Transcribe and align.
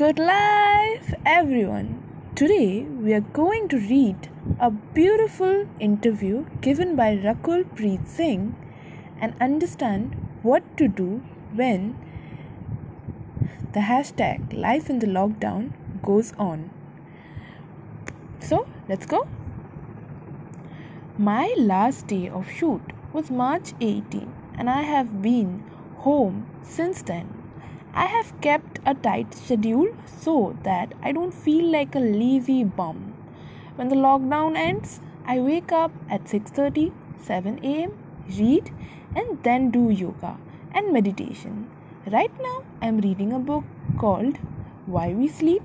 Good 0.00 0.18
life, 0.18 1.12
everyone. 1.26 1.88
Today 2.34 2.84
we 2.84 3.12
are 3.12 3.26
going 3.38 3.68
to 3.68 3.76
read 3.76 4.30
a 4.58 4.70
beautiful 4.70 5.66
interview 5.78 6.46
given 6.62 6.96
by 6.96 7.08
Rakul 7.16 7.64
Preet 7.74 8.08
Singh 8.08 8.54
and 9.20 9.34
understand 9.42 10.14
what 10.42 10.62
to 10.78 10.88
do 10.88 11.20
when 11.54 11.98
the 13.74 13.80
hashtag 13.80 14.54
life 14.54 14.88
in 14.88 15.00
the 15.00 15.06
lockdown 15.06 15.74
goes 16.00 16.32
on. 16.38 16.70
So 18.38 18.66
let's 18.88 19.04
go. 19.04 19.28
My 21.18 21.54
last 21.58 22.06
day 22.06 22.30
of 22.30 22.50
shoot 22.50 22.94
was 23.12 23.30
March 23.30 23.74
18 23.82 24.32
and 24.56 24.70
I 24.70 24.80
have 24.80 25.20
been 25.20 25.62
home 25.98 26.46
since 26.62 27.02
then. 27.02 27.39
I 27.92 28.06
have 28.06 28.40
kept 28.40 28.78
a 28.86 28.94
tight 28.94 29.34
schedule 29.34 29.88
so 30.06 30.56
that 30.62 30.94
I 31.02 31.12
don't 31.12 31.34
feel 31.34 31.70
like 31.70 31.94
a 31.94 31.98
lazy 31.98 32.62
bum. 32.62 33.14
When 33.76 33.88
the 33.88 33.96
lockdown 33.96 34.56
ends, 34.56 35.00
I 35.26 35.40
wake 35.40 35.72
up 35.72 35.92
at 36.08 36.28
6:30, 36.28 36.92
7 37.18 37.58
a.m., 37.64 37.90
read 38.38 38.70
and 39.16 39.42
then 39.42 39.70
do 39.70 39.90
yoga 39.90 40.36
and 40.72 40.92
meditation. 40.92 41.68
Right 42.06 42.32
now, 42.48 42.56
I'm 42.80 42.98
reading 42.98 43.32
a 43.32 43.38
book 43.38 43.64
called 43.98 44.38
Why 44.86 45.08
We 45.12 45.28
Sleep. 45.28 45.62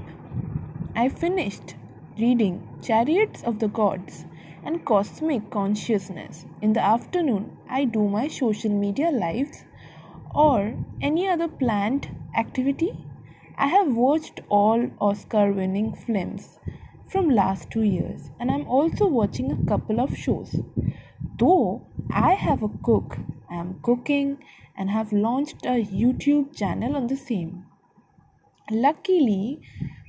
I 0.96 1.10
finished 1.10 1.76
reading 2.18 2.56
Chariots 2.82 3.44
of 3.44 3.60
the 3.60 3.68
Gods 3.68 4.26
and 4.64 4.84
Cosmic 4.86 5.50
Consciousness. 5.52 6.46
In 6.62 6.74
the 6.74 6.84
afternoon, 6.84 7.52
I 7.70 7.86
do 7.86 8.08
my 8.08 8.28
social 8.28 8.72
media 8.72 9.12
lives 9.12 9.64
or 10.44 10.76
any 11.10 11.28
other 11.34 11.48
planned 11.48 12.08
activity 12.44 12.92
i 13.58 13.68
have 13.76 14.00
watched 14.06 14.42
all 14.60 14.86
oscar 15.10 15.46
winning 15.60 15.90
films 16.06 16.48
from 17.14 17.30
last 17.42 17.70
2 17.72 17.84
years 17.84 18.30
and 18.40 18.52
i'm 18.52 18.68
also 18.80 19.08
watching 19.20 19.52
a 19.52 19.62
couple 19.72 20.02
of 20.06 20.18
shows 20.26 20.56
though 21.44 21.86
i 22.28 22.34
have 22.48 22.64
a 22.64 22.74
cook 22.90 23.18
i 23.50 23.56
am 23.64 23.72
cooking 23.90 24.38
and 24.78 24.90
have 24.98 25.14
launched 25.28 25.66
a 25.74 25.78
youtube 26.04 26.56
channel 26.62 26.96
on 27.02 27.08
the 27.14 27.22
same 27.30 27.52
luckily 28.88 29.62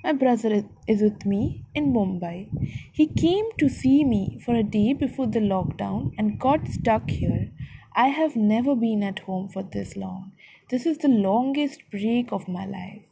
my 0.06 0.12
brother 0.12 0.50
is 0.86 1.00
with 1.02 1.26
me 1.26 1.64
in 1.74 1.92
Mumbai. 1.92 2.48
He 2.92 3.06
came 3.08 3.46
to 3.58 3.68
see 3.68 4.04
me 4.04 4.38
for 4.44 4.54
a 4.54 4.62
day 4.62 4.92
before 4.92 5.26
the 5.26 5.40
lockdown 5.40 6.12
and 6.16 6.38
got 6.38 6.68
stuck 6.68 7.10
here. 7.10 7.50
I 7.98 8.08
have 8.08 8.36
never 8.36 8.76
been 8.76 9.02
at 9.02 9.20
home 9.20 9.48
for 9.48 9.62
this 9.62 9.96
long. 9.96 10.32
This 10.68 10.84
is 10.84 10.98
the 10.98 11.08
longest 11.08 11.80
break 11.90 12.30
of 12.30 12.46
my 12.46 12.66
life. 12.66 13.02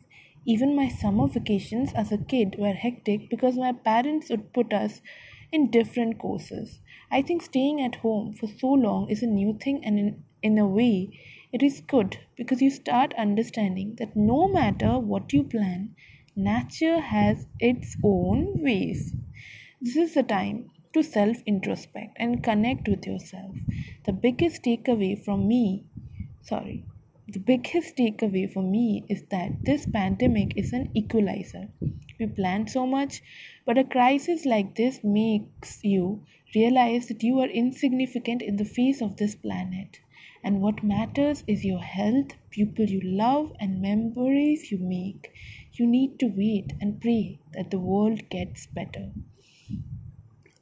Even 0.45 0.77
my 0.77 0.89
summer 0.89 1.27
vacations 1.27 1.95
as 1.95 2.13
a 2.13 2.19
kid 2.19 2.57
were 2.59 2.75
hectic 2.75 3.31
because 3.31 3.57
my 3.57 3.73
parents 3.73 4.29
would 4.29 4.53
put 4.53 4.75
us 4.75 5.01
in 5.51 5.71
different 5.71 6.19
courses. 6.19 6.81
I 7.11 7.23
think 7.23 7.41
staying 7.41 7.81
at 7.81 7.95
home 7.95 8.35
for 8.35 8.47
so 8.47 8.69
long 8.69 9.09
is 9.09 9.23
a 9.23 9.27
new 9.27 9.57
thing, 9.59 9.83
and 9.83 9.99
in, 9.99 10.25
in 10.43 10.59
a 10.59 10.69
way, 10.69 11.19
it 11.51 11.63
is 11.63 11.81
good 11.81 12.19
because 12.37 12.61
you 12.61 12.69
start 12.69 13.15
understanding 13.17 13.95
that 13.98 14.15
no 14.15 14.48
matter 14.48 14.98
what 14.98 15.33
you 15.33 15.45
plan, 15.45 15.97
nature 16.37 17.01
has 17.01 17.47
its 17.59 17.97
own 18.05 18.63
ways. 18.63 19.15
This 19.81 19.97
is 19.97 20.13
the 20.13 20.23
time 20.23 20.71
to 20.95 21.03
self 21.03 21.42
introspect 21.47 22.17
and 22.17 22.42
connect 22.42 22.89
with 22.89 23.06
yourself. 23.06 23.55
The 24.05 24.12
biggest 24.12 24.62
takeaway 24.62 25.23
from 25.23 25.47
me, 25.47 25.84
sorry, 26.42 26.84
the 27.27 27.41
biggest 27.41 27.97
takeaway 27.97 28.53
for 28.53 28.62
me 28.62 29.05
is 29.09 29.25
that 29.31 29.64
this 29.64 29.86
pandemic 29.86 30.56
is 30.56 30.73
an 30.73 30.91
equalizer. 30.95 31.69
We 32.20 32.27
plan 32.27 32.69
so 32.69 32.86
much, 32.86 33.23
but 33.67 33.77
a 33.78 33.84
crisis 33.84 34.45
like 34.45 34.75
this 34.77 35.03
makes 35.03 35.83
you 35.83 36.25
realize 36.55 37.08
that 37.08 37.23
you 37.23 37.40
are 37.40 37.48
insignificant 37.48 38.42
in 38.42 38.57
the 38.57 38.64
face 38.64 39.01
of 39.02 39.17
this 39.17 39.35
planet. 39.35 40.01
And 40.45 40.61
what 40.61 40.85
matters 40.85 41.42
is 41.46 41.64
your 41.64 41.80
health, 41.80 42.33
people 42.51 42.85
you 42.85 43.01
love, 43.02 43.52
and 43.58 43.80
memories 43.80 44.70
you 44.70 44.79
make. 44.79 45.33
You 45.73 45.86
need 45.86 46.19
to 46.20 46.27
wait 46.27 46.74
and 46.80 47.01
pray 47.01 47.40
that 47.55 47.70
the 47.70 47.80
world 47.80 48.29
gets 48.29 48.67
better. 48.67 49.11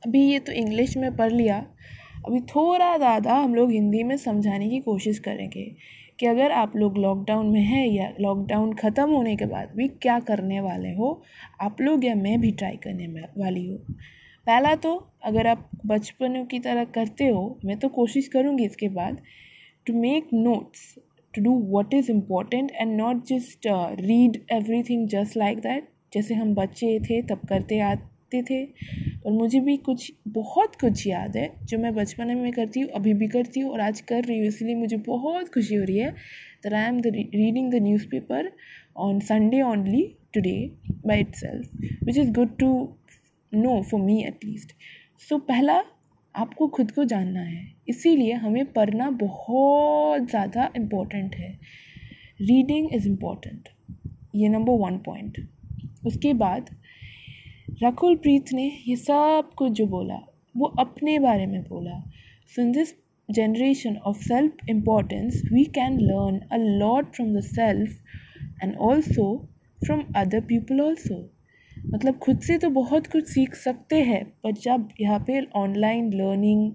अभी 0.03 0.21
ये 0.23 0.39
तो 0.39 0.53
English 0.55 0.97
में 0.97 1.15
पढ़ 1.17 1.33
लिया। 1.33 1.57
अभी 2.27 2.41
थोड़ा 2.47 2.97
ज़्यादा 2.97 3.35
हम 3.35 3.55
लोग 3.55 3.71
हिंदी 3.73 4.03
में 4.03 4.17
समझाने 4.19 4.69
की 4.69 4.81
कोशिश 4.81 5.19
करेंगे 5.19 5.65
कि 6.21 6.27
अगर 6.27 6.53
आप 6.53 6.77
लोग 6.77 6.99
लॉकडाउन 6.99 7.47
में 7.47 7.61
हैं 7.63 7.87
या 7.87 8.09
लॉकडाउन 8.21 8.73
ख़त्म 8.75 9.11
होने 9.11 9.37
के 9.37 9.47
बाद 9.47 9.73
भी 9.77 9.89
क्या 9.89 10.19
करने 10.21 10.61
वाले 10.61 10.93
हो, 10.95 11.23
आप 11.61 11.81
लोग 11.81 12.05
या 12.05 12.15
मैं 12.15 12.41
भी 12.41 12.51
ट्राई 12.53 12.77
करने 12.85 13.07
वाली 13.39 13.67
हूँ। 13.67 13.79
पहला 14.47 14.75
तो 14.77 14.95
अगर 15.25 15.47
आप 15.47 15.69
बचपनों 15.87 16.45
की 16.45 16.59
तरह 16.59 16.85
करते 16.95 17.27
हो, 17.27 17.59
मैं 17.65 17.79
तो 17.79 17.89
कोशिश 17.91 18.29
करूँगी 18.29 18.65
इसके 18.65 18.89
बाद 18.91 19.21
to 19.87 19.95
make 20.01 20.29
notes 20.35 20.95
to 21.35 21.43
do 21.43 21.53
what 21.71 21.95
is 21.95 22.11
important 22.11 22.71
and 22.73 22.97
not 22.97 23.25
just 23.27 23.67
read 24.01 24.41
everything 24.83 25.07
just 25.09 25.37
like 25.37 25.59
that 25.61 25.89
जैसे 26.15 26.35
हम 26.35 26.55
बच्चे 26.55 26.99
थे 27.01 27.21
तब 27.27 27.47
करते 27.49 27.79
आ 27.81 27.95
करते 28.33 28.43
थे। 28.45 29.21
और 29.27 29.33
मुझे 29.33 29.61
भी 29.61 29.77
कुछ, 29.79 30.11
बहुत 30.29 30.77
कुछ 30.81 31.07
याद 31.07 31.37
है, 31.37 31.49
जो 31.65 31.79
मैं 31.79 31.95
बचपन 31.95 32.37
में 32.37 32.53
करती 32.53 32.81
हूँ, 32.81 32.91
अभी 32.91 33.15
भी 33.15 33.29
करती 33.29 33.61
हूँ 33.61 33.73
और 33.73 33.81
आज 33.81 34.01
कर 34.03 34.25
रही 34.25 34.39
हूँ, 34.39 34.47
इसलिए 34.47 34.75
मुझे 34.75 34.97
बहुत 35.07 35.49
खुशी 35.55 35.75
हो 35.75 35.85
रही 35.85 35.99
है 35.99 36.11
that 36.65 36.73
I 36.73 36.89
am 36.89 37.01
the 37.01 37.13
reading 37.15 37.73
the 37.73 38.09
paper 38.11 38.51
on 38.99 39.21
Sunday 39.21 39.63
only 39.63 40.03
today 40.35 40.59
by 41.07 41.21
itself 41.35 42.05
which 42.05 42.19
is 42.19 42.31
good 42.33 42.57
to 42.59 42.73
know 43.53 43.81
for 43.83 44.01
me 44.01 44.23
at least 44.25 44.73
so 45.29 45.39
पहला 45.41 45.83
आपको 46.35 46.67
खुद 46.69 46.91
को 46.91 47.05
जानना 47.05 47.41
है, 47.41 47.67
इसीलिए 47.89 48.33
हमें 48.35 48.73
पढ़ना 48.73 49.11
बहुत 49.19 50.29
ज़्यादा 50.31 50.71
इम्पोर्टेंट 50.77 51.35
है। 51.35 51.51
रीडिंग 52.43 52.95
इज़ 52.95 53.09
इंपॉर्टेंट 53.09 53.69
ये 54.35 54.49
नंबर 54.49 54.79
वन 54.81 54.97
पॉइंट 54.99 55.39
उसके 56.07 56.33
बाद 56.35 56.71
रकुल 57.83 58.17
प्रीत 58.17 58.53
ने 58.53 58.65
ये 58.89 58.97
सब 58.97 59.51
कुछ 59.57 59.73
जो 59.73 59.87
बोला, 59.87 60.19
वो 60.57 60.67
अपने 60.79 61.19
बारे 61.19 61.47
में 61.47 61.63
बोला। 61.63 62.03
So 62.55 62.63
in 62.63 62.73
this 62.73 62.95
generation 63.29 63.95
of 64.09 64.17
self 64.21 64.63
importance 64.71 65.37
we 65.53 65.63
can 65.77 65.95
learn 66.07 66.39
a 66.53 66.59
lot 66.81 67.13
from 67.17 67.29
the 67.37 67.43
self 67.43 67.93
and 68.63 68.77
also 68.87 69.27
from 69.81 70.03
other 70.21 70.41
people 70.43 70.83
also. 70.87 71.19
मतलब 71.95 72.19
खुद 72.19 72.41
से 72.41 72.59
तो 72.59 72.71
बहुत 72.71 73.07
कुछ 73.07 73.29
सीख 73.29 73.55
सकते 73.55 74.03
हैं, 74.03 74.25
पर 74.43 74.53
जब 74.53 74.89
यहाँ 75.01 75.19
पे 75.27 75.41
ऑनलाइन 75.57 76.13
लर्निंग 76.13 76.73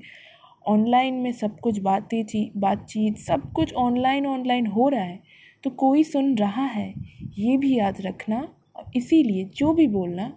ऑनलाइन 0.67 1.13
में 1.13 1.31
सब 1.33 1.59
कुछ 1.59 1.79
बातें 1.79 2.23
थी 2.25 2.51
बातचीत, 2.57 3.17
सब 3.17 3.51
कुछ 3.53 3.73
ऑनलाइन 3.73 4.25
ऑनलाइन 4.25 4.67
हो 4.67 4.89
रहा 4.89 5.03
है 5.03 5.19
तो 5.63 5.69
कोई 5.69 6.03
सुन 6.03 6.35
रहा 6.37 6.65
है, 6.65 6.93
ये 7.37 7.57
भी 7.57 7.77
याद 7.77 8.01
रखना 8.01 8.47
इसीलिए 8.95 9.43
जो 9.55 9.73
भी 9.73 9.87
बोलना 9.87 10.31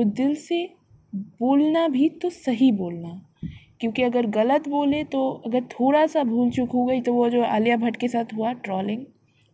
वो 0.00 0.04
दिल 0.06 0.34
से 0.36 0.58
बोलना 1.14 1.86
भी 1.88 2.08
तो 2.22 2.28
सही 2.30 2.70
बोलना। 2.72 3.08
क्योंकि 3.80 4.02
अगर 4.02 4.26
गलत 4.28 4.68
बोले 4.68 5.02
तो 5.04 5.28
अगर 5.46 5.62
थोड़ा 5.70 6.06
सा 6.06 6.22
भूल 6.24 6.50
चूक 6.50 6.72
हो 6.72 6.84
गई 6.84 7.00
तो 7.00 7.12
वो 7.14 7.28
जो 7.30 7.42
आलिया 7.44 7.76
भट्ट 7.76 7.96
के 7.96 8.08
साथ 8.08 8.32
हुआ 8.34 8.52
ट्रॉलिंग, 8.64 9.04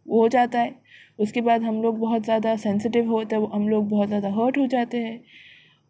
वो 0.06 0.20
हो 0.20 0.28
जाता 0.28 0.58
है। 0.58 0.74
उसके 1.18 1.40
बाद 1.40 1.62
हम 1.62 1.82
लोग 1.82 1.98
बहुत 1.98 2.24
ज़्यादा 2.24 2.54
सेंसिटिव 2.56 3.10
होते 3.10 3.36
हैं 3.36 3.48
हम 3.52 3.68
लोग 3.68 3.88
बहुत 3.88 4.08
ज़्यादा 4.08 4.28
हर्ट 4.34 4.58
हो 4.58 4.66
जाते 4.66 4.98
हैं। 4.98 5.20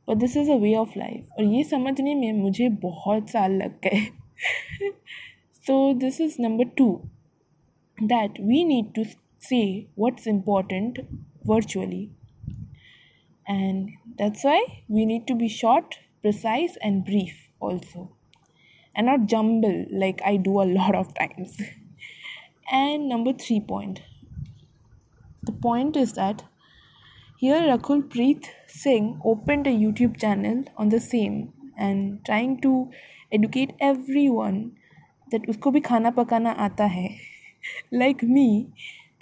और 0.09 0.15
this 0.15 0.37
is 0.37 0.51
a 0.51 0.57
way 0.57 0.75
of 0.75 0.99
life 0.99 1.39
और 1.39 1.45
ये 1.45 1.63
समझने 1.65 2.15
में 2.15 2.33
मुझे 2.33 2.69
बहुत 2.83 3.31
साल 3.31 3.53
लग 3.55 3.79
गए। 3.85 4.01
So 5.67 5.93
this 5.95 6.21
is 6.21 6.43
number 6.43 6.65
two 6.79 6.91
that 7.99 8.41
we 8.41 8.65
need 8.65 8.93
to 8.95 9.05
say 9.43 9.65
what's 9.99 10.29
important 10.29 11.07
virtually 11.47 12.09
and 13.48 13.90
that's 14.18 14.44
why 14.44 14.60
we 14.88 15.06
need 15.06 15.28
to 15.28 15.36
be 15.36 15.48
short 15.48 16.00
precise 16.22 16.78
and 16.82 17.04
brief 17.06 17.36
also 17.60 18.10
and 18.96 19.08
not 19.08 19.26
jumble 19.26 19.86
like 19.92 20.22
i 20.26 20.36
do 20.38 20.62
a 20.62 20.70
lot 20.78 20.96
of 20.96 21.14
times 21.14 21.60
and 22.72 23.10
number 23.10 23.34
3 23.34 23.60
point 23.74 24.02
the 25.44 25.52
point 25.52 25.98
is 25.98 26.14
that 26.14 26.44
here 27.42 27.60
Rakul 27.60 28.02
Preet 28.08 28.50
Singh 28.68 29.20
opened 29.26 29.66
a 29.66 29.72
YouTube 29.72 30.20
channel 30.20 30.64
on 30.78 30.90
the 30.90 31.00
same 31.00 31.52
and 31.76 32.24
trying 32.24 32.62
to 32.62 32.92
educate 33.32 33.74
everyone 33.80 34.60
that 35.32 35.48
usko 35.54 35.72
bhi 35.78 35.82
khana 35.88 36.12
pakana 36.20 36.54
aata 36.66 36.90
hai 36.98 37.08
like 38.04 38.22
me 38.36 38.46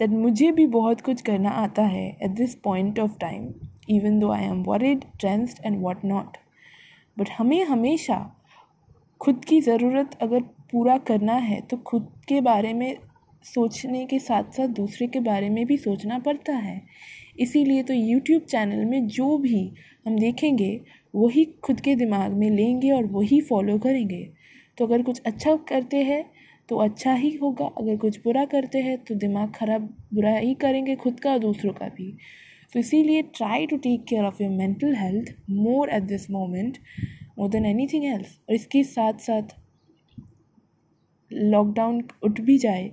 that 0.02 0.18
मुझे 0.26 0.52
भी 0.58 0.66
बहुत 0.76 1.02
कुछ 1.08 1.22
करना 1.30 1.50
आता 1.64 1.86
है 1.94 2.06
at 2.28 2.36
this 2.42 2.58
point 2.68 3.00
of 3.06 3.18
time 3.24 3.48
Even 3.91 4.21
though 4.21 4.31
I 4.31 4.45
am 4.45 4.63
worried, 4.65 5.01
tensed 5.25 5.65
and 5.67 5.83
what 5.85 6.05
not 6.05 6.37
but 7.17 7.29
हमें 7.39 7.65
हमेशा 7.65 8.17
खुद 9.21 9.45
की 9.45 9.61
ज़रूरत 9.61 10.19
अगर 10.23 10.41
पूरा 10.71 10.97
करना 10.99 11.35
है 11.41 11.61
तो 11.61 11.77
खुद 11.77 12.09
के 12.29 12.41
बारे 12.41 12.73
में 12.75 12.97
सोचने 13.45 14.05
के 14.07 14.19
साथ 14.19 14.53
साथ 14.53 14.69
दूसरे 14.69 15.07
के 15.07 15.21
बारे 15.21 15.49
में 15.51 15.65
भी 15.67 15.77
सोचना 15.77 16.19
पड़ता 16.19 16.53
है। 16.53 16.81
इसीलिए 17.41 17.83
तो 17.83 17.95
यूट्यूब 17.95 18.43
चैनल 18.43 18.85
में 18.85 19.07
जो 19.07 19.37
भी 19.39 19.61
हम 20.07 20.19
देखेंगे 20.19 20.81
वही 21.15 21.45
खुद 21.65 21.81
के 21.81 21.95
दिमाग 21.97 22.33
में 22.33 22.51
लेंगे 22.51 22.91
और 22.91 23.05
वही 23.07 23.41
फॉलो 23.41 23.79
करेंगे। 23.79 24.23
तो 24.79 24.87
अगर 24.87 25.03
कुछ 25.03 25.21
अच्छा 25.27 25.57
करते 25.69 26.03
हैं 26.03 26.25
तो 26.69 26.77
अच्छा 26.77 27.13
ही 27.15 27.31
होगा। 27.37 27.67
अगर 27.79 27.97
कुछ 27.97 28.19
बुरा 28.25 28.45
करते 28.45 28.79
हैं 28.79 28.97
तो 28.99 29.15
दिमाग 29.15 29.53
ख़राब 29.53 29.89
बुरा 30.15 30.37
ही 30.37 30.55
करेंगे 30.55 30.97
खुद 30.97 31.21
का 31.21 31.33
और 31.33 31.39
दूसरों 31.39 31.73
का 31.73 31.89
भी। 31.89 32.17
तो 32.75 32.81
इसीलिए 32.81 33.23
try 33.35 33.67
to 33.67 33.77
take 33.77 34.05
care 34.05 34.25
of 34.25 34.43
your 34.43 34.53
mental 34.53 34.95
health 34.97 35.35
more 35.51 35.91
at 35.91 36.03
this 36.03 36.31
moment 36.31 36.79
more 37.39 37.49
than 37.49 37.67
anything 37.87 38.05
else 38.05 38.39
और 38.49 38.55
इसके 38.55 38.83
साथ 38.85 39.19
साथ 39.21 39.55
लॉकडाउन 41.31 42.03
उठ 42.25 42.41
भी 42.41 42.59
जाए 42.59 42.91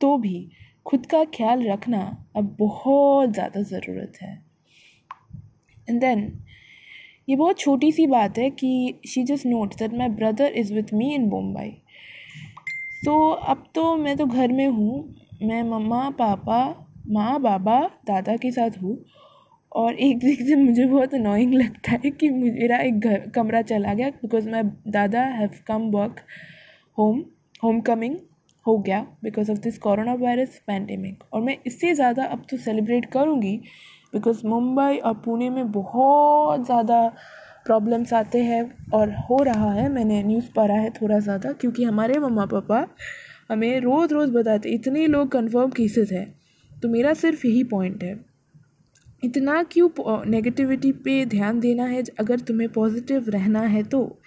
तो 0.00 0.16
भी 0.18 0.48
खुद 0.86 1.06
का 1.06 1.24
ख्याल 1.34 1.62
रखना 1.62 2.00
अब 2.36 2.56
बहुत 2.58 3.32
ज़्यादा 3.32 3.62
ज़रूरत 3.62 4.18
है। 4.22 4.32
एंड 5.88 6.00
देन 6.00 6.20
ये 7.28 7.36
बहुत 7.36 7.58
छोटी 7.58 7.92
सी 7.92 8.06
बात 8.06 8.38
है 8.38 8.50
कि 8.50 9.00
she 9.08 9.22
just 9.24 9.46
note 9.46 9.74
that 9.78 9.94
my 9.94 10.08
brother 10.08 10.52
is 10.56 10.74
with 10.74 10.94
me 10.94 11.14
in 11.14 11.28
Mumbai 11.28 11.70
तो 13.04 13.30
अब 13.30 13.64
तो 13.74 13.96
मैं 13.96 14.16
तो 14.16 14.26
घर 14.26 14.52
में 14.52 14.66
हूँ, 14.66 15.14
मैं 15.42 15.62
मम्मा, 15.62 16.08
पापा 16.10 16.87
माँ, 17.08 17.38
बाबा, 17.40 17.80
दादा 18.06 18.36
के 18.36 18.50
साथ 18.52 18.70
हूँ 18.82 18.96
और 19.72 19.94
एक 19.96 20.18
दिन 20.18 20.46
से 20.46 20.56
मुझे 20.56 20.86
बहुत 20.86 21.14
अनोइंग 21.14 21.54
लगता 21.54 21.92
है 22.04 22.10
कि 22.10 22.28
मेरा 22.30 22.78
एक 22.78 22.98
घर, 23.00 23.18
कमरा 23.34 23.62
चला 23.62 23.94
गया 23.94 24.08
बिकॉज़ 24.22 24.48
माई 24.48 24.62
दादा 24.88 25.20
have 25.20 25.50
come 25.68 25.90
work 25.90 26.20
home 26.98 27.22
home 27.64 27.80
coming 27.80 28.16
हो 28.66 28.76
गया 28.78 29.00
because 29.24 29.50
of 29.50 29.58
this 29.58 29.78
corona 29.78 30.14
virus 30.14 30.60
pandemic 30.66 31.24
और 31.32 31.40
मैं 31.42 31.56
इससे 31.66 31.94
ज़्यादा 31.94 32.24
अब 32.24 32.44
तो 32.50 32.56
सेलिब्रेट 32.56 33.06
करूँगी 33.12 33.56
बिकॉज़ 34.14 34.46
मुंबई 34.46 34.96
और 34.98 35.14
पुणे 35.24 35.50
में 35.50 35.70
बहुत 35.72 36.64
ज़्यादा 36.66 37.06
प्रॉब्लम्स 37.66 38.12
आते 38.12 38.42
हैं 38.42 38.62
और 38.94 39.12
हो 39.30 39.42
रहा 39.42 39.72
है। 39.72 39.88
मैंने 39.88 40.22
न्यूज़ 40.22 40.52
पढ़ा 40.56 40.74
है 40.74 40.90
थोड़ा 40.90 41.18
ज़्यादा 41.18 41.52
क्योंकि 41.52 41.84
हमारे 41.84 42.18
मम्मा 42.20 42.46
पापा 42.46 42.86
हमें 43.50 43.80
रोज़ 43.80 44.14
रोज़ 44.14 44.30
बताते 44.32 44.68
इतने 44.70 45.06
लोग 45.06 45.30
कन्फर्म 45.32 45.70
केसेस 45.70 46.12
हैं। 46.12 46.26
तो 46.82 46.88
मेरा 46.88 47.12
सिर्फ़ 47.14 47.46
यही 47.46 47.64
पॉइंट 47.64 48.02
है। 48.04 48.18
इतना 49.24 49.62
क्यों 49.62 49.88
नेगेटिविटी 50.30 50.92
पे 51.04 51.24
ध्यान 51.26 51.60
देना 51.60 51.84
है? 51.84 52.02
अगर 52.20 52.40
तुम्हें 52.40 52.68
पॉजिटिव 52.68 53.30
रहना 53.30 53.60
है 53.66 53.82
तो 53.82 54.18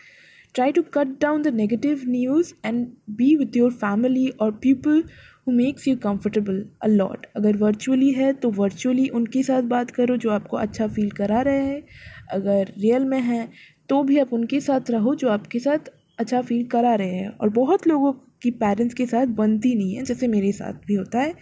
to 0.55 0.81
cut 0.95 1.11
down 1.19 1.43
the 1.43 1.51
negative 1.51 2.01
news 2.07 2.49
and 2.65 2.87
be 3.19 3.27
with 3.37 3.53
your 3.55 3.69
family 3.83 4.25
or 4.37 4.47
people 4.63 4.97
who 5.43 5.53
makes 5.59 5.85
you 5.87 5.93
comfortable 5.97 6.57
a 6.85 6.89
lot. 6.89 7.25
अगर 7.35 7.57
virtually 7.57 8.13
है 8.15 8.33
तो 8.33 8.51
virtually 8.51 9.09
उनके 9.09 9.43
साथ 9.43 9.61
बात 9.61 9.91
करो 9.91 10.17
जो 10.17 10.29
आपको 10.29 10.57
अच्छा 10.57 10.87
फील 10.87 11.09
करा 11.11 11.41
रहे 11.41 11.63
हैं। 11.65 11.81
अगर 12.31 12.73
रियल 12.77 13.05
में 13.05 13.19
है 13.21 13.47
तो 13.89 14.03
भी 14.03 14.17
आप 14.19 14.33
उनके 14.33 14.59
साथ 14.59 14.91
रहो 14.91 15.15
जो 15.15 15.29
आपके 15.29 15.59
साथ 15.59 15.91
अच्छा 16.19 16.41
फील 16.41 16.65
करा 16.67 16.95
रहे 16.95 17.15
हैं। 17.15 17.29
और 17.29 17.49
बहुत 17.49 17.87
लोगों 17.87 18.13
की 18.43 18.51
पेरेंट्स 18.51 18.95
के 18.95 19.05
साथ 19.05 19.25
बनती 19.25 19.75
नहीं 19.75 19.95
है, 19.95 20.03
जैसे 20.03 20.27
मेरे 20.27 20.51
साथ 20.51 20.85
भी 20.87 20.93
होता 20.93 21.19
है। 21.19 21.33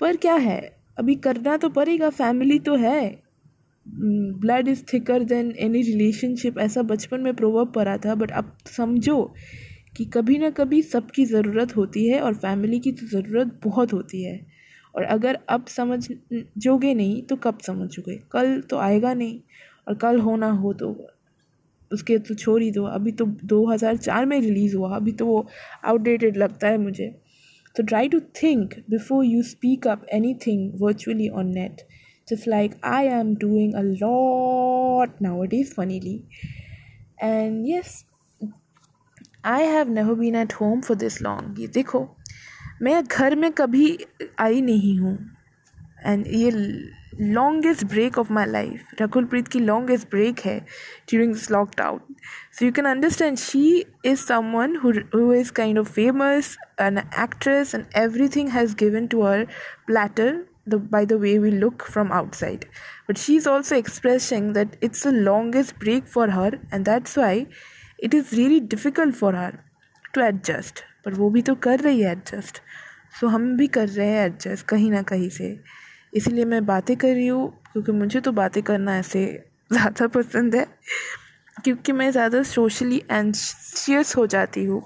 पर 0.00 0.16
क्या 0.16 0.34
है? 0.36 0.60
अभी 0.98 1.14
करना 1.16 1.56
तो 1.56 1.68
पड़ेगा 1.70 2.08
फैमिली 2.10 2.58
तो 2.58 2.74
है। 2.76 3.22
Blood 3.86 4.68
is 4.68 4.82
thicker 4.92 5.22
than 5.24 5.50
any 5.58 5.82
relationship 5.82 6.58
ऐसा 6.58 6.82
बचपन 6.84 7.20
में 7.20 7.34
प्रोवर्ब 7.36 7.72
पड़ा 7.74 7.96
था 7.98 8.14
बट 8.14 8.30
अब 8.32 8.56
समझो 8.68 9.22
कि 9.96 10.04
कभी 10.04 10.38
ना 10.38 10.50
कभी 10.50 10.80
सबकी 10.82 11.24
ज़रूरत 11.24 11.76
होती 11.76 12.06
है 12.08 12.20
और 12.20 12.34
फैमिली 12.34 12.78
की 12.80 12.92
तो 12.92 13.06
ज़रूरत 13.08 13.58
बहुत 13.64 13.92
होती 13.92 14.22
है। 14.24 14.40
और 14.94 15.04
अगर 15.04 15.38
अब 15.48 15.66
समझ 15.66 16.06
जोगे 16.58 16.94
नहीं 16.94 17.22
तो 17.22 17.36
कब 17.36 17.58
समझोगे? 17.58 18.16
कल 18.32 18.60
तो 18.70 18.76
आएगा 18.78 19.14
नहीं, 19.14 19.40
और 19.88 19.94
कल 19.94 20.18
होना 20.20 20.50
हो 20.52 20.72
तो 20.74 20.94
उसके 21.90 22.18
तो 22.18 22.34
छोड़ 22.34 22.62
ही 22.62 22.70
दो। 22.70 22.84
अभी 22.86 23.12
तो 23.12 23.24
2004 23.46 24.24
में 24.26 24.40
रिलीज़ 24.40 24.76
हुआ, 24.76 24.94
अभी 24.96 25.12
तो 25.12 25.26
वो 25.26 25.46
आउटडेटेड 25.84 26.36
लगता 26.36 26.68
है 26.68 26.78
मुझे। 26.78 27.14
तो 27.75 27.83
try 27.83 28.09
to 28.09 28.19
think 28.41 28.73
before 28.89 29.25
you 29.25 29.43
speak 29.43 29.87
up 29.87 30.05
anything 30.47 30.81
virtually 30.81 31.29
on 31.29 31.51
net 31.53 31.81
just 32.27 32.45
like 32.45 32.77
I 32.83 33.03
am 33.03 33.35
doing 33.35 33.73
a 33.73 33.83
lot 33.83 35.21
nowadays, 35.21 35.73
funnily. 35.73 36.25
And 37.19 37.65
yes, 37.65 38.03
I 39.43 39.61
have 39.61 39.87
never 39.87 40.13
been 40.13 40.35
at 40.35 40.51
home 40.51 40.81
for 40.81 40.95
this 40.95 41.21
long. 41.21 41.55
ये 41.59 41.67
देखो 41.67 42.07
मैं 42.81 43.03
घर 43.03 43.35
में 43.35 43.51
कभी 43.51 43.97
आई 44.39 44.61
नहीं 44.61 44.97
हूँ 44.99 45.17
and 46.05 46.27
ये 46.27 46.51
longest 47.20 47.84
break 47.84 48.18
of 48.18 48.32
my 48.32 48.46
life 48.46 49.00
Rakul 49.00 49.24
Preet 49.32 49.48
की 49.48 49.60
लॉन्गेस्ट 49.60 50.08
ब्रेक 50.10 50.40
है 50.44 50.58
during 51.08 51.32
this 51.32 51.50
lockdown 51.50 52.00
so 52.56 52.64
you 52.64 52.72
can 52.76 52.86
understand 52.88 53.40
she 53.42 53.64
is 54.08 54.22
someone 54.30 54.74
who 54.80 54.90
who 55.12 55.22
is 55.36 55.50
kind 55.58 55.80
of 55.82 55.88
famous 55.98 56.50
an 56.86 57.00
actress 57.24 57.72
and 57.78 57.96
everything 58.02 58.50
has 58.56 58.74
given 58.82 59.08
to 59.14 59.22
her 59.28 59.38
platter 59.90 60.28
the 60.66 60.78
by 60.94 61.00
the 61.12 61.18
way 61.24 61.32
we 61.44 61.52
look 61.64 61.86
from 61.96 62.12
outside 62.18 62.66
but 63.08 63.22
she's 63.24 63.48
also 63.54 63.80
expressing 63.84 64.52
that 64.58 64.76
it's 64.88 65.02
the 65.08 65.14
longest 65.30 65.76
break 65.86 66.06
for 66.16 66.28
her 66.38 66.50
and 66.70 66.92
that's 66.92 67.16
why 67.22 67.34
it 68.08 68.14
is 68.14 68.32
really 68.40 68.60
difficult 68.76 69.20
for 69.24 69.32
her 69.42 69.52
to 70.14 70.26
adjust 70.28 70.84
पर 71.04 71.14
वो 71.14 71.28
भी 71.30 71.42
तो 71.42 71.54
कर 71.62 71.80
रही 71.80 72.00
है 72.00 72.10
adjust 72.12 72.60
सो 73.20 73.28
हम 73.28 73.56
भी 73.56 73.66
कर 73.76 73.88
रहे 73.88 74.06
हैं 74.08 74.26
एडजस्ट 74.26 74.66
कहीं 74.68 74.90
ना 74.90 75.02
कहीं 75.02 75.28
से 75.36 75.48
इसलिए 76.12 76.44
मैं 76.44 76.64
बातें 76.66 76.96
कर 76.96 77.14
रही 77.14 77.26
हूँ, 77.26 77.48
क्योंकि 77.72 77.92
मुझे 77.92 78.20
तो 78.20 78.32
बातें 78.32 78.62
करना 78.62 78.96
ऐसे 78.98 79.24
ज़्यादा 79.72 80.06
पसंद 80.10 80.54
है, 80.54 80.66
क्योंकि 81.56 81.92
मैं 81.92 82.10
ज़्यादा 82.10 82.42
सोशली 82.44 83.02
एंशियस 83.10 84.16
हो 84.16 84.26
जाती 84.26 84.64
हूँ। 84.64 84.82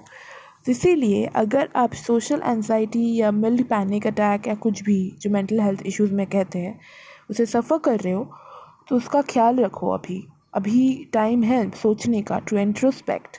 इसीलिए 0.69 1.25
अगर 1.35 1.69
आप 1.75 1.93
सोशल 1.95 2.41
एनजाइटी 2.45 3.15
या 3.15 3.31
मिल्ड 3.33 3.63
पैनिक 3.65 4.07
अटैक 4.07 4.47
या 4.47 4.55
कुछ 4.55 4.83
भी, 4.83 5.17
जो 5.21 5.29
मेंटल 5.29 5.59
हेल्थ 5.59 5.85
इश्यूज़ 5.85 6.13
में 6.13 6.25
कहते 6.27 6.59
हैं, 6.59 6.79
उसे 7.29 7.45
सफ़र 7.45 7.77
कर 7.77 7.99
रहे 7.99 8.13
हो 8.13 8.29
तो 8.89 8.95
उसका 8.95 9.21
ख्याल 9.23 9.59
रखो 9.59 9.89
अभी। 9.89 10.23
अभी 10.55 11.09
टाइम 11.13 11.43
है 11.43 11.69
सोचने 11.73 12.21
का 12.21 12.39
to 12.39 12.57
introspect 12.57 13.37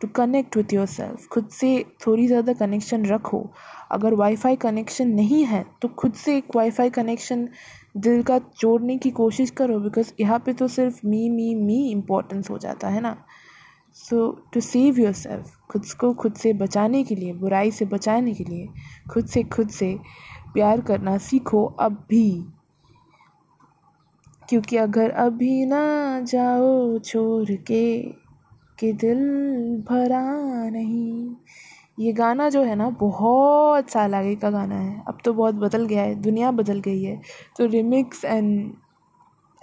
to 0.00 0.08
connect 0.16 0.56
with 0.56 0.72
yourself 0.86 1.26
खुद 1.32 1.48
से 1.52 1.70
थोड़ी 2.06 2.26
ज़्यादा 2.26 2.52
कनेक्शन 2.54 3.06
रखो। 3.06 3.44
अगर 3.92 4.14
वाईफाई 4.14 4.56
कनेक्शन 4.56 5.08
नहीं 5.10 5.44
है 5.46 5.64
तो 5.82 5.88
खुद 5.98 6.12
से 6.14 6.36
एक 6.36 6.56
वाईफाई 6.56 6.90
कनेक्शन 6.90 7.48
दिल 7.96 8.22
का 8.22 8.38
जोड़ने 8.60 8.96
की 8.98 9.10
कोशिश 9.12 9.50
करो 9.50 9.78
बिकॉज़ 9.80 10.12
यहाँ 10.20 10.38
पे 10.46 10.52
तो 10.52 10.68
सिर्फ़ 10.68 11.00
मी 11.06 11.28
मी 11.30 11.54
मी 11.56 11.80
इम्पोर्टेंस 11.90 12.50
हो 12.50 12.58
जाता 12.58 12.88
है 12.88 13.00
ना। 13.00 13.16
So 13.96 14.28
to 14.54 14.60
save 14.60 14.98
your 15.00 15.12
self 15.14 15.56
खुद 15.70 15.84
को 16.00 16.12
खुद 16.14 16.34
से 16.34 16.52
बचाने 16.54 17.02
के 17.04 17.14
लिए, 17.14 17.32
बुराई 17.34 17.70
से 17.70 17.84
बचाने 17.86 18.34
के 18.34 18.44
लिए, 18.44 18.68
खुद 19.12 19.26
से 19.26 19.42
खुद 19.44 19.68
से 19.70 19.96
प्यार 20.54 20.80
करना 20.80 21.16
सीखो 21.18 21.64
अब 21.80 22.04
भी 22.08 22.30
क्योंकि 24.48 24.76
अगर 24.76 25.10
अभी 25.20 25.64
ना 25.66 26.20
जाओ 26.22 26.98
छोड़ 26.98 27.50
के 27.62 27.84
कि 28.78 28.92
दिल 28.94 29.18
भरा 29.88 30.22
नहीं। 30.70 31.34
ये 31.98 32.12
गाना 32.12 32.48
जो 32.50 32.62
है 32.62 32.74
ना, 32.76 32.88
बहुत 32.90 33.90
साल 33.90 34.14
आगे 34.14 34.34
का 34.36 34.50
गाना 34.50 34.76
है। 34.76 35.02
अब 35.08 35.18
तो 35.24 35.32
बहुत 35.32 35.54
बदल 35.56 35.86
गया 35.86 36.02
है, 36.02 36.14
दुनिया 36.16 36.50
बदल 36.52 36.80
गई 36.80 37.02
है। 37.02 37.20
तो 37.56 37.66
रिमिक्स 37.68 38.24
एंड 38.24 38.72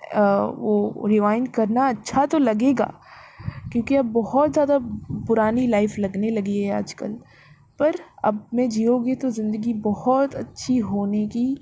वो 0.10 1.08
रिवाइंड 1.08 1.48
करना 1.50 1.88
अच्छा 1.90 2.26
तो 2.26 2.38
लगेगा, 2.40 2.92
क्योंकि 3.72 3.96
अब 3.96 4.12
बहुत 4.14 4.52
ज़्यादा 4.54 4.78
पुरानी 5.28 5.68
लाइफ 5.68 5.98
लगने 6.00 6.30
लगी 6.30 6.62
है 6.62 6.74
आजकल। 6.74 7.18
पर 7.80 7.96
अब 8.26 8.46
मैं 8.54 8.70
जियोगी 8.70 9.16
तो 9.16 9.30
ज़िंदगी 9.32 9.74
बहुत 9.82 10.36
अच्छी 10.36 10.78
होने 10.80 11.26
की 11.28 11.58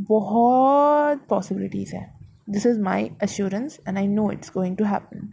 बहुत 0.00 1.26
पॉसिबिलिटीज़ 1.28 1.94
है। 1.96 2.06
This 2.50 2.66
is 2.66 2.80
my 2.80 3.10
assurance 3.22 3.78
and 3.88 3.98
I 3.98 4.06
know 4.08 4.30
it's 4.32 4.52
going 4.54 4.76
to 4.76 4.84
happen 4.84 5.28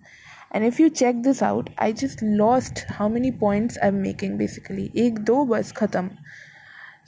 and 0.56 0.65
if 0.65 0.82
you 0.82 0.89
check 0.89 1.22
this 1.22 1.44
out 1.44 1.70
I 1.82 1.94
just 1.94 2.24
lost 2.24 2.86
how 2.89 3.10
many 3.10 3.32
points 3.32 3.77
I 3.77 3.88
am 3.88 3.96
making 3.96 4.38
basically 4.38 4.89
एक 4.96 5.20
दो 5.20 5.44
बस 5.46 5.72
ख़त्म। 5.72 6.10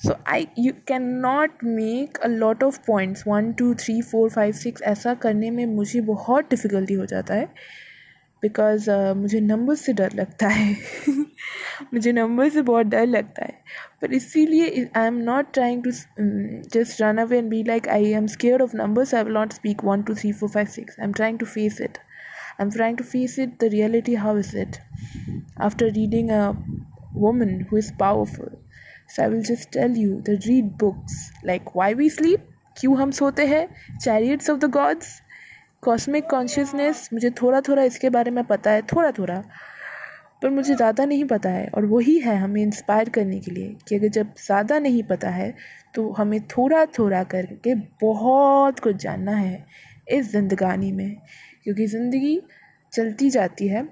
So 0.04 0.16
I 0.28 0.48
you 0.60 0.74
can 0.88 1.04
not 1.22 1.64
make 1.64 2.18
a 2.18 2.28
lot 2.28 2.64
of 2.64 2.80
points 2.88 3.24
one 3.28 3.52
two 3.54 3.74
three 3.74 4.02
four 4.02 4.30
five 4.30 4.52
six 4.52 4.82
ऐसा 4.82 5.14
करने 5.14 5.52
में 5.52 5.66
मुझे 5.66 6.02
बहुत 6.02 6.50
difficulty 6.50 6.94
हो 6.94 7.06
जाता 7.06 7.34
है। 7.34 7.50
बिकॉज़ 8.44 8.90
uh, 8.92 9.16
मुझे 9.16 9.40
नंबर 9.40 9.76
से 9.76 9.94
डर 9.94 10.12
लगता 10.16 10.48
है। 10.48 10.76
मुझे 11.94 12.12
नंबर 12.12 12.50
से 12.50 12.62
बहुत 12.62 12.86
डर 12.86 13.06
लगता 13.06 13.46
है। 13.46 13.54
पर 14.02 14.14
इसीलिए 14.14 14.90
I 14.98 15.08
am 15.08 15.18
not 15.24 15.54
trying 15.54 15.84
to 15.84 15.92
just 16.74 17.02
run 17.02 17.18
away 17.18 17.38
and 17.38 17.50
be 17.50 17.64
like 17.64 17.88
I 17.88 18.12
am 18.14 18.28
scare 18.28 18.62
of 18.62 18.76
numbers 18.78 19.14
I 19.16 19.24
will 19.24 19.34
not 19.34 19.54
speak 19.54 19.84
one 19.86 20.04
two 20.04 20.16
three 20.16 20.32
four 20.32 20.50
five 20.50 20.68
six 20.68 21.00
I 21.00 21.06
am 21.06 21.14
trying 21.14 21.40
to 21.40 21.46
face 21.46 21.82
it 21.82 21.98
am 22.60 22.72
trying 22.72 22.98
to 22.98 23.04
face 23.04 23.40
it 23.40 23.58
the 23.60 23.70
reality 23.72 24.16
how 24.16 24.38
is 24.38 24.58
it 24.58 24.78
after 25.62 25.92
reading 25.92 26.30
a 26.30 26.54
woman 27.14 27.50
who 27.70 27.78
is 27.78 27.88
powerful 27.92 28.52
So 29.08 29.24
I 29.24 29.28
will 29.28 29.42
just 29.44 29.72
tell 29.74 29.92
you 29.92 30.22
the 30.22 30.40
read 30.48 30.78
books. 30.78 31.32
Like 31.44 31.76
Why 31.76 31.88
We 31.94 32.06
Sleep, 32.10 32.40
क्यों 32.78 32.98
हम 32.98 33.12
सोते 33.12 33.46
हैं, 33.46 33.68
Chariots 34.04 34.50
of 34.50 34.60
the 34.60 34.70
Gods, 34.76 35.10
Cosmic 35.88 36.30
Consciousness. 36.34 37.02
मुझे 37.14 37.30
थोड़ा 37.42 37.62
थोड़ा 37.62 37.84
इसके 37.84 38.10
बारे 38.10 38.32
में 38.32 38.44
पता 38.44 38.72
है 38.72 38.82
थोड़ा 38.82 39.12
थोड़ा 39.12 39.44
पर 40.44 40.50
मुझे 40.50 40.76
ज़्यादा 40.76 41.06
नहीं 41.06 41.26
पता 41.26 41.50
है 41.50 41.68
और 41.76 41.86
वही 41.86 42.18
है 42.20 42.38
हमें 42.38 42.62
इंस्पायर 42.62 43.10
करने 43.10 43.40
के 43.40 43.52
लिए 43.52 43.76
कि 43.88 43.96
अगर 43.96 44.08
जब 44.08 44.34
ज़्यादा 44.46 44.80
नहीं 44.80 45.04
पता 45.04 45.30
है 45.30 45.54
तो 45.96 46.10
हमें 46.12 46.40
थोड़ा 46.48 46.86
थोड़ा 47.00 47.24
करके 47.24 47.76
बहुत 48.02 48.80
कुछ 48.80 48.96
जानना 48.96 49.36
है 49.36 49.66
इस 50.10 50.32
जिंदगानी 50.32 50.92
में। 50.92 51.18
क्योंकि 51.66 51.88
ज़िंदगी 51.88 52.42
चलती 52.94 53.30
जाती 53.30 53.68
है, 53.68 53.88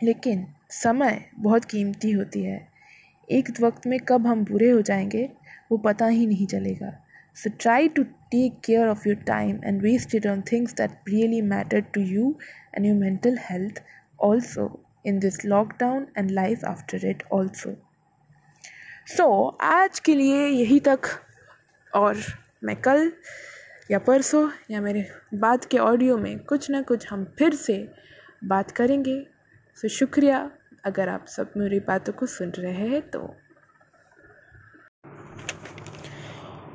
लेकिन 0.00 0.46
समय 0.70 1.24
बहुत 1.38 1.64
कीमती 1.64 2.10
होती 2.12 2.42
है। 2.42 2.60
एक 3.28 3.50
वक्त 3.60 3.86
में 3.86 3.98
कब 4.00 4.26
हम 4.26 4.44
बुरे 4.44 4.70
हो 4.70 4.80
जाएँगे, 4.82 5.28
वो 5.70 5.78
पता 5.78 6.06
ही 6.06 6.26
नहीं 6.26 6.46
चलेगा। 6.46 6.92
So 7.36 7.50
try 7.60 7.88
to 7.88 8.02
take 8.02 8.60
care 8.64 8.88
of 8.88 9.08
your 9.08 9.22
time 9.26 9.60
and 9.64 9.80
waste 9.82 10.14
it 10.14 10.26
on 10.26 10.42
things 10.52 10.74
that 10.74 11.08
really 11.08 11.40
matter 11.42 11.80
to 11.94 12.00
you 12.00 12.34
and 12.76 12.86
your 12.86 12.96
mental 12.96 13.38
health 13.40 13.82
also 14.18 14.68
in 15.06 15.18
this 15.18 15.44
lockdown 15.44 16.06
and 16.18 16.30
life 16.30 16.64
after 16.64 17.12
it 17.12 17.26
also 17.32 17.74
so 19.16 19.26
आज 19.62 19.98
के 20.00 20.14
लिए 20.14 20.46
यही 20.46 20.78
तक 20.80 21.08
और 21.92 22.16
मैं 22.64 22.76
कल 22.76 23.12
या 23.90 23.98
परसों 23.98 24.48
या 24.70 24.80
मेरे 24.80 25.04
बाद 25.38 25.64
के 25.64 25.78
ऑडियो 25.78 26.16
में 26.18 26.38
कुछ 26.40 26.70
ना 26.70 26.80
कुछ 26.82 27.06
हम 27.10 27.24
फिर 27.38 27.54
से 27.54 27.76
बात 28.44 28.70
करेंगे। 28.70 29.16
सो 29.78 29.88
शुक्रिया, 29.88 30.38
अगर 30.84 31.08
आप 31.08 31.26
सब 31.28 31.52
मेरी 31.56 31.80
बातों 31.80 32.12
को 32.12 32.26
सुन 32.26 32.50
रहे 32.58 32.88
हैं 32.88 33.00
तो। 33.10 33.20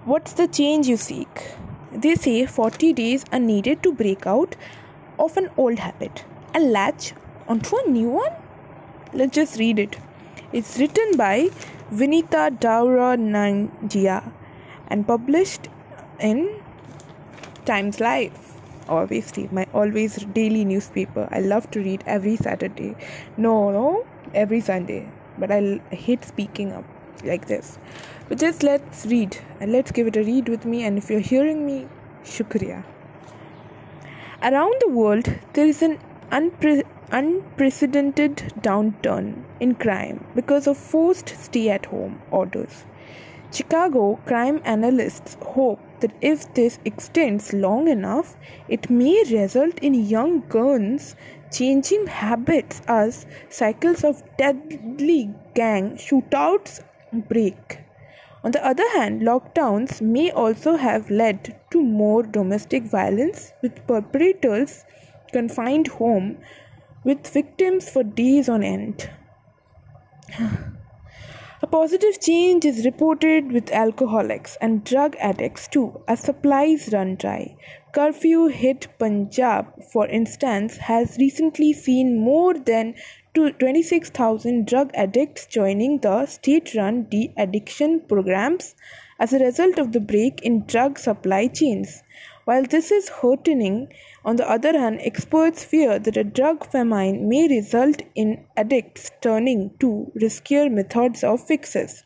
What's 0.07 0.35
the 0.41 0.49
change 0.49 0.89
you 0.89 0.97
seek 0.97 1.39
they 1.97 2.15
say 2.15 2.45
forty 2.47 2.91
days 2.93 3.25
are 3.33 3.39
needed 3.39 3.81
to 3.83 3.91
break 3.93 4.27
out 4.27 4.55
of 5.19 5.39
an 5.39 5.49
old 5.59 5.79
habit 5.79 6.19
and 6.55 6.71
latch 6.71 7.13
on 7.49 7.59
to 7.59 7.77
a 7.77 7.83
new 7.89 8.09
one 8.11 9.17
let 9.17 9.33
just 9.33 9.57
read 9.57 9.79
it 9.79 9.95
it's 10.55 10.77
written 10.79 11.17
by 11.17 11.49
Vinita 11.93 12.47
Dawra 12.61 13.13
Nangia 13.17 14.21
and 14.91 15.05
published 15.05 15.67
in 16.23 16.49
Times 17.69 17.99
Life. 17.99 18.55
Obviously, 18.87 19.47
my 19.51 19.67
always 19.73 20.15
daily 20.33 20.65
newspaper. 20.65 21.27
I 21.31 21.39
love 21.39 21.69
to 21.71 21.79
read 21.79 22.03
every 22.07 22.35
Saturday. 22.35 22.95
No, 23.37 23.69
no, 23.69 24.05
every 24.33 24.59
Sunday. 24.59 25.07
But 25.37 25.51
I 25.51 25.79
hate 25.91 26.25
speaking 26.25 26.71
up 26.71 26.83
like 27.23 27.45
this. 27.45 27.77
But 28.27 28.39
just 28.39 28.63
let's 28.63 29.05
read 29.05 29.37
and 29.59 29.71
let's 29.71 29.91
give 29.91 30.07
it 30.07 30.17
a 30.17 30.23
read 30.23 30.49
with 30.49 30.65
me. 30.65 30.83
And 30.83 30.97
if 30.97 31.11
you're 31.11 31.19
hearing 31.19 31.65
me, 31.65 31.87
shukriya. 32.23 32.83
Around 34.41 34.73
the 34.79 34.89
world, 34.89 35.29
there 35.53 35.67
is 35.67 35.83
an 35.83 35.99
unprecedented 36.31 36.95
unprecedented 37.11 38.35
downturn 38.61 39.43
in 39.59 39.73
crime 39.73 40.23
because 40.35 40.67
of 40.67 40.77
forced 40.77 41.29
stay 41.29 41.69
at 41.69 41.87
home 41.87 42.21
orders. 42.29 42.85
Chicago 43.51 44.19
crime 44.25 44.61
analysts 44.63 45.35
hope 45.41 45.79
that 46.01 46.13
if 46.21 46.53
this 46.53 46.79
extends 46.85 47.51
long 47.51 47.87
enough, 47.87 48.35
it 48.67 48.89
may 48.89 49.23
result 49.31 49.79
in 49.79 49.93
young 49.93 50.41
guns 50.47 51.15
changing 51.51 52.05
habits 52.07 52.81
as 52.87 53.25
cycles 53.49 54.03
of 54.03 54.23
deadly 54.37 55.33
gang 55.55 55.95
shootouts 55.95 56.81
break. 57.27 57.79
On 58.43 58.51
the 58.51 58.65
other 58.65 58.87
hand, 58.91 59.21
lockdowns 59.23 59.99
may 59.99 60.31
also 60.31 60.77
have 60.77 61.09
led 61.09 61.59
to 61.71 61.81
more 61.81 62.23
domestic 62.23 62.83
violence, 62.83 63.51
with 63.61 63.85
perpetrators 63.85 64.85
confined 65.31 65.87
home 65.87 66.37
with 67.03 67.27
victims 67.27 67.89
for 67.89 68.03
days 68.03 68.47
on 68.47 68.63
end. 68.63 69.09
A 71.61 71.67
positive 71.67 72.21
change 72.21 72.63
is 72.63 72.85
reported 72.85 73.51
with 73.51 73.69
alcoholics 73.73 74.57
and 74.61 74.81
drug 74.85 75.17
addicts 75.19 75.67
too, 75.67 76.01
as 76.07 76.21
supplies 76.21 76.89
run 76.93 77.15
dry. 77.15 77.57
Curfew 77.91 78.47
hit 78.47 78.87
Punjab, 78.97 79.83
for 79.91 80.07
instance, 80.07 80.77
has 80.77 81.17
recently 81.19 81.73
seen 81.73 82.17
more 82.17 82.53
than 82.53 82.95
26,000 83.33 84.67
drug 84.67 84.91
addicts 84.93 85.47
joining 85.47 85.97
the 85.99 86.25
state 86.27 86.73
run 86.75 87.03
de 87.09 87.33
addiction 87.35 87.99
programs 88.07 88.73
as 89.19 89.33
a 89.33 89.39
result 89.39 89.79
of 89.79 89.91
the 89.91 89.99
break 89.99 90.41
in 90.41 90.65
drug 90.65 90.97
supply 90.97 91.47
chains. 91.47 92.03
While 92.45 92.63
this 92.63 92.89
is 92.89 93.09
heartening, 93.09 93.89
on 94.25 94.35
the 94.35 94.49
other 94.49 94.77
hand, 94.77 94.99
experts 95.01 95.63
fear 95.63 95.99
that 95.99 96.17
a 96.17 96.23
drug 96.23 96.65
famine 96.69 97.29
may 97.29 97.47
result 97.47 98.01
in 98.15 98.45
addicts 98.57 99.11
turning 99.21 99.71
to 99.79 100.11
riskier 100.15 100.69
methods 100.71 101.23
of 101.23 101.45
fixes. 101.45 102.03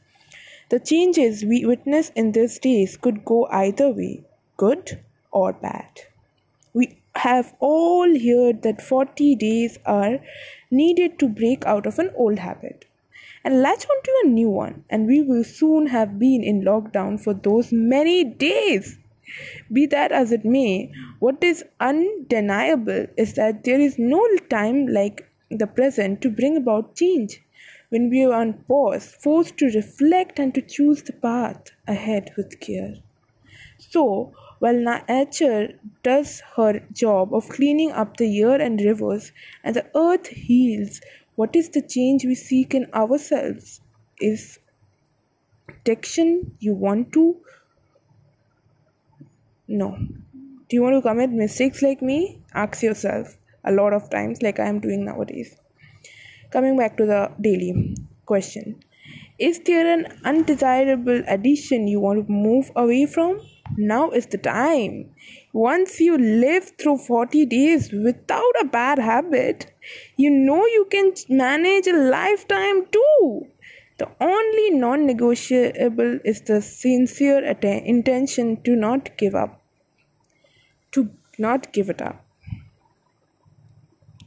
The 0.70 0.80
changes 0.80 1.44
we 1.44 1.66
witness 1.66 2.12
in 2.16 2.32
these 2.32 2.60
days 2.60 2.98
could 2.98 3.26
go 3.26 3.48
either 3.48 3.90
way, 3.90 4.24
good 4.58 5.00
or 5.32 5.54
bad. 5.54 6.02
We 6.74 6.98
have 7.16 7.54
all 7.60 8.08
heard 8.20 8.64
that 8.64 8.82
40 8.82 9.36
days 9.36 9.78
are 9.86 10.20
needed 10.72 11.20
to 11.20 11.28
break 11.28 11.66
out 11.66 11.86
of 11.86 12.00
an 12.00 12.12
old 12.16 12.40
habit 12.40 12.86
and 13.44 13.62
latch 13.62 13.86
onto 13.90 14.12
a 14.24 14.30
new 14.30 14.50
one, 14.50 14.84
and 14.90 15.06
we 15.06 15.22
will 15.22 15.44
soon 15.44 15.88
have 15.88 16.18
been 16.18 16.44
in 16.44 16.62
lockdown 16.62 17.20
for 17.20 17.34
those 17.34 17.72
many 17.72 18.24
days. 18.24 18.98
Be 19.72 19.86
that 19.88 20.12
as 20.12 20.32
it 20.32 20.46
may, 20.46 20.92
what 21.20 21.44
is 21.44 21.64
undeniable 21.80 23.08
is 23.18 23.34
that 23.34 23.64
there 23.64 23.80
is 23.80 23.98
no 23.98 24.26
time 24.50 24.88
like 24.88 25.28
the 25.50 25.68
present 25.68 26.22
to 26.22 26.30
bring 26.30 26.58
about 26.58 26.96
change. 26.96 27.42
When 27.90 28.10
we 28.10 28.24
are 28.26 28.34
on 28.34 28.54
pause, 28.68 29.16
forced 29.22 29.58
to 29.58 29.68
reflect 29.68 30.40
and 30.40 30.54
to 30.56 30.62
choose 30.62 31.04
the 31.04 31.14
path 31.14 31.72
ahead 31.88 32.32
with 32.36 32.60
care. 32.60 32.96
So, 33.78 34.34
while 34.60 34.80
nature 35.08 35.80
does 36.04 36.42
her 36.56 36.80
job 36.92 37.34
of 37.34 37.50
cleaning 37.50 37.92
up 37.92 38.18
the 38.18 38.42
air 38.42 38.60
and 38.62 38.80
rivers, 38.82 39.32
and 39.64 39.76
the 39.76 39.86
earth 39.96 40.28
heals, 40.28 41.02
what 41.36 41.56
is 41.56 41.70
the 41.70 41.82
change 41.82 42.26
we 42.26 42.36
seek 42.36 42.74
in 42.74 42.92
ourselves? 42.94 43.82
Is 44.20 44.60
protection 45.68 46.56
you 46.60 46.74
want 46.74 47.12
to 47.14 47.38
no. 49.68 49.98
Do 50.70 50.76
you 50.76 50.82
want 50.82 50.96
to 50.96 51.02
commit 51.02 51.30
mistakes 51.30 51.82
like 51.82 52.02
me? 52.02 52.42
Ask 52.54 52.84
yourself 52.84 53.38
a 53.64 53.72
lot 53.72 53.94
of 53.94 54.10
times, 54.10 54.42
like 54.42 54.60
I 54.60 54.68
am 54.68 54.80
doing 54.80 55.06
nowadays. 55.06 55.56
Coming 56.52 56.78
back 56.78 56.98
to 56.98 57.06
the 57.06 57.32
daily 57.40 57.96
question 58.26 58.84
Is 59.40 59.60
there 59.60 59.92
an 59.92 60.08
undesirable 60.24 61.24
addition 61.28 61.88
you 61.88 62.00
want 62.00 62.28
to 62.28 62.32
move 62.32 62.72
away 62.76 63.06
from? 63.06 63.42
Now 63.78 64.12
is 64.12 64.28
the 64.28 64.38
time. 64.38 65.16
Once 65.54 66.00
you 66.00 66.18
live 66.18 66.72
through 66.78 66.98
40 66.98 67.46
days 67.46 67.92
without 67.92 68.54
a 68.62 68.66
bad 68.66 69.00
habit, 69.00 69.74
you 70.18 70.30
know 70.30 70.66
you 70.66 70.88
can 70.92 71.14
manage 71.30 71.88
a 71.88 71.98
lifetime 71.98 72.86
too. 72.92 73.48
The 73.98 74.10
only 74.20 74.72
non 74.72 75.06
negotiable 75.06 76.20
is 76.26 76.42
the 76.42 76.62
sincere 76.62 77.46
att- 77.46 77.64
intention 77.64 78.62
to 78.64 78.76
not 78.76 79.18
give 79.18 79.36
up. 79.36 79.62
To 80.94 81.10
not 81.38 81.72
give 81.74 81.90
it 81.90 82.02
up. 82.02 82.26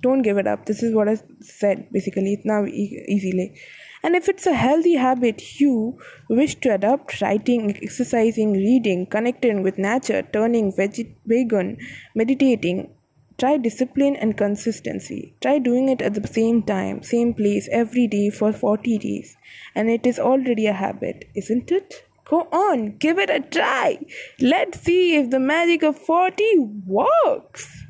Don't 0.02 0.23
give 0.23 0.38
it 0.38 0.46
up. 0.46 0.66
This 0.66 0.82
is 0.82 0.94
what 0.94 1.08
I 1.08 1.16
said 1.40 1.88
basically. 1.90 2.35
It's 2.35 2.44
now 2.44 2.64
e- 2.64 3.04
easily. 3.08 3.54
And 4.02 4.14
if 4.14 4.28
it's 4.28 4.46
a 4.46 4.54
healthy 4.54 4.94
habit 4.94 5.61
you 5.61 5.99
wish 6.28 6.54
to 6.56 6.75
adopt, 6.75 7.20
writing, 7.20 7.76
exercising, 7.82 8.52
reading, 8.52 9.06
connecting 9.06 9.62
with 9.62 9.78
nature, 9.78 10.23
turning 10.23 10.73
veg- 10.73 11.16
vegan, 11.26 11.78
meditating, 12.14 12.90
Try 13.38 13.59
discipline 13.59 14.16
and 14.16 14.35
consistency. 14.35 15.35
Try 15.43 15.59
doing 15.59 15.90
it 15.90 16.00
at 16.00 16.14
the 16.14 16.26
same 16.26 16.62
time, 16.62 17.02
same 17.02 17.35
place, 17.35 17.69
every 17.71 18.07
day 18.07 18.31
for 18.31 18.50
40 18.50 18.97
days. 18.97 19.37
And 19.75 19.90
it 19.90 20.07
is 20.07 20.19
already 20.19 20.66
a 20.66 20.73
habit, 20.73 21.26
isn't 21.35 21.71
it? 21.71 22.07
Go 22.25 22.49
on, 22.50 22.97
give 22.97 23.19
it 23.19 23.28
a 23.28 23.40
try. 23.40 23.99
Let's 24.40 24.81
see 24.81 25.16
if 25.16 25.28
the 25.28 25.38
magic 25.38 25.83
of 25.83 25.99
40 25.99 26.45
works. 26.87 27.85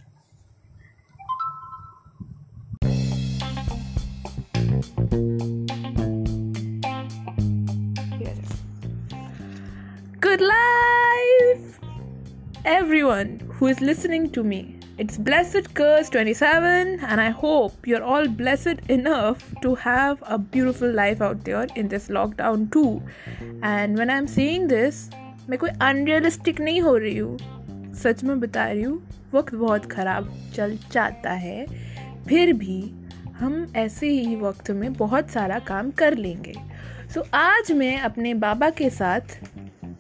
Good 10.18 10.40
life! 10.40 11.78
Everyone 12.64 13.38
who 13.54 13.68
is 13.68 13.80
listening 13.80 14.32
to 14.32 14.42
me 14.42 14.75
It's 14.98 15.18
Blessed 15.18 15.74
Curse 15.74 16.08
27, 16.08 17.00
and 17.00 17.20
I 17.20 17.28
hope 17.28 17.86
you're 17.86 18.02
all 18.02 18.26
blessed 18.28 18.80
enough 18.88 19.44
to 19.60 19.74
have 19.74 20.22
a 20.26 20.38
beautiful 20.38 20.90
life 20.90 21.20
out 21.20 21.44
there 21.44 21.66
in 21.76 21.88
this 21.88 22.08
lockdown 22.08 22.72
too. 22.72 23.02
And 23.62 23.98
when 23.98 24.08
I'm 24.08 24.26
saying 24.26 24.68
this, 24.68 25.10
मैं 25.48 25.58
कोई 25.58 25.70
unrealistic 25.70 26.60
नहीं 26.60 26.80
हो 26.82 26.96
रही 26.96 27.16
हूँ 27.18 27.92
सच 28.02 28.24
में 28.24 28.40
बता 28.40 28.64
रही 28.64 28.82
हूँ 28.82 28.96
वक्त 29.34 29.54
बहुत 29.54 29.90
ख़राब 29.92 30.32
चल 30.54 30.76
जाता 30.92 31.32
है 31.44 31.66
फिर 32.28 32.52
भी 32.64 32.80
हम 33.38 33.66
ऐसे 33.76 34.10
ही 34.10 34.36
वक्त 34.36 34.70
में 34.80 34.92
बहुत 34.94 35.30
सारा 35.30 35.58
काम 35.68 35.90
कर 36.00 36.16
लेंगे 36.16 36.54
सो 37.14 37.20
so, 37.20 37.26
आज 37.34 37.72
मैं 37.72 37.96
अपने 38.00 38.34
बाबा 38.48 38.70
के 38.80 38.90
साथ 38.90 39.38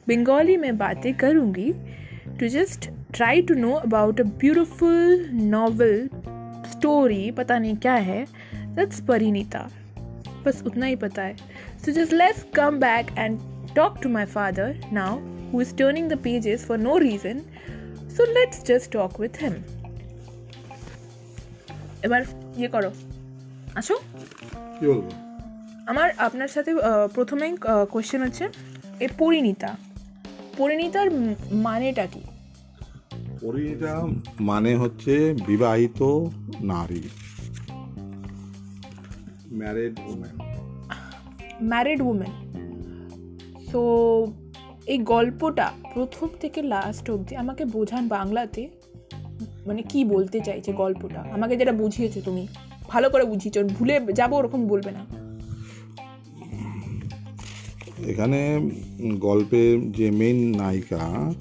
बंगाली 0.08 0.56
में 0.56 0.76
बातें 0.78 1.14
करूँगी 1.14 1.72
to 2.40 2.48
just 2.48 2.90
try 3.05 3.41
to 3.41 3.55
know 3.55 3.71
about 3.71 4.21
a 4.21 4.23
beautiful 4.39 5.27
novel 5.33 6.09
story 6.71 7.31
पता 7.31 7.57
नहीं 7.59 7.75
क्या 7.77 7.93
है 8.09 8.25
दैट्स 8.75 9.01
परिणीता 9.01 9.67
बस 10.45 10.63
उतना 10.65 10.85
ही 10.85 10.95
पता 10.95 11.21
है 11.21 11.35
so 11.85 11.91
just 11.91 12.13
let's 12.13 12.45
come 12.55 12.79
back 12.79 13.11
and 13.17 13.39
talk 13.75 13.99
to 14.03 14.09
my 14.09 14.25
father 14.27 14.79
now 14.93 15.19
who 15.53 15.61
is 15.61 15.77
turning 15.77 16.09
the 16.09 16.17
pages 16.23 16.65
for 16.65 16.77
no 16.79 16.97
reason 16.99 17.41
so 18.09 18.31
let's 18.33 18.65
just 18.65 18.91
talk 18.91 19.19
with 19.19 19.41
him 19.41 19.61
এবার 22.05 22.21
ইয়ে 22.57 22.69
করো 22.75 22.89
আসো 23.79 23.95
কি 24.75 24.83
বলবো 24.85 25.09
আমার 25.91 26.07
আপনার 26.27 26.49
সাথে 26.55 26.71
প্রথমেই 27.15 27.53
কোয়েশ্চেন 27.93 28.21
হচ্ছে 28.25 28.45
এই 29.03 29.09
পরিণীতা 29.21 29.71
পরিণীতার 30.57 31.07
মানেটা 31.67 32.05
কি 32.13 32.21
পরিণীতা 33.46 34.06
মানে 34.40 34.76
হচ্ছে 34.76 35.34
বিবাহিত 35.46 36.02
নারী। 36.60 37.02
Married 39.52 40.00
woman 40.06 40.34
married 41.62 42.00
women 42.00 42.32
so 43.72 43.80
এই 44.86 44.98
গল্পটা 44.98 45.72
প্রথম 45.94 46.28
থেকে 46.40 46.62
লাস্ট 46.62 47.10
অবধি 47.10 47.36
আমাকে 47.36 47.64
বোঝান 47.64 48.08
বাংলাতে 48.08 48.68
মানে 49.66 49.82
কি 49.82 50.04
বলতে 50.04 50.40
চাইছে 50.40 50.72
গল্পটা? 50.72 51.20
আমাকে 51.32 51.56
যেটা 51.56 51.72
বুঝিয়েছো 51.72 52.20
তুমি 52.24 52.46
ভালো 52.88 53.10
করে 53.10 53.24
বুঝিয়েছো 53.24 53.64
ভুলে 53.64 54.00
যাব 54.14 54.32
ওরকম 54.32 54.66
বলবে 54.66 54.90
না। 54.90 55.06
এখানে 58.06 58.70
গল্পের 59.02 59.92
যে 59.92 60.10
মেন 60.10 60.56
নায়িকা 60.56 61.32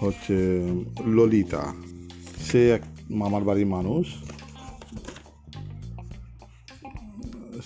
হচ্ছে 0.00 0.36
ললিতা। 1.06 1.74
সে 2.42 2.70
এক 2.70 2.82
মামার 3.10 3.44
বাড়ির 3.44 3.66
মানুষ। 3.66 4.06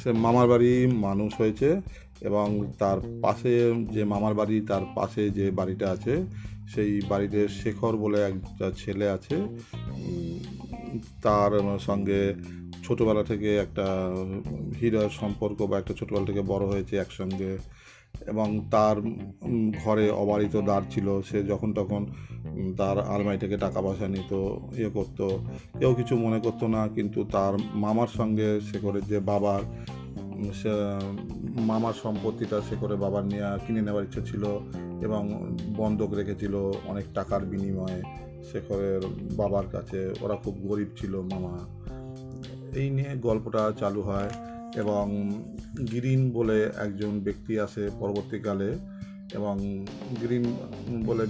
সে 0.03 0.13
মামার 0.13 0.49
বাড়ি 0.49 0.87
মানুষ 0.87 1.33
হয়েছে 1.41 1.81
এবং 2.21 2.73
তার 2.79 2.99
পাশে 3.23 3.73
যে 3.91 4.05
মামার 4.05 4.35
বাড়ি, 4.35 4.61
তার 4.61 4.85
পাশে 4.95 5.31
যে 5.31 5.51
বাড়িটা 5.51 5.91
আছে, 5.91 6.25
সেই 6.75 7.01
বাড়িতে 7.09 7.49
শেখর 7.49 7.97
বলে 7.97 8.19
একটা 8.23 8.71
ছেলে 8.77 9.09
আছে। 9.09 9.37
তার 11.23 11.79
সঙ্গে 11.79 12.35
ছোটোবেলা 12.85 13.23
থেকে 13.25 13.57
একটা 13.57 13.87
হীরার 14.81 15.09
সম্পর্ক 15.11 15.63
বা 15.63 15.79
একটা 15.79 15.95
ছোটোবেলা 15.95 16.27
থেকে 16.27 16.43
বড় 16.43 16.67
হয়েছে 16.67 16.97
একসঙ্গে। 16.97 17.59
এবং 18.27 18.69
তার 18.71 18.97
ঘরে 19.85 20.11
অবারিত 20.11 20.57
দ্বার 20.57 20.83
ছিল, 20.91 21.23
সে 21.23 21.43
যখন 21.43 21.75
তখন 21.75 22.07
তার 22.77 22.99
আলমারি 22.99 23.39
থেকে 23.39 23.57
টাকা 23.57 23.81
পয়সা 23.81 24.09
নিত 24.09 24.33
ইয়ে 24.79 24.91
করতো। 24.91 25.39
কেউ 25.79 25.95
কিছু 25.95 26.17
মনে 26.17 26.41
করতো 26.41 26.69
না, 26.69 26.89
কিন্তু 26.89 27.25
তার 27.25 27.55
মামার 27.75 28.07
সঙ্গে 28.07 28.61
শেখরের 28.61 29.05
যে 29.05 29.19
বাবার 29.19 29.61
সে, 30.55 30.69
মামার 31.61 31.93
সম্পত্তিটা 32.03 32.61
শেখরের 32.69 32.97
বাবার 32.97 33.25
নিয়ে 33.25 33.67
কিনে 33.67 33.83
নেওয়ার 33.83 34.05
ইচ্ছা 34.05 34.21
ছিল 34.21 34.45
এবং 35.01 35.57
বন্ধক 35.77 36.13
রেখেছিল 36.13 36.55
অনেক 36.87 37.05
টাকার 37.15 37.45
বিনিময়ে। 37.45 38.03
শেখরের 38.53 39.01
বাবার 39.37 39.65
কাছে, 39.73 40.15
ওরা 40.21 40.37
খুব 40.37 40.55
গরিব 40.55 40.89
ছিল 40.97 41.21
মামা। 41.21 41.59
এই 42.75 42.91
নিয়ে 42.91 43.17
গল্পটা 43.23 43.73
চালু 43.81 44.03
হয়। 44.03 44.54
এবং 44.75 45.31
গ্রিন 45.91 46.31
বলে 46.31 46.71
একজন 46.77 47.21
ব্যক্তি 47.21 47.61
আসে 47.61 47.91
পরবর্তীকালে 47.99 48.79
এবং 49.33 49.85
গ্রিন 50.21 50.57
বলে 51.07 51.27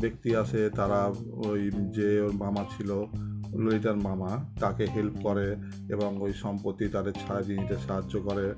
ব্যক্তি 0.00 0.36
আসে 0.36 0.70
তারা 0.70 1.12
ওই 1.32 1.70
যে 1.70 2.20
ওর 2.20 2.32
মামা 2.32 2.64
ছিল, 2.76 3.04
ললিতার 3.54 3.96
মামা, 3.96 4.54
তাকে 4.60 4.86
হেল্প 4.86 5.12
করে 5.22 5.56
এবং 5.88 6.22
ওই 6.22 6.32
সম্পত্তি 6.32 6.88
তাদের 6.88 7.12
ছাড়িয়ে 7.12 7.60
নিতে 7.60 7.74
সাহায্য 7.76 8.20
করে 8.20 8.54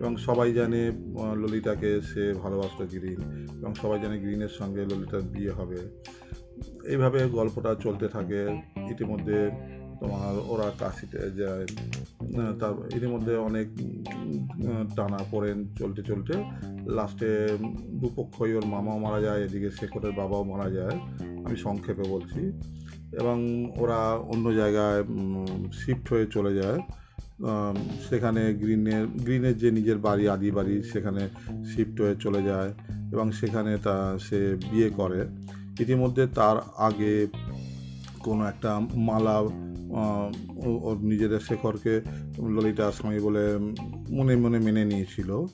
এবং 0.00 0.16
সবাই 0.16 0.52
জানে 0.52 0.92
ললিতাকে 1.36 2.00
সে 2.00 2.32
ভালোবাসত 2.32 2.82
গ্রিন 2.90 3.48
এবং 3.62 3.74
সবাই 3.74 4.00
জানে 4.00 4.20
গ্রিনের 4.20 4.48
সঙ্গে 4.48 4.80
ললিতার 4.80 5.22
বিয়ে 5.22 5.50
হবে। 5.50 5.76
এইভাবে 6.84 7.26
গল্পটা 7.26 7.74
চলতে 7.74 8.08
থাকে। 8.08 8.44
ইতিমধ্যে 8.90 9.50
তোমার 10.00 10.34
ওরা 10.48 10.70
কাশিতে 10.78 11.30
যায় 11.30 11.66
তার 12.60 12.96
ইতিমধ্যে 12.96 13.36
অনেক 13.36 13.66
টানা 14.96 15.18
পড়েন 15.30 15.64
চলতে 15.78 16.02
চলতে। 16.02 16.32
লাস্টে 16.86 17.48
দুপক্ষই 18.00 18.54
ওর 18.54 18.66
মামাও 18.66 18.98
মারা 18.98 19.20
যায়, 19.20 19.44
এদিকে 19.44 19.70
শেখরের 19.70 20.12
বাবাও 20.12 20.44
মারা 20.44 20.70
যায়, 20.70 21.00
আমি 21.20 21.56
সংক্ষেপে 21.56 22.02
বলছি। 22.02 22.60
এবং 23.12 23.66
ওরা 23.76 24.12
অন্য 24.12 24.54
জায়গায় 24.54 25.04
শিফট 25.72 26.12
হয়ে 26.12 26.26
চলে 26.26 26.54
যায়। 26.54 26.78
সেখানে 28.08 28.54
গ্রিনের 28.54 29.06
গ্রিনের 29.06 29.58
যে 29.58 29.70
নিজের 29.70 29.98
বাড়ি, 29.98 30.28
আদি 30.28 30.50
বাড়ি, 30.50 30.82
সেখানে 30.82 31.28
শিফট 31.64 32.00
হয়ে 32.00 32.16
চলে 32.20 32.42
যায়। 32.42 32.74
এবং 33.12 33.32
সেখানে 33.32 33.76
তা, 33.76 34.18
সে 34.18 34.56
বিয়ে 34.70 34.90
করে। 34.90 35.26
ইতিমধ্যে 35.80 36.26
তার 36.26 36.56
আগে 36.76 37.26
কোনো 38.18 38.48
একটা 38.48 38.80
মালা 38.94 39.42
ওর 40.66 40.96
নিজের 40.96 41.40
শেখরকে 41.40 42.00
ললিতা 42.38 42.92
স্বামী 42.92 43.20
বলে 43.20 43.58
মনে 44.10 44.36
মনে 44.36 44.58
মেনে 44.58 44.84
নিয়েছিল 44.84 45.44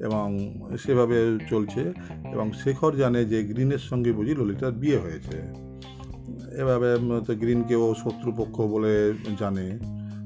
এবং 0.00 0.54
সেভাবে 0.78 1.38
চলছে 1.50 1.92
এবং 2.32 2.52
শেখর 2.52 2.96
জানে 2.96 3.24
যে 3.24 3.44
গ্রিনের 3.44 3.78
সঙ্গে 3.78 4.12
বুঝি 4.12 4.34
ললিতার 4.34 4.72
বিয়ে 4.72 4.98
হয়েছে। 4.98 5.66
এভাবে 6.60 6.96
তো 7.26 7.34
গ্রিনকে 7.34 7.76
ও 7.76 7.94
শত্রুপক্ষ 7.94 8.60
বলে 8.60 9.12
জানে। 9.38 9.78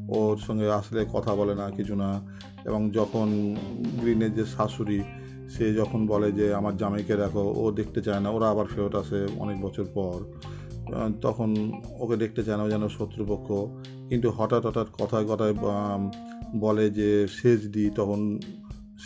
ওর 0.08 0.36
সঙ্গে 0.36 0.70
আসলে 0.70 1.06
কথা 1.12 1.34
বলে 1.34 1.54
না, 1.54 1.70
কিছু 1.70 1.96
না। 1.96 2.20
এবং 2.64 2.90
যখন 2.90 3.56
গ্রিনের 4.00 4.34
যে 4.34 4.44
শাশুড়ি, 4.44 5.02
সে 5.48 5.74
যখন 5.74 6.06
বলে 6.06 6.32
যে, 6.32 6.54
আমার 6.54 6.76
জামাইকে 6.76 7.16
দেখো 7.16 7.54
ও 7.56 7.72
দেখতে 7.72 8.02
চায় 8.02 8.20
না। 8.20 8.30
ওরা 8.30 8.50
আবার 8.50 8.66
ফেরত 8.66 8.94
আসে 8.94 9.26
অনেক 9.38 9.60
বছর 9.60 9.84
পর। 9.94 10.24
তখন 11.22 11.50
ওকে 11.98 12.16
দেখতে 12.16 12.40
চায় 12.44 12.58
না 12.58 12.64
যেন 12.68 12.84
শত্রুপক্ষ। 12.88 13.48
কিন্তু 14.08 14.30
হঠাৎ 14.30 14.66
হঠাৎ 14.66 14.88
কথায় 14.98 15.26
কথায় 15.26 15.54
বলে 16.56 16.90
যে 16.90 17.10
শেষ 17.30 17.60
দি 17.66 17.90
তখন 17.90 18.20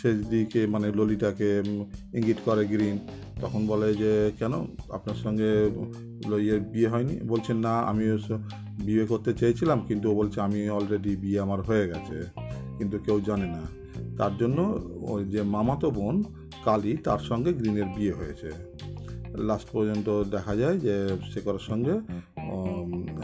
শেষ 0.01 0.17
দিকে 0.27 0.61
মানে 0.67 0.87
ললিতাকে 0.91 1.49
ইঙ্গিত 2.13 2.39
করে 2.45 2.63
গ্রিন। 2.65 2.97
তখন 3.41 3.67
বলে 3.67 3.93
যে, 3.93 4.31
কেন? 4.39 4.53
আপনার 4.89 5.15
সঙ্গে 5.23 5.49
ইয়ের 6.43 6.59
বিয়ে 6.73 6.87
হয়নি? 6.87 7.15
বলছেন, 7.27 7.57
না 7.57 7.73
আমি 7.91 8.05
বিয়ে 8.85 9.05
করতে 9.05 9.33
চেয়েছিলাম, 9.33 9.79
কিন্তু 9.87 10.05
ও 10.11 10.15
বলছে, 10.15 10.41
আমি 10.41 10.69
অলরেডি 10.69 11.15
বিয়ে 11.15 11.39
আমার 11.39 11.61
হয়ে 11.61 11.85
গেছে, 11.87 12.17
কিন্তু 12.77 12.99
কেউ 12.99 13.17
জানে 13.19 13.47
না। 13.47 13.63
তার 14.17 14.33
জন্য 14.37 14.59
ওই 15.13 15.21
যে 15.23 15.41
মামাতো 15.55 15.87
বোন, 15.91 16.23
কালী, 16.65 16.97
তার 16.97 17.19
সঙ্গে 17.19 17.53
গ্রিনের 17.53 17.89
বিয়ে 17.95 18.13
হয়েছে। 18.13 18.49
লাস্ট 19.37 19.69
পর্যন্ত 19.71 20.23
দেখা 20.23 20.55
যায় 20.55 20.77
যে 20.77 21.09
শেখরের 21.33 21.59
সঙ্গে 21.59 21.91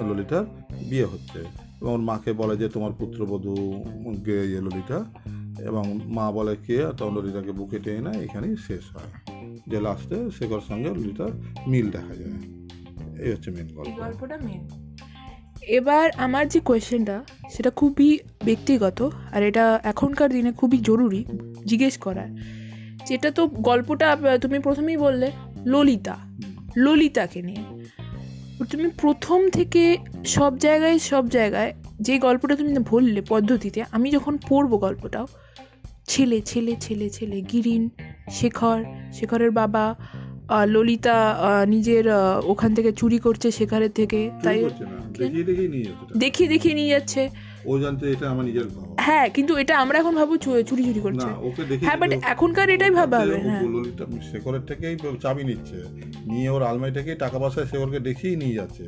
ললিতার 0.03 0.45
বিয়ে 0.89 1.05
হচ্ছে। 1.05 1.39
এবং 1.81 1.93
ওর 1.93 1.99
মাকে 1.99 2.33
বলে 2.33 2.57
যে 2.57 2.69
তোমার 2.69 2.91
পুত্রবধূ 2.99 3.55
গে 4.25 4.45
ইয়ে 4.45 4.61
ললিতা। 4.61 5.05
এবং 5.59 5.99
মা 6.05 6.31
বলে 6.31 6.55
কে? 6.67 6.77
তখন 6.97 7.17
ললিতাকে 7.17 7.51
বুকে 7.51 7.79
টেনে 7.79 8.09
নেয় 8.09 8.23
এখানেই 8.23 8.55
শেষ 8.67 8.81
হয়। 8.91 9.37
যে 9.67 9.81
লাস্টে 9.81 10.31
শেখর 10.31 10.61
সঙ্গে 10.67 10.89
ললিতার 10.89 11.29
মিল 11.67 11.91
দেখা 11.91 12.15
যায়। 12.15 12.31
এই 13.25 13.31
হচ্ছে 13.31 13.51
মেন 13.51 13.67
গল্প। 13.75 13.99
গল্পটা 13.99 14.37
মেন 14.37 14.95
এবার 15.61 16.09
আমার 16.17 16.47
যে 16.47 16.59
কোয়েশ্চেনটা 16.59 17.23
সেটা 17.51 17.69
খুবই 17.69 18.19
ব্যক্তিগত 18.45 19.11
আর 19.33 19.43
এটা 19.43 19.79
এখনকার 19.83 20.31
দিনে 20.31 20.51
খুবই 20.51 20.77
জরুরি 20.77 21.25
জিজ্ঞেস 21.65 21.97
করার। 21.97 22.29
যেটা 23.07 23.31
তো 23.31 23.47
গল্পটা 23.47 24.37
তুমি 24.41 24.59
প্রথমেই 24.59 24.97
বললে 24.97 25.31
ললিতা। 25.65 26.17
ললিতাকে 26.77 27.41
নিয়ে। 27.41 27.63
তুমি 28.69 28.89
প্রথম 29.01 29.49
থেকে 29.49 29.97
সব 30.25 30.57
জায়গায় 30.57 30.99
সব 30.99 31.29
জায়গায় 31.29 31.73
যে 32.01 32.19
গল্পটা 32.19 32.55
তুমি 32.55 32.77
বললে 32.91 33.21
পদ্ধতিতে 33.29 33.83
আমি 33.91 34.11
যখন 34.11 34.37
পড়ব 34.49 34.77
গল্পটাও 34.77 35.27
ছেলে 36.07 36.41
ছেলে 36.41 36.75
ছেলে 36.81 37.09
ছেলে 37.09 37.41
গিরিন 37.41 37.89
শেখর 38.31 38.83
শেখরের 39.13 39.51
বাবা 39.51 39.95
ললিতা 40.67 41.37
নিজের 41.67 42.05
ওখান 42.43 42.75
থেকে 42.75 42.91
চুরি 42.91 43.19
করছে 43.19 43.51
শেখারের 43.51 43.91
থেকে 43.91 44.31
তাই। 44.43 44.69
দেখিয়ে 46.17 46.49
দেখিয়ে 46.49 46.73
নিয়ে 46.73 46.89
যাচ্ছে। 46.89 47.29
ও 47.65 47.79
জানতে 47.79 48.11
এটা 48.11 48.29
আমার 48.29 48.45
নিজের 48.45 48.67
ঘর 48.67 48.85
হ্যাঁ 48.99 49.27
কিন্তু 49.29 49.57
এটা 49.57 49.77
আমরা 49.79 49.99
এখন 49.99 50.15
ভাবো 50.15 50.37
চুরি 50.37 50.63
চুরি 50.69 51.01
করছে। 51.01 51.29
না 51.29 51.37
ওকে 51.47 51.63
দেখে 51.63 51.85
হ্যাঁ 51.85 51.97
বাট 51.97 52.11
এখনকার 52.33 52.69
এটাই 52.69 52.91
ভাবা 52.91 53.17
হবে 53.19 53.37
হ্যাঁ। 53.37 53.63
ললিতা 53.63 54.05
শেখরের 54.31 54.61
থেকেই 54.61 54.95
চাবি 55.21 55.43
নিচ্ছে। 55.43 55.77
নিয়ে 56.25 56.49
ওর 56.49 56.63
আলমারি 56.63 56.93
থেকে 56.93 57.15
টাকা 57.15 57.39
পয়সা 57.39 57.65
শেখরকে 57.65 57.99
দেখিয়েই 57.99 58.35
নিয়ে 58.35 58.55
যাচ্ছে। 58.55 58.85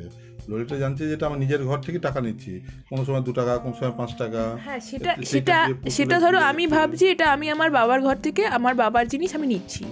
ললিতা 0.48 0.76
জানছে 0.76 1.08
যে 1.08 1.14
এটা 1.14 1.26
আমার 1.26 1.38
নিজের 1.38 1.64
ঘর 1.64 1.78
থেকে 1.78 1.98
টাকা 1.98 2.20
নিচ্ছি। 2.20 2.60
কোনো 2.88 3.04
সময় 3.04 3.20
দু 3.20 3.32
টাকা 3.32 3.58
কোনো 3.58 3.74
সময় 3.74 3.92
পাঁচ 3.92 4.10
টাকা। 4.18 4.56
হ্যাঁ 4.64 4.80
সেটা 4.80 5.10
সেটা 5.24 5.56
সেটা 5.90 6.20
ধরো 6.20 6.38
আমি 6.38 6.66
ভাবছি 6.66 7.06
এটা 7.08 7.32
আমি 7.32 7.50
আমার 7.50 7.70
বাবার 7.70 8.00
ঘর 8.02 8.16
থেকে 8.16 8.46
আমার 8.46 8.74
বাবার 8.74 9.08
জিনিস 9.08 9.34
আমি 9.34 9.46
নিচ্ছি। 9.46 9.84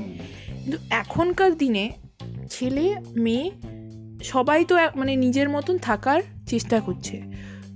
কিন্তু 0.63 0.79
এখনকার 0.91 1.57
দিনে 1.57 1.91
ছেলে 2.51 2.97
মেয়ে 3.17 3.51
সবাই 4.23 4.65
তো 4.65 4.75
মানে 4.97 5.17
নিজের 5.17 5.49
মতন 5.49 5.79
থাকার 5.79 6.21
চেষ্টা 6.47 6.81
করছে। 6.81 7.32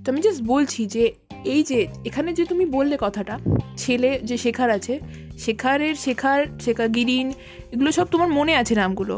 তো 0.07 0.11
আমি 0.11 0.21
জাস্ট 0.21 0.43
বলছি 0.43 0.81
যে 0.85 1.03
এই 1.45 1.63
যে 1.63 1.87
এখানে 2.05 2.33
যে 2.33 2.45
তুমি 2.45 2.65
বললে 2.65 2.97
কথাটা 2.99 3.39
ছেলে 3.77 4.19
যে 4.23 4.37
শেখার 4.37 4.69
আছে 4.69 4.99
শেখারের 5.37 5.95
শেখার 5.95 6.39
শেখা 6.59 6.87
গিরিন 6.87 7.27
এগুলো 7.71 7.91
সব 7.91 8.07
তোমার 8.07 8.27
মনে 8.27 8.55
আছে 8.55 8.75
নামগুলো। 8.75 9.15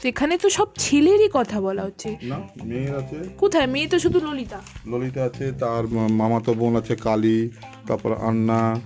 তো 0.00 0.08
এখানে 0.08 0.38
তো 0.38 0.48
সব 0.48 0.68
ছেলেরই 0.78 1.28
কথা 1.32 1.60
বলা 1.60 1.82
হচ্ছে। 1.82 2.16
না 2.22 2.38
মেয়ের 2.64 2.94
আছে। 2.96 3.16
কোথায়? 3.38 3.66
মেয়ে 3.66 3.88
তো 3.88 3.98
শুধু 3.98 4.18
ললিতা। 4.26 4.60
ললিতা 4.86 5.24
আছে 5.24 5.52
তার 5.52 5.84
মামাতো 6.10 6.54
বোন 6.54 6.76
আছে 6.76 6.96
কালী 6.96 7.48
তারপর 7.86 8.10
আন্না 8.28 8.80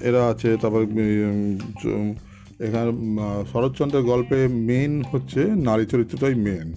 এরা 0.00 0.22
আছে 0.28 0.56
তারপর 0.56 0.80
এখানে 2.60 2.90
শরৎচন্দ্রের 3.52 4.04
গল্পে 4.04 4.48
মেন 4.48 4.92
হচ্ছে 5.12 5.40
নারী 5.68 5.86
চরিত্রটাই 5.86 6.34
মেন 6.34 6.68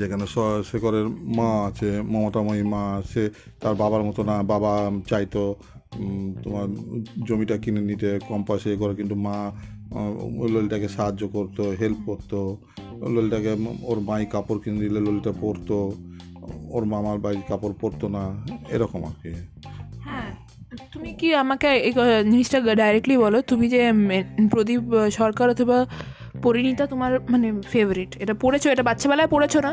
যেখানে 0.00 0.24
শেখরের 0.70 1.06
মা 1.38 1.48
আছে, 1.68 1.90
মমতাময়ী 2.12 2.62
মা 2.74 2.82
আছে, 3.00 3.22
তার 3.62 3.74
বাবার 3.82 4.02
মতো 4.08 4.20
না, 4.30 4.36
বাবা 4.52 4.72
চাইতো 5.10 5.42
তোমার 6.44 6.66
জমিটা 7.28 7.56
কিনে 7.62 7.80
নিতে, 7.80 8.10
কম 8.28 8.40
পয়সা 8.48 8.68
করে 8.82 8.94
কিন্তু 9.00 9.14
মা 9.26 9.36
ললিতাকে 10.54 10.88
সাহায্য 10.96 11.22
করতো 11.36 11.62
হেল্প 11.80 11.98
করতো। 12.06 12.38
ললিতাকে 13.14 13.52
ওর 13.90 13.98
মাই 14.08 14.22
কাপড় 14.34 14.60
কিনে 14.62 14.78
দিলে 14.84 15.00
ললিতা 15.06 15.32
পরতো, 15.40 15.78
ওর 16.74 16.84
মামার 16.92 17.18
বাড়ির 17.24 17.44
কাপড় 17.48 17.74
পরতো 17.80 18.06
না, 18.16 18.24
এরকম 18.74 19.00
আর 19.08 19.16
কি। 19.22 19.32
হ্যাঁ 20.06 20.30
তুমি 20.92 21.10
কি 21.20 21.28
আমাকে 21.34 21.68
এই 21.88 21.92
জিনিসটা 22.30 22.58
ডাইরেক্টলি 22.82 23.16
বলো? 23.24 23.38
তুমি 23.50 23.66
যে 23.74 23.80
প্রদীপ 24.52 24.82
সরকার 25.18 25.46
অথবা 25.54 25.78
পরিণীতা 26.42 26.86
তোমার 26.86 27.20
মানে 27.20 27.52
ফেভারিট 27.72 28.16
এটা 28.20 28.34
পড়েছো? 28.34 28.70
এটা 28.70 28.82
বাচ্চাবেলায় 28.82 29.28
পড়েছো 29.28 29.60
না? 29.60 29.72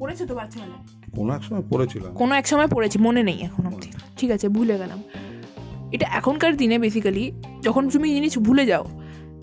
পড়েছো 0.00 0.26
তো 0.26 0.34
বাচ্চাবেলায়? 0.34 0.82
কোনো 1.16 1.30
এক 1.34 1.42
সময় 1.42 1.62
পড়েছিলাম। 1.70 2.14
কোনো 2.14 2.34
এক 2.34 2.46
সময় 2.46 2.66
পড়েছি 2.66 2.98
মনে 2.98 3.22
নেই 3.22 3.38
এখন 3.40 3.66
অবধি। 3.66 3.90
ঠিক 4.16 4.30
আছে 4.30 4.48
ভুলে 4.48 4.78
গেলাম। 4.78 5.02
এটা 5.92 6.06
এখনকার 6.06 6.56
দিনে 6.56 6.78
বেসিক্যালি 6.78 7.32
যখন 7.62 7.88
তুমি 7.88 8.14
জিনিস 8.14 8.38
ভুলে 8.38 8.66
যাও 8.66 8.84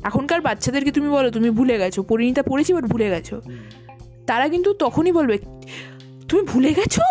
এখনকার 0.04 0.42
বাচ্চাদেরকে 0.42 0.92
তুমি 0.92 1.10
বলো 1.10 1.32
তুমি 1.32 1.50
ভুলে 1.50 1.78
গেছো 1.78 2.04
পরিণীতা 2.04 2.44
পড়েছি 2.44 2.74
বাট 2.74 2.86
ভুলে 2.86 3.10
গেছো। 3.10 3.42
তারা 4.28 4.50
কিন্তু 4.50 4.74
তখনই 4.74 5.12
বলবে 5.12 5.38
তুমি 6.30 6.42
ভুলে 6.44 6.74
গেছো? 6.74 7.06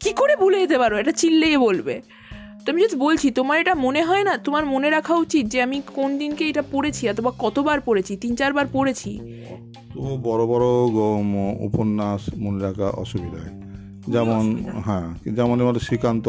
কি 0.00 0.12
করে 0.12 0.36
ভুলে 0.36 0.58
যেতে 0.58 0.78
পারো? 0.78 0.98
এটা 0.98 1.12
চিল্লেই 1.12 1.56
বলবে। 1.56 2.02
তো 2.68 2.72
আমি 2.72 2.82
জাস্ট 2.82 2.98
বলছি 2.98 3.26
তোমার 3.30 3.56
এটা 3.60 3.74
মনে 3.74 4.02
হয় 4.04 4.24
না? 4.24 4.38
তোমার 4.38 4.64
মনে 4.66 4.88
রাখা 4.90 5.14
উচিত 5.14 5.44
যে 5.46 5.58
আমি 5.62 5.76
কোন 5.94 6.18
দিনকে 6.18 6.42
এটা 6.48 6.62
পড়েছি 6.72 7.02
অথবা 7.08 7.30
কতবার 7.38 7.78
পড়েছি 7.80 8.12
তিন 8.16 8.32
চারবার 8.36 8.66
পড়েছি? 8.72 9.10
তো 9.94 10.00
বড় 10.22 10.42
বড় 10.46 10.66
উপন্যাস 11.68 12.22
মনে 12.38 12.58
রাখা 12.62 12.88
অসুবিধায় 13.02 13.50
যেমন 14.08 14.44
হ্যাঁ 14.86 15.06
যেমন 15.32 15.56
আমাদের 15.60 15.80
শ্রীকান্ত 15.80 16.26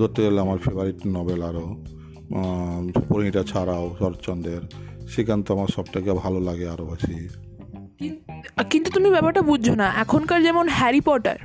ধরতে 0.00 0.20
গেলে 0.22 0.40
আমার 0.40 0.58
ফেভারিট 0.58 0.98
নভেল 1.06 1.40
আরও 1.42 1.66
পরিণীতা 3.08 3.42
ছাড়াও 3.42 3.84
শরৎচন্দ্রের। 3.98 4.62
শ্রীকান্ত 5.08 5.46
আমার 5.52 5.70
সবটাকে 5.76 6.10
ভালো 6.12 6.38
লাগে 6.40 6.66
আরও 6.68 6.84
বেশি। 6.90 7.14
কিন্তু 8.70 8.88
তুমি 8.90 9.08
ব্যাপারটা 9.10 9.42
বুঝছ 9.42 9.66
না। 9.68 9.86
এখনকার 9.96 10.40
যেমন 10.42 10.66
হ্যারি 10.68 11.00
পটার 11.00 11.38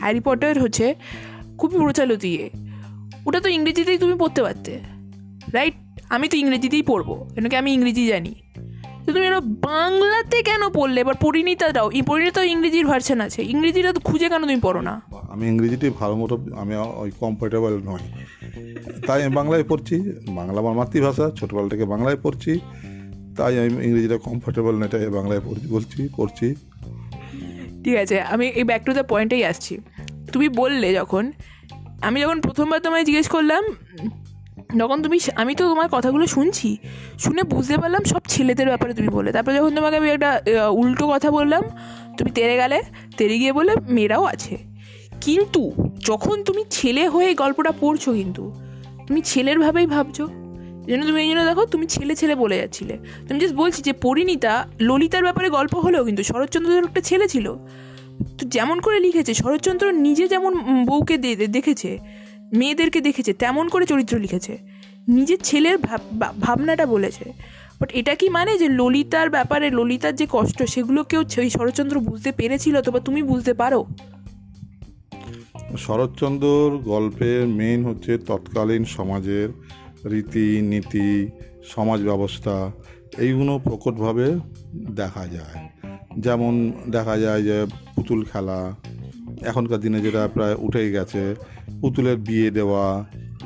হ্যারি 0.00 0.20
পটার 0.20 0.54
হচ্ছে 0.62 0.86
খুবই 1.58 1.76
প্রচলিত 1.78 2.24
ইয়ে। 2.24 2.69
ওটা 3.26 3.40
তো 3.40 3.48
ইংরেজিতেই 3.48 3.98
তুমি 3.98 4.14
পড়তে 4.14 4.42
পারতে। 4.42 4.72
রাইট 5.52 5.74
আমি 6.08 6.28
তো 6.28 6.36
ইংরেজিতেই 6.36 6.82
পড়ব 6.82 7.08
কেন 7.34 7.48
কি 7.48 7.56
আমি 7.56 7.70
ইংরেজি 7.72 8.06
জানি। 8.06 8.34
তো 9.06 9.12
তুমি 9.12 9.26
এটা 9.26 9.40
বাংলাতে 9.40 10.42
কেন 10.42 10.62
পড়লে? 10.68 11.00
এবার 11.00 11.14
পরিণীতাটাও 11.14 11.90
এই 11.90 12.02
পরিণীতাও 12.02 12.44
ইংরেজির 12.44 12.86
ভার্সন 12.86 13.20
আছে। 13.20 13.42
ইংরেজিটা 13.42 13.92
তো 13.92 14.00
খুঁজে 14.00 14.28
কেন 14.28 14.42
তুমি 14.42 14.60
পড়ো 14.60 14.80
না? 14.80 15.02
আমি 15.30 15.48
ইংরেজিতে 15.48 15.90
ভালো 15.90 16.16
মতো 16.16 16.34
আমি 16.56 16.74
ওই 16.76 17.10
কমফোর্টেবল 17.20 17.72
নই। 17.84 18.02
তাই 19.06 19.24
আমি 19.24 19.34
বাংলায় 19.34 19.64
পড়ছি। 19.64 19.96
বাংলা 20.28 20.58
আমার 20.60 20.74
মাতৃভাষা 20.74 21.30
ছোটোবেলা 21.30 21.68
থেকে 21.68 21.84
বাংলায় 21.84 22.16
পড়ছি। 22.16 22.60
তাই 23.36 23.58
আমি 23.58 23.86
ইংরেজিটা 23.86 24.18
কমফোর্টেবল 24.18 24.74
না 24.78 24.86
তাই 24.88 25.06
বাংলায় 25.06 25.40
পড়ছি 25.40 25.66
বলছি 25.66 26.08
পড়ছি। 26.16 26.54
ঠিক 27.84 27.96
আছে 27.96 28.16
আমি 28.22 28.46
এই 28.46 28.64
ব্যাক 28.64 28.82
টু 28.84 28.92
দ্য 28.92 29.04
পয়েন্টেই 29.08 29.44
আসছি। 29.44 29.78
তুমি 30.32 30.48
বললে 30.48 30.92
যখন 30.94 31.32
আমি 32.06 32.18
যখন 32.20 32.38
প্রথমবার 32.46 32.78
তোমায় 32.86 33.04
জিজ্ঞেস 33.08 33.28
করলাম, 33.28 33.62
তখন 34.80 34.98
তুমি 35.04 35.18
আমি 35.42 35.52
তো 35.58 35.62
তোমার 35.68 35.88
কথাগুলো 35.96 36.24
শুনছি, 36.26 36.68
শুনে 37.18 37.42
বুঝতে 37.52 37.76
পারলাম 37.78 38.02
সব 38.04 38.22
ছেলেদের 38.28 38.68
ব্যাপারে 38.72 38.92
তুমি 38.94 39.08
বলে। 39.08 39.28
তারপরে 39.32 39.54
যখন 39.58 39.72
তোমাকে 39.78 39.96
আমি 39.96 40.08
একটা 40.10 40.30
উল্টো 40.80 41.04
কথা 41.08 41.28
বললাম, 41.30 41.62
তুমি 42.18 42.30
তেরে 42.30 42.56
গেলে, 42.56 42.78
তেরে 43.16 43.36
গিয়ে 43.38 43.52
বলে 43.52 43.72
মেয়েরাও 43.88 44.24
আছে। 44.24 44.54
কিন্তু 45.20 45.62
যখন 46.08 46.36
তুমি 46.44 46.62
ছেলে 46.70 47.02
হয়ে 47.08 47.30
গল্পটা 47.34 47.72
পড়ছো 47.80 48.10
কিন্তু, 48.12 48.42
তুমি 49.06 49.20
ছেলের 49.20 49.58
ভাবেই 49.58 49.86
ভাবছ। 49.86 50.18
এই 50.86 50.90
জন্য 50.92 51.04
তুমি, 51.06 51.18
এই 51.24 51.28
জন্য 51.30 51.42
দেখো 51.44 51.62
তুমি 51.66 51.86
ছেলে 51.86 52.14
ছেলে 52.14 52.34
বলে 52.34 52.56
যাচ্ছিলে। 52.58 52.94
তুমি 53.28 53.38
জাস্ট 53.40 53.56
বলছি 53.56 53.80
যে 53.82 53.92
পরিণীতা 54.04 54.54
ললিতার 54.80 55.22
ব্যাপারে 55.22 55.48
গল্প 55.48 55.74
হলেও 55.74 56.02
কিন্তু 56.04 56.22
শরৎচন্দ্রের 56.22 56.84
একটা 56.84 57.00
ছেলে 57.00 57.26
ছিল। 57.28 57.46
তো 58.38 58.46
যেমন 58.46 58.80
করে 58.80 59.00
লিখেছে, 59.00 59.34
শরৎচন্দ্র 59.34 59.90
নিজে 59.90 60.28
যেমন 60.28 60.84
বউকে 60.84 61.18
দেখেছে, 61.46 61.98
মেয়েদেরকে 62.56 63.00
দেখেছে, 63.00 63.32
তেমন 63.32 63.68
করে 63.68 63.86
চরিত্র 63.86 64.18
লিখেছে। 64.18 64.58
নিজের 65.08 65.38
ছেলের 65.42 65.78
ভাব- 65.78 66.24
ভাবনাটা 66.40 66.86
বলেছে। 66.86 67.32
বাট 67.80 67.90
এটা 67.92 68.14
কি 68.14 68.28
মানে 68.28 68.58
যে 68.58 68.68
ললিতার 68.68 69.30
ব্যাপারে, 69.30 69.70
ললিতার 69.70 70.14
যে 70.14 70.26
কষ্ট, 70.30 70.62
সেগুলো 70.62 71.04
কেউ 71.04 71.28
সেই 71.28 71.50
শরৎচন্দ্র 71.50 72.00
বুঝতে 72.00 72.32
পেরেছিল 72.32 72.76
অথবা 72.76 73.00
তুমি 73.00 73.22
বুঝতে 73.22 73.54
পারো? 73.54 73.86
শরৎচন্দ্রর 75.78 76.78
গল্পের 76.78 77.46
মেন 77.46 77.84
হচ্ছে 77.84 78.18
তৎকালীন 78.18 78.84
সমাজের 78.84 79.48
রীতি, 80.04 80.60
নীতি, 80.60 81.28
সমাজ 81.64 82.00
ব্যবস্থা, 82.02 82.70
এইগুলো 83.18 83.58
প্রকটভাবে 83.58 84.38
দেখা 84.94 85.26
যায়। 85.26 85.68
যেমন 86.18 86.72
দেখা 86.90 87.18
যায় 87.18 87.42
যে 87.42 87.66
পুতুল 87.96 88.24
খেলা, 88.24 88.74
এখনকার 89.42 89.80
দিনে 89.80 90.00
যেটা 90.00 90.28
প্রায় 90.34 90.54
উঠেই 90.58 90.92
গেছে, 90.92 91.34
পুতুলের 91.80 92.16
বিয়ে 92.16 92.50
দেওয়া, 92.50 93.04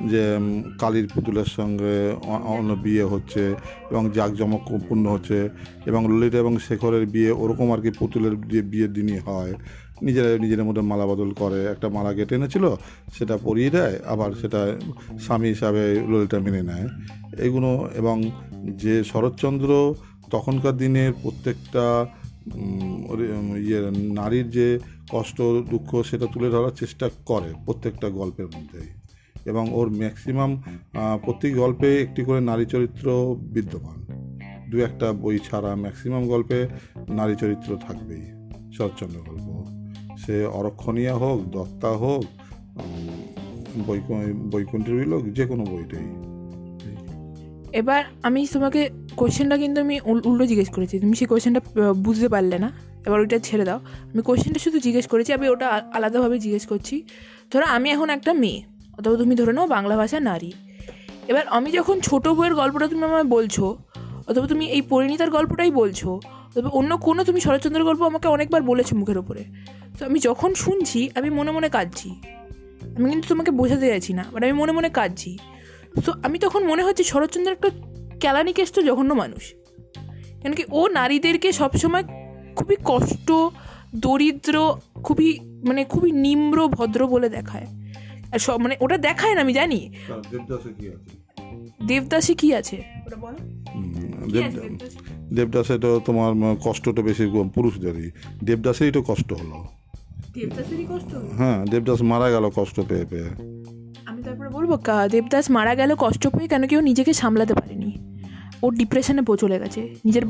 যে 0.09 0.23
কালীর 0.81 1.09
পুতুলের 1.15 1.45
সঙ্গে 1.45 2.13
অন্য 2.29 2.73
বিয়ে 2.73 3.03
হচ্ছে 3.03 3.55
এবং 3.91 4.11
জাঁকজমকপূর্ণ 4.11 5.07
হচ্ছে 5.07 5.49
এবং 5.87 6.09
ললিতা 6.09 6.39
এবং 6.39 6.59
শেখরের 6.59 7.07
বিয়ে 7.07 7.31
ওরকম 7.31 7.73
আর 7.73 7.81
কি 7.81 7.91
পুতুলের 7.91 8.49
যে 8.49 8.63
বিয়ের 8.63 8.93
দিনই 8.93 9.19
হয়। 9.19 9.55
নিজেরা 10.03 10.39
নিজেদের 10.39 10.65
মধ্যে 10.65 10.83
মালা 10.83 11.07
বদল 11.07 11.33
করে, 11.33 11.65
একটা 11.65 11.89
মালা 11.89 12.15
কেটে 12.15 12.35
এনেছিল, 12.35 12.75
সেটা 13.19 13.37
পরিয়ে 13.37 13.71
দেয়, 13.71 13.99
আবার 14.07 14.33
সেটা 14.33 14.77
স্বামী 15.21 15.49
হিসাবে 15.49 16.01
ললিতা 16.09 16.39
মেনে 16.39 16.63
নেয়। 16.63 16.89
এগুলো 17.39 17.89
এবং 17.95 18.31
যে 18.67 19.05
শরৎচন্দ্র 19.05 19.95
তখনকার 20.31 20.77
দিনের 20.77 21.13
প্রত্যেকটা 21.23 22.07
ইয়ে 22.47 24.13
নারীর 24.13 24.51
যে 24.51 24.79
কষ্ট, 25.11 25.43
দুঃখ, 25.71 26.03
সেটা 26.03 26.27
তুলে 26.33 26.51
ধরার 26.51 26.71
চেষ্টা 26.71 27.11
করে 27.27 27.53
প্রত্যেকটা 27.65 28.09
গল্পের 28.09 28.47
মধ্যেই। 28.47 28.89
এবং 29.45 29.73
ওর 29.73 29.91
ম্যাক্সিমাম 29.91 30.63
প্রত্যেক 31.25 31.57
গল্পে 31.57 32.03
একটি 32.03 32.23
করে 32.23 32.41
নারী 32.41 32.65
চরিত্র 32.65 33.37
বিদ্যমান। 33.41 34.05
দু 34.71 34.79
একটা 34.79 35.13
বই 35.13 35.39
ছাড়া 35.39 35.75
ম্যাক্সিমাম 35.75 36.29
গল্পে 36.29 36.69
নারী 37.09 37.35
চরিত্র 37.37 37.77
থাকবেই। 37.77 38.23
শরৎচন্দ্র 38.73 39.21
গল্প 39.21 39.65
সে 40.27 40.45
অরক্ষণীয়া 40.47 41.15
হোক, 41.15 41.41
দত্তা 41.43 41.91
হোক 41.91 42.25
বৈকুণ্ঠের 44.53 45.13
হোক 45.13 45.25
যে 45.25 45.47
কোনো 45.47 45.65
বইটাই। 45.65 46.34
এবার 47.81 48.03
আমি 48.29 48.41
তোমাকে 48.55 48.81
কোয়েশ্চেনটা 49.21 49.57
কিন্তু 49.63 49.79
আমি 49.85 49.95
উল্টো 50.29 50.45
জিজ্ঞেস 50.51 50.71
করেছি। 50.77 50.95
তুমি 51.03 51.15
সেই 51.21 51.29
কোশ্চেনটা 51.33 51.61
বুঝতে 52.07 52.29
পারলে 52.35 52.57
না। 52.65 52.69
এবার 53.07 53.19
ওইটা 53.23 53.39
ছেড়ে 53.49 53.65
দাও। 53.69 53.79
আমি 54.13 54.23
কোয়েশ্চেনটা 54.29 54.61
শুধু 54.67 54.79
জিজ্ঞেস 54.87 55.07
করেছি, 55.13 55.31
আমি 55.39 55.47
ওটা 55.55 55.67
আলাদাভাবে 55.97 56.37
জিজ্ঞেস 56.45 56.65
করছি। 56.71 56.95
ধরো 57.51 57.67
আমি 57.77 57.89
এখন 57.95 58.09
একটা 58.17 58.33
মেয়ে, 58.43 58.61
অথবা 58.99 59.17
তুমি 59.23 59.35
ধরে 59.41 59.53
নাও 59.57 59.67
বাংলা 59.77 59.95
ভাষা 60.03 60.19
নারী। 60.31 60.51
এবার 61.31 61.45
আমি 61.57 61.69
যখন 61.79 61.97
ছোট 62.09 62.25
বইয়ের 62.37 62.55
গল্পটা 62.61 62.87
তুমি 62.93 63.03
আমায় 63.09 63.29
বলছো, 63.37 63.65
অথবা 64.29 64.47
তুমি 64.53 64.65
এই 64.77 64.83
পরিণীতার 64.93 65.31
গল্পটাই 65.37 65.71
বলছো, 65.81 66.11
তবে 66.55 66.69
অন্য 66.79 66.91
কোনো 67.07 67.21
তুমি 67.29 67.41
শরৎচন্দ্রের 67.47 67.87
গল্প 67.89 68.01
আমাকে 68.11 68.27
অনেকবার 68.29 68.63
বলেছ 68.71 68.89
মুখের 69.01 69.19
ওপরে 69.23 69.43
তো 69.99 70.03
আমি 70.09 70.19
যখন 70.29 70.51
শুনছি, 70.65 71.01
আমি 71.19 71.29
মনে 71.39 71.51
মনে 71.57 71.69
কাঁদছি। 71.77 72.09
আমি 72.97 73.07
কিন্তু 73.13 73.27
তোমাকে 73.33 73.51
বোঝাতে 73.61 73.87
যাচ্ছি 73.93 74.13
না 74.19 74.25
বাট 74.33 74.41
আমি 74.47 74.55
মনে 74.61 74.73
মনে 74.73 74.89
কাঁদছি। 74.99 75.33
তো 76.03 76.13
আমি 76.23 76.39
তখন 76.39 76.65
মনে 76.65 76.83
হচ্ছে 76.83 77.05
শরৎচন্দ্র 77.05 77.53
একটা 77.53 77.71
কেলানিকেষ্ট 78.21 78.81
জঘন্য 78.81 79.15
মানুষ। 79.15 79.55
কেন 80.43 80.53
কি 80.53 80.65
ও 80.73 80.89
নারীদেরকে 80.89 81.53
সবসময় 81.53 82.05
খুবই 82.57 82.77
কষ্ট 82.85 83.33
দরিদ্র 83.97 84.77
খুবই 85.05 85.41
মানে 85.41 85.85
খুবই 85.85 86.13
নিম্র 86.13 86.69
ভদ্র 86.69 87.07
বলে 87.07 87.29
দেখায়। 87.29 87.67
আর 88.33 88.39
সব 88.39 88.61
মানে 88.61 88.77
ওটা 88.81 88.97
দেখায় 88.99 89.35
না 89.35 89.41
আমি 89.41 89.53
জানি। 89.53 89.93
দেবদাসে 91.89 92.35
কি 92.35 92.55
আছে? 92.55 92.77
দেবদাসে 92.77 92.77
ওটা 93.07 93.17
বলো। 93.17 93.39
দেবদাসে? 95.35 95.79
তো 95.79 96.01
তোমার 96.07 96.57
কষ্টটা 96.65 97.03
বেশি 97.03 97.25
পুরুষদেরই। 97.55 98.11
দেবদাসেরই 98.45 98.93
তো 98.93 99.03
কষ্ট 99.03 99.33
হলো। 99.33 99.67
কষ্ট? 100.89 101.15
হ্যাঁ 101.35 101.67
দেবদাস 101.67 102.03
মারা 102.03 102.31
গেল 102.31 102.51
কষ্ট 102.57 102.81
পেয়ে 102.89 103.05
পেয়ে। 103.11 103.54
তারপরে 104.25 104.49
বলব 104.49 104.71
দেবদাস 105.11 105.51
মারা 105.51 105.75
গেল 105.75 105.91
কষ্ট 105.99 106.23
পেয়ে 106.27 106.49
কেন 106.49 106.63
কেউ 106.67 106.81
নিজেকে 106.81 107.13
সামলাতে 107.13 107.55
পারেনি। 107.55 107.91
ওর 108.63 108.73
ডিপ্রেশনে 108.75 109.23
চলে 109.41 109.57
গেছে। 109.59 109.81
নিজের 110.05 110.25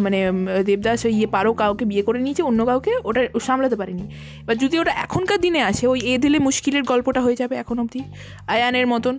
মানে 0.00 0.18
দেবদাস 0.66 1.04
ওই 1.04 1.12
ইয়ে 1.16 1.26
পারো 1.26 1.50
কাউকে 1.52 1.84
বিয়ে 1.84 2.02
করে 2.02 2.18
নিয়েছে, 2.20 2.42
অন্য 2.42 2.60
কাউকে 2.66 2.92
ওটা 3.04 3.22
সামলাতে 3.40 3.76
পারেনি। 3.76 4.04
এবার 4.42 4.56
যদি 4.58 4.78
ওটা 4.78 4.92
এখনকার 5.04 5.38
দিনে 5.40 5.60
আসে, 5.70 5.84
ওই 5.86 6.00
এ 6.00 6.14
দিলে 6.18 6.38
মুশকিলের 6.38 6.82
গল্পটা 6.82 7.20
হয়ে 7.20 7.36
যাবে 7.36 7.54
এখন 7.62 7.76
অবধি, 7.78 8.02
আয়ানের 8.46 8.86
মতন। 8.86 9.18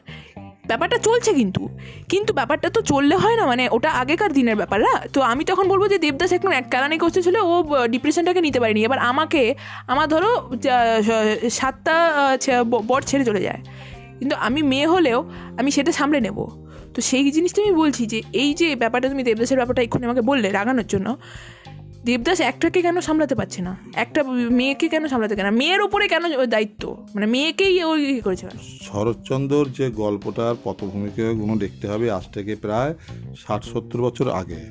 ব্যাপারটা 0.68 0.98
চলছে 0.98 1.32
কিন্তু। 1.34 1.62
কিন্তু 2.10 2.32
ব্যাপারটা 2.34 2.68
তো 2.70 2.82
চললে 2.82 3.16
হয় 3.24 3.36
না 3.36 3.46
মানে 3.46 3.64
ওটা 3.72 3.90
আগেকার 4.02 4.32
দিনের 4.34 4.56
ব্যাপার 4.56 4.80
না। 4.80 4.94
তো 5.14 5.20
আমি 5.32 5.44
তখন 5.50 5.66
বলব 5.68 5.84
যে, 5.88 5.98
দেবদাস 5.98 6.32
এখন 6.38 6.52
এক 6.62 6.68
কারণে 6.72 6.96
করছে 6.98 7.22
ছিল, 7.22 7.36
ও 7.52 7.54
ডিপ্রেশনটাকে 7.88 8.42
নিতে 8.42 8.60
পারেনি। 8.60 8.82
এবার 8.84 9.00
আমাকে, 9.12 9.44
আমার 9.88 10.08
ধরো 10.14 10.32
সাতটা 11.50 11.96
বর 12.90 13.02
ছেড়ে 13.02 13.26
চলে 13.26 13.42
যায়। 13.48 13.62
কিন্তু 14.24 14.38
আমি 14.40 14.62
মেয়ে 14.62 14.88
হলেও 14.88 15.20
আমি 15.60 15.70
সেটা 15.72 15.92
সামলে 15.92 16.20
নেব। 16.20 16.38
তো 16.94 17.02
সেই 17.02 17.32
জিনিসটা 17.32 17.62
আমি 17.62 17.72
বলছি 17.72 18.06
যে, 18.06 18.22
এই 18.34 18.54
যে 18.54 18.76
ব্যাপারটা 18.76 19.10
তুমি 19.10 19.24
দেবদাসের 19.24 19.58
ব্যাপারটা 19.58 19.82
এক্ষুনি 19.82 20.06
আমাকে 20.06 20.22
বললে 20.22 20.48
রাগানোর 20.52 20.88
জন্য, 20.88 21.18
দেবদাস 22.06 22.40
একটাকে 22.40 22.82
কেন 22.82 23.02
সামলাতে 23.02 23.36
পারছে 23.36 23.62
না? 23.62 23.78
একটা 23.96 24.24
মেয়েকে 24.52 24.88
কেন 24.88 25.08
সামলাতে 25.08 25.36
কেন 25.36 25.52
মেয়ের 25.52 25.82
ওপরে 25.82 26.08
কেন 26.08 26.46
দায়িত্ব? 26.46 27.08
মানে 27.16 27.26
মেয়েকেই 27.26 27.84
ওই 27.84 28.02
ইয়ে 28.12 28.20
করেছে। 28.20 28.48
শরৎচন্দ্রর 28.82 29.68
যে 29.78 29.90
গল্পটার 29.90 30.56
পটভূমিকাগুলো 30.64 31.56
দেখতে 31.56 31.88
হবে 31.88 32.12
আজ 32.12 32.24
থেকে 32.34 32.56
প্রায় 32.56 32.96
ষাট 33.48 33.66
সত্তর 33.66 34.02
বছর 34.02 34.30
আগে। 34.30 34.62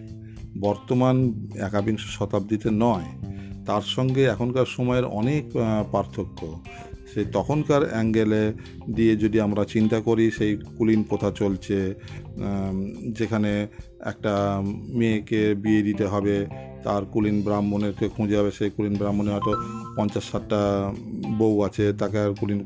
বর্তমান 0.61 1.17
একাবিংশ 1.61 2.01
শতাব্দীতে 2.19 2.69
নয়। 2.73 3.07
তার 3.67 3.83
সঙ্গে 3.83 4.25
এখনকার 4.25 4.67
সময়ের 4.67 5.05
অনেক 5.05 5.45
পার্থক্য। 5.93 6.41
সেই 7.15 7.25
তখনকার 7.33 7.91
অ্যাঙ্গেলে 7.91 8.53
দিয়ে 8.95 9.17
যদি 9.17 9.41
আমরা 9.41 9.65
চিন্তা 9.65 10.01
করি, 10.01 10.31
সেই 10.31 10.59
কুলিন 10.79 11.03
প্রথা 11.03 11.31
চলছে। 11.31 11.95
যেখানে 13.11 13.67
একটা 14.05 14.63
মেয়েকে 14.89 15.55
বিয়ে 15.55 15.83
দিতে 15.83 16.07
হবে, 16.07 16.47
তার 16.85 17.05
কুলীন 17.05 17.43
ব্রাহ্মণেরকে 17.43 18.09
খুঁজে 18.09 18.37
হবে, 18.37 18.51
সেই 18.51 18.71
কুলীন 18.71 18.95
ব্রাহ্মণে 18.95 19.31
হয়তো 19.31 19.53
পঞ্চাশ 19.97 20.25
ষাটটা 20.33 20.93
বউ 21.39 21.63
আছে, 21.63 21.93
তাকে 21.93 22.19
আর 22.19 22.35
কুলীন 22.35 22.65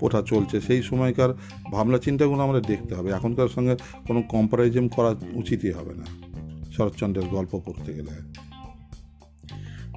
প্রথা 0.00 0.22
চলছে। 0.26 0.60
সেই 0.60 0.82
সময়কার 0.82 1.34
ভাবনা 1.72 1.98
চিন্তাগুলো 1.98 2.40
আমাদের 2.42 2.62
দেখতে 2.62 2.94
হবে। 2.94 3.10
এখনকার 3.10 3.48
সঙ্গে 3.48 3.76
কোনো 4.08 4.22
কম্পারিজম 4.22 4.88
করা 4.88 5.14
উচিতই 5.32 5.70
হবে 5.70 5.94
না। 5.94 6.06
শরৎচন্দ্রের 6.76 7.28
গল্প 7.28 7.60
পড়তে 7.66 7.94
গেলে। 7.94 8.12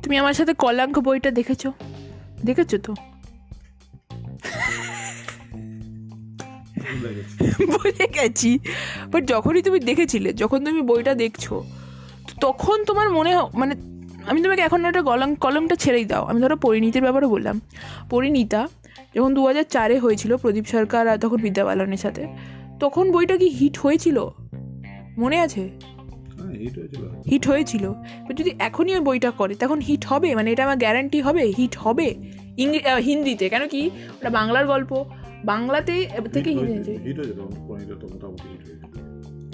তুমি 0.03 0.17
আমার 0.17 0.33
সাথে 0.33 0.53
কলাঙ্ক 0.53 0.99
বইটা 0.99 1.31
দেখেছ? 1.31 1.67
দেখেছ 2.45 2.75
তো? 2.75 2.95
বুঝে 7.73 8.07
গেছি। 8.13 8.59
বাট 9.07 9.25
যখনই 9.25 9.61
তুমি 9.61 9.79
দেখেছিলে 9.79 10.33
যখন 10.33 10.65
তুমি 10.65 10.81
বইটা 10.81 11.13
দেখছ 11.13 11.53
তখন 12.41 12.83
তোমার 12.83 13.09
মনে 13.09 13.31
মানে 13.53 13.75
আমি 14.27 14.43
তোমাকে 14.43 14.61
এখন 14.61 14.85
একটা 14.85 15.01
কলম 15.01 15.35
কলমটা 15.35 15.75
ছেড়েই 15.75 16.05
দাও। 16.05 16.25
আমি 16.25 16.41
ধরো 16.41 16.55
পরিণীতির 16.55 17.01
ব্যাপারে 17.01 17.27
বললাম। 17.27 17.61
পরিণীতা 18.09 18.67
যখন 19.15 19.33
দু 19.33 19.47
হাজার 19.47 19.63
চারে 19.69 19.99
হয়েছিল 19.99 20.37
প্রদীপ 20.37 20.65
সরকার 20.65 21.07
আর 21.07 21.17
তখন 21.17 21.37
বিদ্যা 21.37 21.63
বালনের 21.65 21.97
সাথে 21.97 22.27
তখন 22.79 23.11
বইটা 23.11 23.37
কি 23.37 23.47
হিট 23.47 23.77
হয়েছিল? 23.77 24.17
মনে 25.17 25.39
আছে? 25.39 25.69
হিট 27.29 27.45
হ্যাঁ, 27.45 27.55
হয়েছিল। 27.55 27.93
যদি 28.37 28.51
এখনই 28.59 28.93
ওই 28.93 28.99
বইটা 28.99 29.31
করে 29.31 29.55
তখন 29.55 29.79
হিট 29.79 30.05
হবে? 30.05 30.35
মানে 30.35 30.51
এটা 30.51 30.63
আমার 30.63 30.77
গ্যারান্টি 30.77 31.21
হবে? 31.21 31.53
হিট 31.57 31.77
হবে? 31.77 32.15
হিন্দিতে 33.07 33.45
কেন 33.53 33.63
কি? 33.73 33.81
ওটা 34.19 34.29
বাংলার 34.29 34.65
গল্প। 34.67 34.91
বাংলাতে 35.45 35.95
থেকে 36.33 36.49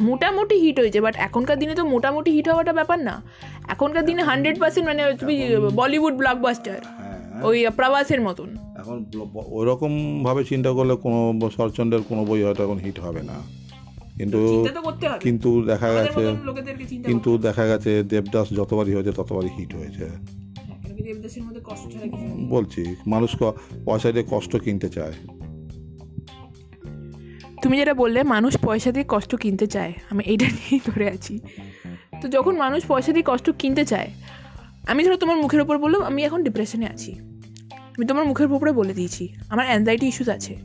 মোটামুটি 0.10 0.56
হিট 0.64 0.78
হয়েছে। 0.80 1.00
বাট 1.02 1.16
এখনকার 1.28 1.58
দিনে 1.60 1.74
তো 1.76 1.84
মোটামুটি 1.86 2.30
হিট 2.32 2.48
হওয়াটা 2.50 2.74
ব্যাপার 2.74 3.00
না। 3.00 3.16
এখনকার 3.74 4.04
দিনে 4.06 4.22
হান্ড্রেড 4.24 4.58
পার্সেন্ট 4.60 4.86
মানে 4.88 5.02
তুমি 5.20 5.36
বলিউড 5.76 6.14
ব্লকবাস্টার 6.14 6.80
ওই 7.44 7.58
প্রবাসের 7.76 8.22
মতন। 8.22 8.50
এখন 8.82 8.98
ওইরকম 9.58 9.92
ভাবে 10.24 10.42
চিন্তা 10.44 10.72
করলে 10.72 10.94
কোনো 10.96 11.50
শরৎচন্দ্রের 11.58 12.04
কোনো 12.10 12.22
বই 12.26 12.42
হয়তো 12.44 12.62
এখন 12.64 12.78
হিট 12.78 12.98
হবে 13.06 13.22
না। 13.24 13.38
কিন্তু 14.18 14.40
কিন্তু 15.26 15.50
দেখা 15.66 15.90
গেছে 15.94 16.24
কিন্তু 17.10 17.30
দেখা 17.38 17.64
গেছে 17.68 17.92
দেবদাস 18.04 18.48
যতবারই 18.54 18.94
হয়েছে 18.96 19.12
ততবারই 19.12 19.52
হিট 19.58 19.72
হয়েছে। 19.76 20.06
বলছি 22.50 22.96
মানুষ 23.08 23.36
পয়সা 23.86 24.12
দিয়ে 24.12 24.26
কষ্ট 24.32 24.56
কিনতে 24.56 24.90
চায়। 24.90 25.14
তুমি 27.62 27.78
যেটা 27.78 27.94
বললে 27.94 28.24
মানুষ 28.24 28.58
পয়সা 28.58 28.92
দিয়ে 28.92 29.06
কষ্ট 29.08 29.36
কিনতে 29.36 29.68
চায় 29.68 29.94
আমি 30.10 30.24
এইটা 30.24 30.46
নিয়েই 30.46 30.80
ধরে 30.86 31.10
আছি। 31.10 31.40
তো 32.22 32.28
যখন 32.28 32.58
মানুষ 32.58 32.84
পয়সা 32.88 33.12
দিয়ে 33.12 33.24
কষ্ট 33.28 33.50
কিনতে 33.50 33.86
চায় 33.86 34.12
আমি 34.88 35.04
ধরো 35.04 35.18
তোমার 35.18 35.38
মুখের 35.38 35.62
ওপর 35.62 35.78
বললাম 35.78 36.02
আমি 36.02 36.24
এখন 36.24 36.44
ডিপ্রেশনে 36.44 36.86
আছি। 36.86 37.16
আমি 37.74 38.06
তোমার 38.06 38.26
মুখের 38.26 38.52
উপরে 38.52 38.72
বলে 38.72 38.94
দিয়েছি 38.94 39.34
আমার 39.50 39.66
অ্যাংজাইটি 39.66 40.08
ইস্যুস 40.08 40.30
আছে। 40.30 40.58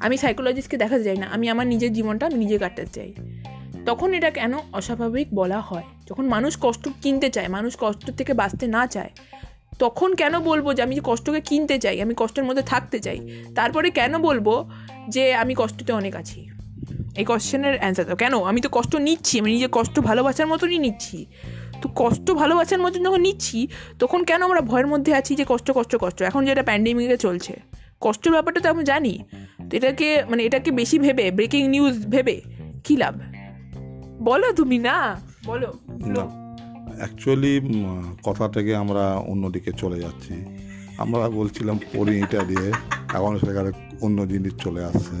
আমি 0.00 0.16
সাইকোলজিস্টকে 0.16 0.76
দেখাতে 0.76 1.04
চাই 1.04 1.16
না 1.16 1.26
আমি 1.26 1.48
আমার 1.48 1.66
নিজের 1.66 1.92
জীবনটা 1.92 2.26
আমি 2.26 2.34
নিজে 2.34 2.58
কাটাতে 2.58 2.86
চাই। 2.86 3.14
তখন 3.86 4.14
এটা 4.14 4.30
কেন 4.30 4.52
অস্বাভাবিক 4.72 5.28
বলা 5.34 5.60
হয়? 5.60 5.82
যখন 6.10 6.28
মানুষ 6.28 6.58
কষ্ট 6.60 6.88
কিনতে 7.02 7.30
চায় 7.30 7.48
মানুষ 7.48 7.76
কষ্ট 7.80 8.10
থেকে 8.10 8.34
বাঁচতে 8.34 8.66
না 8.66 8.86
চায় 8.86 9.10
তখন 9.78 10.14
কেন 10.14 10.40
বলব 10.40 10.74
যে 10.74 10.82
আমি 10.82 11.00
কষ্টকে 11.04 11.40
কিনতে 11.40 11.78
চাই, 11.78 12.02
আমি 12.02 12.14
কষ্টের 12.16 12.44
মধ্যে 12.44 12.62
থাকতে 12.62 13.00
চাই? 13.00 13.18
তারপরে 13.54 13.90
কেন 13.90 14.18
বলব 14.18 14.70
যে 15.08 15.34
আমি 15.34 15.54
কষ্টতে 15.56 15.92
অনেক 15.92 16.16
আছি? 16.16 16.50
এই 17.16 17.24
কোশ্চেনের 17.24 17.78
অ্যান্সার 17.78 18.06
দাও। 18.06 18.16
কেন? 18.16 18.38
আমি 18.42 18.60
তো 18.60 18.68
কষ্ট 18.72 18.96
নিচ্ছি, 18.96 19.40
আমি 19.40 19.52
নিজে 19.52 19.68
কষ্ট 19.72 20.00
ভালোবাসার 20.00 20.46
মতনই 20.46 20.78
নিচ্ছি। 20.78 21.26
তো 21.82 21.88
কষ্ট 21.94 22.30
ভালোবাসার 22.30 22.78
মতন 22.78 23.02
যখন 23.02 23.20
নিচ্ছি, 23.20 23.68
তখন 23.98 24.24
কেন 24.24 24.42
আমরা 24.42 24.60
ভয়ের 24.60 24.86
মধ্যে 24.86 25.14
আছি 25.14 25.34
যে 25.34 25.44
কষ্ট 25.48 25.70
কষ্ট 25.70 25.96
কষ্ট? 26.00 26.22
এখন 26.22 26.44
যেটা 26.44 26.62
প্যান্ডেমিকে 26.62 27.16
চলছে, 27.16 27.60
কষ্টের 28.00 28.32
ব্যাপারটা 28.32 28.60
তো 28.60 28.68
আমি 28.70 28.84
জানি। 28.84 29.18
তো 29.70 29.76
এটাকে 29.76 30.24
মানে 30.28 30.44
এটাকে 30.44 30.70
বেশি 30.70 30.98
ভেবে 30.98 31.30
ব্রেকিং 31.30 31.68
নিউজ 31.68 32.06
ভেবে 32.06 32.40
কী 32.84 32.96
লাভ? 32.96 33.14
বলো 34.24 34.52
তুমি 34.52 34.78
না। 34.78 35.20
বলো। 35.46 36.43
অ্যাকচুয়ালি 36.98 37.54
কথা 38.24 38.46
থেকে 38.48 38.72
আমরা 38.82 39.04
অন্যদিকে 39.32 39.70
চলে 39.82 39.98
যাচ্ছি। 40.04 40.34
আমরা 41.02 41.24
বলছিলাম 41.40 41.76
পরিণীটা 41.94 42.40
দিয়ে, 42.50 42.68
এখন 43.18 43.32
সেখানে 43.38 43.70
অন্য 44.00 44.18
জিনিস 44.32 44.54
চলে 44.64 44.82
আসছে। 44.84 45.20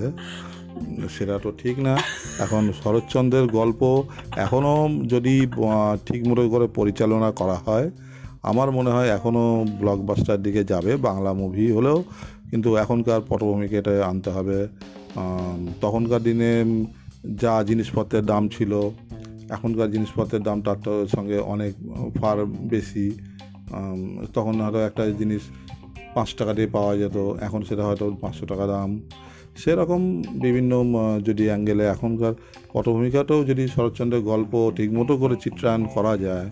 সেটা 1.16 1.36
তো 1.42 1.48
ঠিক 1.62 1.76
না। 1.86 1.94
এখন 2.44 2.62
শরৎচন্দ্রের 2.82 3.46
গল্প 3.58 3.82
এখনও 4.44 4.76
যদি 5.12 5.34
ঠিক 6.06 6.20
মতো 6.28 6.42
করে 6.54 6.66
পরিচালনা 6.78 7.30
করা 7.40 7.56
হয়, 7.66 7.86
আমার 8.50 8.68
মনে 8.76 8.90
হয় 8.90 9.08
এখনও 9.08 9.44
ব্লকবাস্টার 9.80 10.42
দিকে 10.46 10.62
যাবে, 10.72 10.92
বাংলা 11.08 11.30
মুভি 11.42 11.66
হলেও। 11.76 11.98
কিন্তু 12.50 12.68
এখনকার 12.82 13.20
পটভূমিকে 13.28 13.76
এটা 13.82 13.92
আনতে 14.10 14.30
হবে। 14.36 14.58
তখনকার 15.80 16.22
দিনে 16.28 16.50
যা 17.42 17.52
জিনিসপত্রের 17.70 18.24
দাম 18.30 18.42
ছিল 18.48 18.72
এখনকার 19.54 19.88
জিনিসপত্রের 19.94 20.42
দাম 20.46 20.58
তার 20.66 20.78
সঙ্গে 21.16 21.38
অনেক 21.54 21.72
ফার 22.18 22.38
বেশি 22.72 23.06
তখন 24.36 24.54
হয়তো 24.64 24.80
একটা 24.88 25.02
জিনিস 25.20 25.42
পাঁচ 26.14 26.28
টাকা 26.38 26.52
দিয়ে 26.58 26.70
পাওয়া 26.76 26.92
যেত, 27.00 27.16
এখন 27.46 27.60
সেটা 27.68 27.82
হয়তো 27.88 28.04
পাঁচশো 28.22 28.44
টাকা 28.52 28.64
দাম। 28.72 28.90
সেরকম 29.62 30.02
বিভিন্ন 30.44 30.72
যদি 31.28 31.44
অ্যাঙ্গেলে 31.50 31.84
এখনকার 31.94 32.34
পটভূমিকাটাও 32.72 33.40
যদি 33.50 33.64
শরৎচন্দ্রের 33.74 34.24
গল্প 34.30 34.52
ঠিকমতো 34.76 35.14
করে 35.22 35.36
চিত্রায়ন 35.44 35.82
করা 35.94 36.14
যায়, 36.26 36.48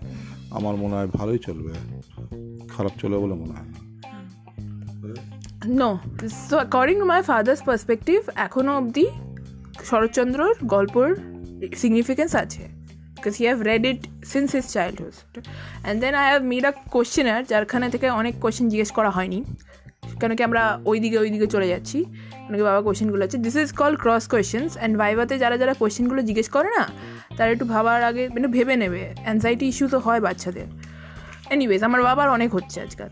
আমার 0.57 0.75
মনে 0.81 0.95
হয় 0.97 1.09
ভালোই 1.19 1.39
চলবে। 1.47 1.73
খারাপ 2.73 2.93
চলবে 3.01 3.17
বলে 3.23 3.35
মনে 3.41 3.53
হয় 3.57 3.69
no. 5.81 5.91
So 6.49 6.55
according 6.61 6.95
to 7.01 7.05
my 7.11 7.21
father's 7.29 7.61
perspective 7.69 8.19
এখনও 8.45 8.71
অবধি 8.79 9.05
শরৎচন্দ্রর 9.89 10.53
গল্পর 10.73 11.07
সিগনিফিকেন্স 11.81 12.31
আছে। 12.43 12.63
Because 13.23 13.37
he 13.37 13.45
have 13.45 13.61
read 13.61 13.85
it 13.85 14.07
since 14.23 14.51
his 14.51 14.71
childhood. 14.73 15.13
And 15.83 16.03
then 16.03 16.13
I 16.13 16.25
have 16.25 16.43
made 16.45 16.65
a 16.65 16.73
questionnaire 16.93 17.43
যারখানে 17.51 17.87
থেকে 17.93 18.07
অনেক 18.19 18.33
কোয়েশ্চেন 18.43 18.65
জিজ্ঞেস 18.71 18.91
করা 18.97 19.11
হয়নি 19.17 19.39
কেন 20.21 20.31
কি 20.37 20.43
আমরা 20.49 20.63
ওই 20.89 20.97
দিকে 21.03 21.17
ওই 21.23 21.29
দিকে 21.33 21.47
চলে 21.55 21.67
যাচ্ছি 21.73 21.97
কেন 22.43 22.53
কি 22.59 22.63
বাবা 22.69 22.81
কোয়েশ্চেনগুলো 22.85 23.23
আছে 23.27 23.37
this 23.45 23.55
is 23.63 23.69
call 23.81 23.93
cross 24.03 24.23
questions 24.33 24.69
and 24.79 24.93
ভাইভাতে 25.01 25.35
যারা 25.43 25.55
যারা 25.61 25.73
কোয়েশ্চেনগুলো 25.81 26.21
জিজ্ঞেস 26.29 26.47
করে 26.55 26.69
না 26.77 26.83
তারা 27.37 27.49
একটু 27.55 27.65
ভাবার 27.73 27.99
আগে 28.09 28.23
মানে 28.35 28.47
ভেবে 28.55 28.75
নেবে 28.83 29.03
অ্যাংজাইটি 29.25 29.65
ইস্যু 29.71 29.85
তো 29.93 29.97
হয় 30.05 30.21
বাচ্চাদের 30.25 30.67
এনিওয়েজ 31.53 31.81
আমার 31.87 32.01
বাবার 32.07 32.27
অনেক 32.37 32.49
হচ্ছে 32.57 32.77
আজকাল 32.85 33.11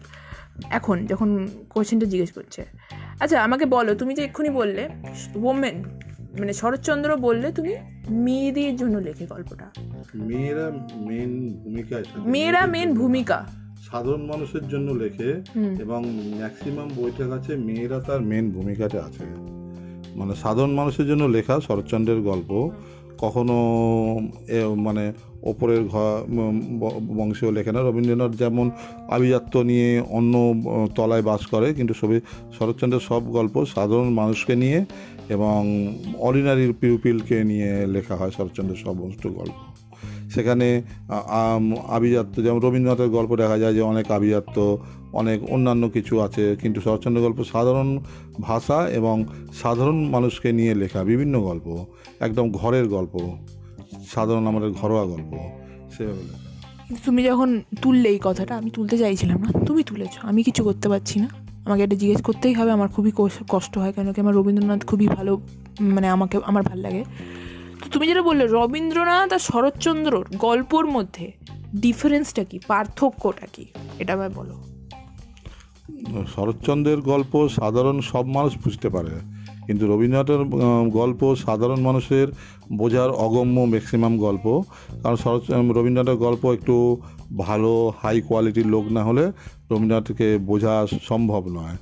এখন 0.78 0.98
যখন 1.12 1.30
কোয়েশ্চেনটা 1.74 2.08
জিজ্ঞেস 2.12 2.32
করছে 2.38 2.62
আচ্ছা 3.22 3.38
আমাকে 3.48 3.66
বলো 3.76 3.92
তুমি 4.02 4.12
যে 4.18 4.22
এক্ষুনি 4.28 4.50
বললে 4.60 4.84
ওমেন 5.50 5.76
মানে 6.40 6.54
শরৎচন্দ্র 6.62 7.10
বললে 7.28 7.48
তুমি 7.58 7.72
মেয়েদের 8.10 8.76
জন্য 8.76 8.98
লেখে 8.98 9.26
গল্পটা। 9.26 9.72
মেয়েরা 10.16 10.72
মেন 10.96 11.54
ভূমিকা 11.64 12.02
মেয়েরা 12.26 12.66
মেন 12.66 12.94
ভূমিকা। 12.94 13.46
সাধারণ 13.92 14.22
মানুষের 14.22 14.68
জন্য 14.68 14.92
লেখে 14.92 15.30
এবং 15.80 16.06
ম্যাক্সিমাম 16.38 16.90
বইটার 16.98 17.30
কাছে 17.30 17.56
মেয়েরা 17.56 18.00
তার 18.00 18.22
মেন 18.22 18.52
ভূমিকাতে 18.52 19.00
আছে। 19.00 19.26
মানে 20.16 20.36
সাধারণ 20.36 20.72
মানুষের 20.72 21.08
জন্য 21.08 21.24
লেখা 21.24 21.60
শরৎচন্দ্রের 21.60 22.22
গল্প 22.22 22.70
কখনো 23.18 23.58
এ 24.48 24.66
মানে 24.76 25.14
ওপরের 25.42 25.84
ঘর 25.84 26.26
বংশেও 27.18 27.52
লেখে 27.52 27.72
না। 27.72 27.82
রবীন্দ্রনাথ 27.82 28.32
যেমন 28.32 28.72
আভিজাত্য 29.10 29.58
নিয়ে 29.58 30.02
অন্য 30.10 30.54
তলায় 30.96 31.22
বাস 31.22 31.46
করে 31.46 31.74
কিন্তু 31.74 31.94
সবই 31.94 32.20
শরৎচন্দ্রের 32.60 33.02
সব 33.02 33.32
গল্প 33.32 33.66
সাধারণ 33.66 34.10
মানুষকে 34.10 34.56
নিয়ে 34.56 34.86
এবং 35.36 35.60
অর্ডিনারি 36.28 36.66
পিউপিলকে 36.82 37.38
নিয়ে 37.52 37.72
লেখা 37.96 38.16
হয় 38.20 38.32
শরৎচন্দ্রের 38.38 38.82
সমস্ত 38.86 39.24
গল্প। 39.40 39.58
সেখানে 40.36 40.68
আভিজাত্য, 41.98 42.36
যেমন 42.46 42.60
রবীন্দ্রনাথের 42.66 43.12
গল্প 43.18 43.32
দেখা 43.42 43.58
যায় 43.64 43.74
যে 43.78 43.84
অনেক 43.92 44.06
আভিজাত্য, 44.18 44.58
অনেক 45.22 45.40
অন্যান্য 45.54 45.84
কিছু 45.96 46.14
আছে, 46.26 46.44
কিন্তু 46.62 46.80
শরৎচন্দ্র 46.86 47.20
গল্প 47.26 47.40
সাধারণ 47.54 47.90
ভাষা 48.50 48.80
এবং 49.00 49.16
সাধারণ 49.62 49.98
মানুষকে 50.16 50.50
নিয়ে 50.60 50.74
লেখা 50.82 51.00
বিভিন্ন 51.12 51.36
গল্প, 51.50 51.68
একদম 52.26 52.46
ঘরের 52.60 52.86
গল্প, 52.96 53.16
সাধারণ 54.14 54.46
আমাদের 54.52 54.72
ঘরোয়া 54.80 55.06
গল্প, 55.14 55.32
সেভাবে 55.94 56.24
লেখা। 56.30 56.50
তুমি 57.06 57.22
যখন 57.30 57.50
তুললে 57.82 58.08
এই 58.16 58.20
কথাটা, 58.28 58.54
আমি 58.60 58.70
তুলতে 58.78 58.96
চাইছিলাম 59.04 59.40
না। 59.46 59.50
তুমি 59.68 59.82
তুলেছ, 59.90 60.14
আমি 60.30 60.42
কিছু 60.48 60.62
করতে 60.68 60.88
পারছি 60.94 61.16
না। 61.24 61.30
আমাকে 61.66 61.84
এটা 61.84 61.96
জিজ্ঞেস 61.96 62.22
করতেই 62.22 62.54
হবে, 62.54 62.72
আমার 62.72 62.90
খুবই 62.90 63.12
কষ- 63.16 63.44
কষ্ট 63.50 63.78
হয় 63.78 63.94
কেন 63.94 64.14
কি 64.14 64.22
আমার 64.22 64.36
রবীন্দ্রনাথ 64.36 64.86
খুবই 64.86 65.08
ভালো 65.08 65.42
মানে 65.80 66.10
আমাকে, 66.10 66.40
আমার 66.44 66.64
ভালো 66.64 66.82
লাগে। 66.82 67.04
তো 67.84 67.90
তুমি 67.92 68.08
যেটা 68.08 68.22
বললে, 68.22 68.48
রবীন্দ্রনাথ 68.48 69.34
আর 69.34 69.40
শরৎচন্দ্রর 69.40 70.26
গল্পর 70.38 70.86
মধ্যে 70.86 71.32
ডিফারেন্সটা 71.76 72.44
কি, 72.44 72.60
পার্থক্যটা 72.68 73.48
কি? 73.54 73.66
এটা 74.00 74.14
আমায় 74.14 74.30
বলো। 74.30 74.64
শরৎচন্দ্রের 76.36 77.02
গল্প 77.02 77.48
সাধারণ 77.48 78.02
সব 78.02 78.26
মানুষ 78.26 78.56
বুঝতে 78.56 78.90
পারে। 78.90 79.41
কিন্তু 79.72 79.88
রবীন্দ্রনাথের 79.88 80.42
গল্প 80.90 81.36
সাধারণ 81.36 81.80
মানুষের 81.82 82.28
বোঝার 82.74 83.10
অগম্য 83.10 83.60
ম্যাক্সিমাম 83.62 84.18
গল্প। 84.18 84.64
কারণ 85.04 85.16
শরৎ 85.16 85.52
রবীন্দ্রনাথের 85.52 86.20
গল্প 86.20 86.46
একটু 86.46 87.02
ভালো 87.38 87.94
হাই 88.02 88.22
কোয়ালিটির 88.22 88.68
লোক 88.68 88.86
না 88.92 89.04
হলে 89.04 89.24
রবীন্দ্রনাথকে 89.72 90.38
বোঝা 90.38 90.88
সম্ভব 91.04 91.44
নয়। 91.48 91.78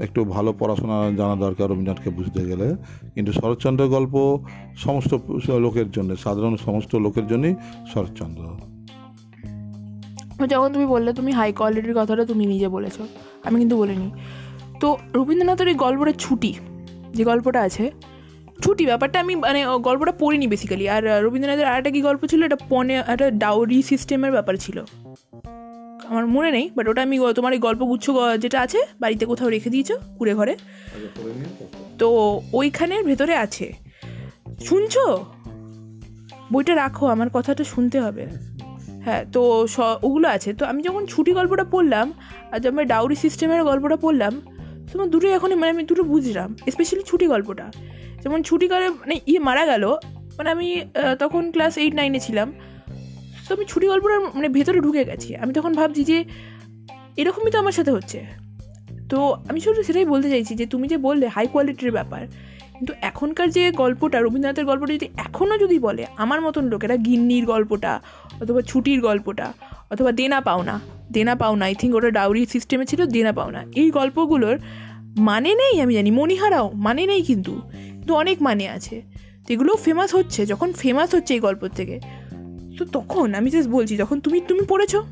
একটু 0.00 0.24
ভালো 0.24 0.52
পড়াশোনা 0.58 1.16
জানা 1.16 1.36
দরকার 1.36 1.70
রবীন্দ্রনাথকে 1.70 2.10
বুঝতে 2.10 2.44
গেলে। 2.44 2.74
কিন্তু 3.14 3.32
শরৎচন্দ্রের 3.32 3.90
গল্প 3.90 4.44
সমস্ত 4.76 5.50
লোকের 5.50 5.90
জন্য, 5.90 6.16
সাধারণ 6.16 6.56
সমস্ত 6.56 6.94
লোকের 6.94 7.26
জন্যই 7.26 7.54
শরৎচন্দ্র। 7.94 8.42
যখন 10.46 10.68
তুমি 10.72 10.86
বললে, 10.86 11.12
তুমি 11.12 11.32
হাই 11.32 11.52
কোয়ালিটির 11.52 11.94
কথাটা 11.94 12.24
তুমি 12.24 12.46
নিজে 12.46 12.68
বলেছ। 12.68 12.96
আমি 13.44 13.58
কিন্তু 13.58 13.76
বলিনি। 13.76 14.10
তো 14.80 14.96
রবীন্দ্রনাথের 15.14 15.68
এই 15.68 15.74
গল্পটা 15.74 16.12
ছুটি। 16.18 16.54
যে 17.16 17.22
গল্পটা 17.24 17.60
আছে, 17.68 17.84
ছুটি 18.62 18.84
ব্যাপারটা 18.86 19.16
আমি 19.20 19.34
মানে 19.46 19.60
গল্পটা 19.88 20.12
পড়িনি 20.12 20.46
বেসিক্যালি 20.46 20.86
আর 20.94 21.02
রবীন্দ্রনাথের 21.24 21.66
আরেকটা 21.66 21.90
কি 21.90 22.00
গল্প 22.08 22.22
ছিল, 22.30 22.40
এটা 22.48 22.58
পনে, 22.68 22.94
একটা 23.12 23.26
ডাউরি 23.44 23.78
সিস্টেমের 23.82 24.32
ব্যাপার 24.32 24.54
ছিল। 24.56 24.78
আমার 26.08 26.26
মনে 26.26 26.50
নেই 26.50 26.66
বাট 26.76 26.86
ওটা 26.88 27.02
আমি 27.02 27.16
তোমার 27.34 27.52
এই 27.52 27.58
গল্পগুচ্ছ 27.58 28.06
যেটা 28.38 28.58
আছে, 28.60 28.78
বাড়িতে 29.00 29.24
কোথাও 29.26 29.48
রেখে 29.48 29.70
দিয়েছ, 29.70 29.90
কুড়ে 30.18 30.32
ঘরে। 30.34 30.54
তো 31.98 32.08
ওইখানের 32.52 33.02
ভেতরে 33.04 33.34
আছে। 33.36 33.66
শুনছো? 34.64 35.04
বইটা 36.52 36.74
রাখো, 36.74 37.04
আমার 37.06 37.28
কথাটা 37.32 37.64
শুনতে 37.64 37.98
হবে। 38.00 38.24
হ্যাঁ 39.04 39.22
তো 39.32 39.40
ওগুলো 40.02 40.26
আছে। 40.28 40.50
তো 40.52 40.62
আমি 40.66 40.80
যখন 40.82 41.02
ছুটি 41.06 41.32
গল্পটা 41.32 41.64
পড়লাম, 41.64 42.06
আর 42.52 42.58
যখন 42.60 42.84
ডাউরি 42.84 43.16
সিস্টেমের 43.24 43.62
গল্পটা 43.64 43.96
পড়লাম 43.96 44.32
তো 44.92 44.98
আমার 44.98 45.10
দুটোই 45.10 45.30
এখনই 45.30 45.54
মানে 45.54 45.70
আমি 45.70 45.82
দুটো 45.82 46.02
বুঝলাম 46.02 46.56
স্পেশালি 46.70 47.02
ছুটি 47.06 47.26
গল্পটা। 47.26 47.66
যেমন 48.22 48.42
ছুটি 48.42 48.68
করে 48.68 48.86
মানে 48.90 49.20
ইয়ে 49.26 49.38
মারা 49.38 49.66
গেল 49.66 49.84
মানে 50.38 50.50
আমি 50.50 50.68
তখন 51.18 51.42
ক্লাস 51.50 51.74
এইট 51.78 51.94
নাইনে 51.94 52.20
ছিলাম। 52.20 52.52
তো 53.48 53.54
আমি 53.54 53.64
ছুটি 53.68 53.86
গল্পটার 53.86 54.20
মানে 54.20 54.48
ভেতরে 54.48 54.78
ঢুকে 54.80 55.04
গেছি। 55.04 55.36
আমি 55.36 55.52
তখন 55.52 55.72
ভাবছি 55.72 56.04
যে, 56.04 56.24
এরকমই 57.16 57.50
তো 57.50 57.58
আমার 57.58 57.72
সাথে 57.72 57.90
হচ্ছে। 57.90 58.18
তো 59.08 59.18
আমি 59.48 59.60
শুধু 59.60 59.82
সেটাই 59.82 60.04
বলতে 60.04 60.28
চাইছি 60.30 60.54
যে, 60.54 60.66
তুমি 60.66 60.88
যে 60.88 60.96
বললে 60.96 61.26
হাই 61.28 61.46
কোয়ালিটির 61.46 61.92
ব্যাপার 61.92 62.22
কিন্তু 62.80 62.94
এখনকার 63.00 63.50
যে 63.50 63.70
গল্পটা, 63.70 64.20
রবীন্দ্রনাথের 64.20 64.64
গল্পটা 64.64 64.92
যদি 64.92 65.08
এখনও 65.16 65.58
যদি 65.58 65.78
বলে, 65.78 66.06
আমার 66.16 66.40
মতন 66.40 66.64
লোকেরা 66.64 66.96
গিন্নির 66.96 67.46
গল্পটা 67.46 68.00
অথবা 68.42 68.62
ছুটির 68.62 69.00
গল্পটা 69.00 69.52
অথবা 69.90 70.12
দেনা 70.12 70.40
পাওনা 70.40 70.80
দেনা 71.12 71.34
পাওনা 71.34 71.64
আই 71.64 71.74
থিঙ্ক 71.74 71.94
ওটা 71.94 72.10
ডাউরি 72.10 72.46
সিস্টেমে 72.46 72.86
ছিল 72.86 73.06
দেনা 73.06 73.32
পাওনা। 73.32 73.64
এই 73.76 73.90
গল্পগুলোর 73.90 74.58
মানে 75.18 75.54
নেই 75.54 75.80
আমি 75.80 75.94
জানি, 75.94 76.10
মণিহারাও 76.10 76.70
মানে 76.74 77.06
নেই 77.06 77.22
কিন্তু 77.22 77.60
কিন্তু 77.70 78.14
অনেক 78.14 78.42
মানে 78.42 78.68
আছে। 78.68 79.02
তো 79.46 79.54
এগুলোও 79.54 79.76
ফেমাস 79.76 80.14
হচ্ছে, 80.14 80.46
যখন 80.46 80.72
ফেমাস 80.72 81.14
হচ্ছে 81.14 81.34
এই 81.34 81.40
গল্প 81.40 81.68
থেকে। 81.68 82.00
তো 82.78 82.84
তখন 82.92 83.34
আমি 83.34 83.50
জাস্ট 83.50 83.70
বলছি, 83.70 83.96
যখন 83.96 84.20
তুমি 84.20 84.40
তুমি 84.48 84.62
পড়েছো? 84.68 85.04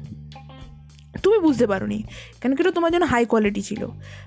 তুমি 1.23 1.39
বুঝতে 1.47 1.67
পারো 1.73 1.87
নি 1.93 1.99
কেন 2.41 2.51
কি 2.57 2.63
তোমার 2.79 2.91
জন্য 2.95 3.05
হাই 3.13 3.23
কোয়ালিটি 3.33 3.63
ছিল। 3.69 3.83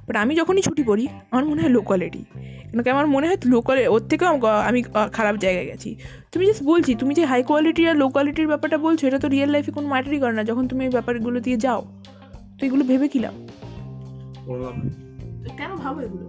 বাট 0.08 0.15
আমি 0.24 0.34
যখনই 0.39 0.62
ছুটি 0.67 0.84
পড়ি 0.89 1.04
আমার 1.32 1.46
মনে 1.50 1.60
হয় 1.63 1.72
লো 1.76 1.82
কোয়ালিটি 1.89 2.22
কেন 2.70 2.80
কি 2.86 2.89
আমার 2.96 3.08
মনে 3.15 3.26
হয় 3.30 3.38
লো 3.54 3.60
কোয়ালিটি 3.65 3.88
ওর 3.94 4.02
থেকেও 4.12 4.30
আমি 4.70 4.80
খারাপ 5.17 5.36
জায়গায় 5.44 5.65
গেছি। 5.72 5.89
তুমি 6.32 6.44
জাস্ট 6.50 6.63
বলছি 6.72 6.91
তুমি 7.02 7.13
যে 7.20 7.24
হাই 7.32 7.41
কোয়ালিটি 7.50 7.84
আর 7.89 7.96
লো 8.02 8.08
কোয়ালিটির 8.13 8.48
ব্যাপারটা 8.52 8.78
বলছো 8.86 9.04
এটা 9.10 9.20
তো 9.24 9.28
রিয়েল 9.36 9.50
লাইফে 9.56 9.72
কোনো 9.78 9.88
ম্যাটারই 9.94 10.20
করে 10.24 10.34
না। 10.39 10.44
যখন 10.50 10.63
তুমি 10.72 10.82
এই 10.88 10.91
ব্যাপারগুলো 10.98 11.38
দিয়ে 11.46 11.58
যাও 11.65 11.82
তো 12.58 12.62
এগুলো 12.67 12.84
ভেবে 12.91 13.08
কিলাম 13.13 13.36
কেন 15.60 15.72
ভাবো 15.84 16.00
এগুলো? 16.08 16.26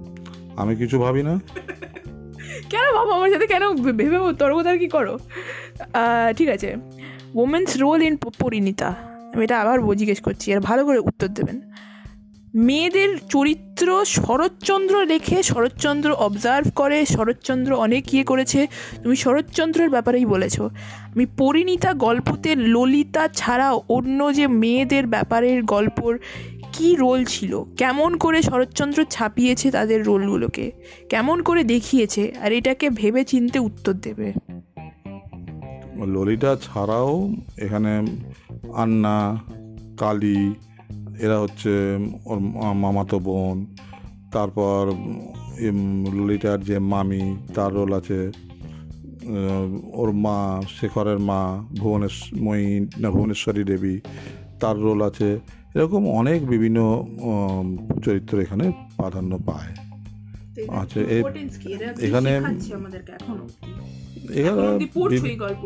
আমি 0.61 0.73
কিছু 0.81 0.97
ভাবি 1.05 1.23
না। 1.29 1.35
কেন 2.73 2.85
ভাবো 2.97 3.11
আমার 3.17 3.31
সাথে? 3.33 3.47
কেন 3.53 3.65
ভেবে 3.99 4.19
তর্কতার 4.41 4.77
কি 4.83 4.89
করো? 4.97 5.15
ঠিক 6.39 6.49
আছে। 6.57 6.71
Women's 7.43 7.71
role 7.83 8.01
in 8.09 8.15
Parineeta. 8.43 8.91
আমি 9.35 9.45
এটা 9.45 9.61
আবার 9.61 9.95
জিজ্ঞেস 9.95 10.21
করছি 10.21 10.55
আর 10.55 10.61
ভালো 10.61 10.87
করে 10.87 10.99
উত্তর 10.99 11.29
দেবেন। 11.29 11.61
মেয়েদের 12.55 13.19
চরিত্র 13.29 14.05
শরৎচন্দ্র 14.05 15.05
লেখে 15.05 15.43
শরৎচন্দ্র 15.43 16.13
অবজার্ভ 16.13 16.67
করে, 16.75 17.07
শরৎচন্দ্র 17.07 17.75
অনেক 17.75 18.15
ইয়ে 18.15 18.25
করেছে। 18.25 18.67
তুমি 19.03 19.17
শরৎচন্দ্রের 19.17 19.91
ব্যাপারেই 19.91 20.27
বলেছ। 20.27 20.61
আমি 20.61 21.27
পরিণীতা 21.39 21.95
গল্পতে 21.95 22.55
ললিতা 22.55 23.29
ছাড়া 23.29 23.73
অন্য 23.73 24.35
যে 24.35 24.47
মেয়েদের 24.47 25.07
ব্যাপারের 25.07 25.63
গল্পর 25.63 26.19
কি 26.73 26.95
রোল 26.95 27.25
ছিল? 27.25 27.63
কেমন 27.77 28.17
করে 28.17 28.43
শরৎচন্দ্র 28.43 29.05
ছাপিয়েছে 29.11 29.71
তাদের 29.71 30.05
রোলগুলোকে 30.05 30.73
কেমন 31.09 31.43
করে 31.43 31.65
দেখিয়েছে? 31.65 32.33
আর 32.43 32.53
এটাকে 32.53 32.91
ভেবে 32.91 33.25
চিনতে 33.25 33.59
উত্তর 33.59 33.93
দেবে। 33.93 34.33
ললিতা 36.07 36.57
ছাড়াও 36.57 37.33
এখানে 37.59 38.07
আন্না 38.75 39.41
কালী 39.97 40.55
এরা 41.21 41.41
হচ্ছে 41.41 41.99
ওর 42.27 42.39
মামাতো 42.73 43.19
বোন। 43.19 43.67
তারপর 44.33 44.93
ললিতার 46.15 46.61
যে 46.61 46.79
মামি 46.79 47.37
তার 47.55 47.73
রোল 47.73 47.93
আছে 47.93 48.33
ওর 49.93 50.13
মা 50.13 50.63
শেখরের 50.81 51.19
মা 51.19 51.65
ভুবনেশ্বময়ী 51.79 52.87
না 52.99 53.11
ভুবনেশ্বরী 53.11 53.65
দেবী 53.65 54.01
তার 54.61 54.77
রোল 54.77 55.03
আছে। 55.03 55.41
এরকম 55.75 56.09
অনেক 56.09 56.47
বিভিন্ন 56.47 57.07
চরিত্র 58.05 58.41
এখানে 58.41 58.73
প্রাধান্য 58.97 59.39
পায়। 59.39 59.77
আচ্ছা, 60.69 61.01
এখানে- 62.01 62.43
এরা 64.35 64.79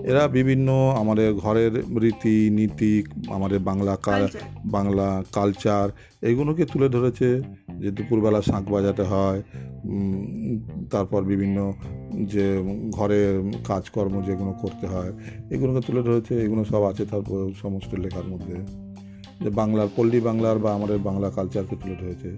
এরা 0.05 0.29
বিভিন্ন 0.29 0.95
আমাদের 0.97 1.35
ঘরের 1.35 1.73
রীতি 1.99 2.51
নীতি 2.51 3.03
আমাদের 3.29 3.59
বাংলা 3.59 3.99
বাংলা 4.65 5.25
কালচার 5.33 5.89
এগুলোকে 6.23 6.65
তুলে 6.65 6.89
ধরেছে 6.89 7.43
যে 7.79 7.91
দুপুরবেলা 7.91 8.43
শাঁখ 8.43 8.65
বাজাতে 8.71 9.03
হয় 9.03 9.43
তারপর 10.91 11.23
বিভিন্ন 11.23 11.73
যে 12.25 12.63
ঘরের 12.91 13.53
কাজকর্ম 13.65 14.23
যেগুলো 14.23 14.53
করতে 14.53 14.87
হয় 14.87 15.13
এগুলোকে 15.51 15.81
তুলে 15.87 16.03
ধরেছে 16.03 16.43
এগুলো 16.43 16.65
সব 16.65 16.83
আছে 16.83 17.05
তারপর 17.07 17.51
সমস্ত 17.63 17.95
লেখার 17.95 18.25
মধ্যে। 18.25 18.57
যে 19.43 19.51
বাংলার 19.51 19.89
পল্লী 19.97 20.21
বাংলার 20.21 20.59
বা 20.59 20.75
আমাদের 20.75 20.99
বাংলা 20.99 21.31
কালচারকে 21.31 21.77
তুলে 21.77 21.97
ধরেছে। 22.01 22.31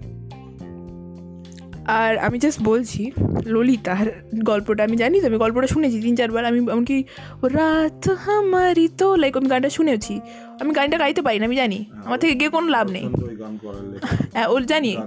আর 1.85 2.17
আমি 2.17 2.39
জাস্ট 2.39 2.61
বলছি 2.61 3.11
ললিতার 3.45 4.23
গল্পটা 4.43 4.83
আমি 4.83 4.97
জানি 4.97 5.21
তো 5.21 5.27
আমি 5.27 5.37
গল্পটা 5.37 5.67
শুনেছি 5.67 6.01
তিন 6.01 6.15
চারবার। 6.15 6.45
আমি 6.45 6.59
এমনকি 6.59 7.03
ও 7.43 7.47
রাত 7.47 8.09
হামারি 8.09 8.87
তো 8.97 9.15
লাইক 9.15 9.37
আমি 9.37 9.47
গানটা 9.47 9.69
শুনেছি। 9.69 10.21
আমি 10.59 10.73
গানটা 10.73 10.97
গাইতে 10.97 11.21
পারি 11.21 11.39
না 11.39 11.45
আমি 11.45 11.55
জানি। 11.55 11.85
আমার 12.05 12.19
থেকে 12.19 12.33
গিয়ে 12.33 12.49
কোনো 12.49 12.67
লাভ 12.69 12.91
নেই। 12.91 13.03
হ্যাঁ 14.33 14.47
ওর 14.47 14.65
জানি। 14.65 14.97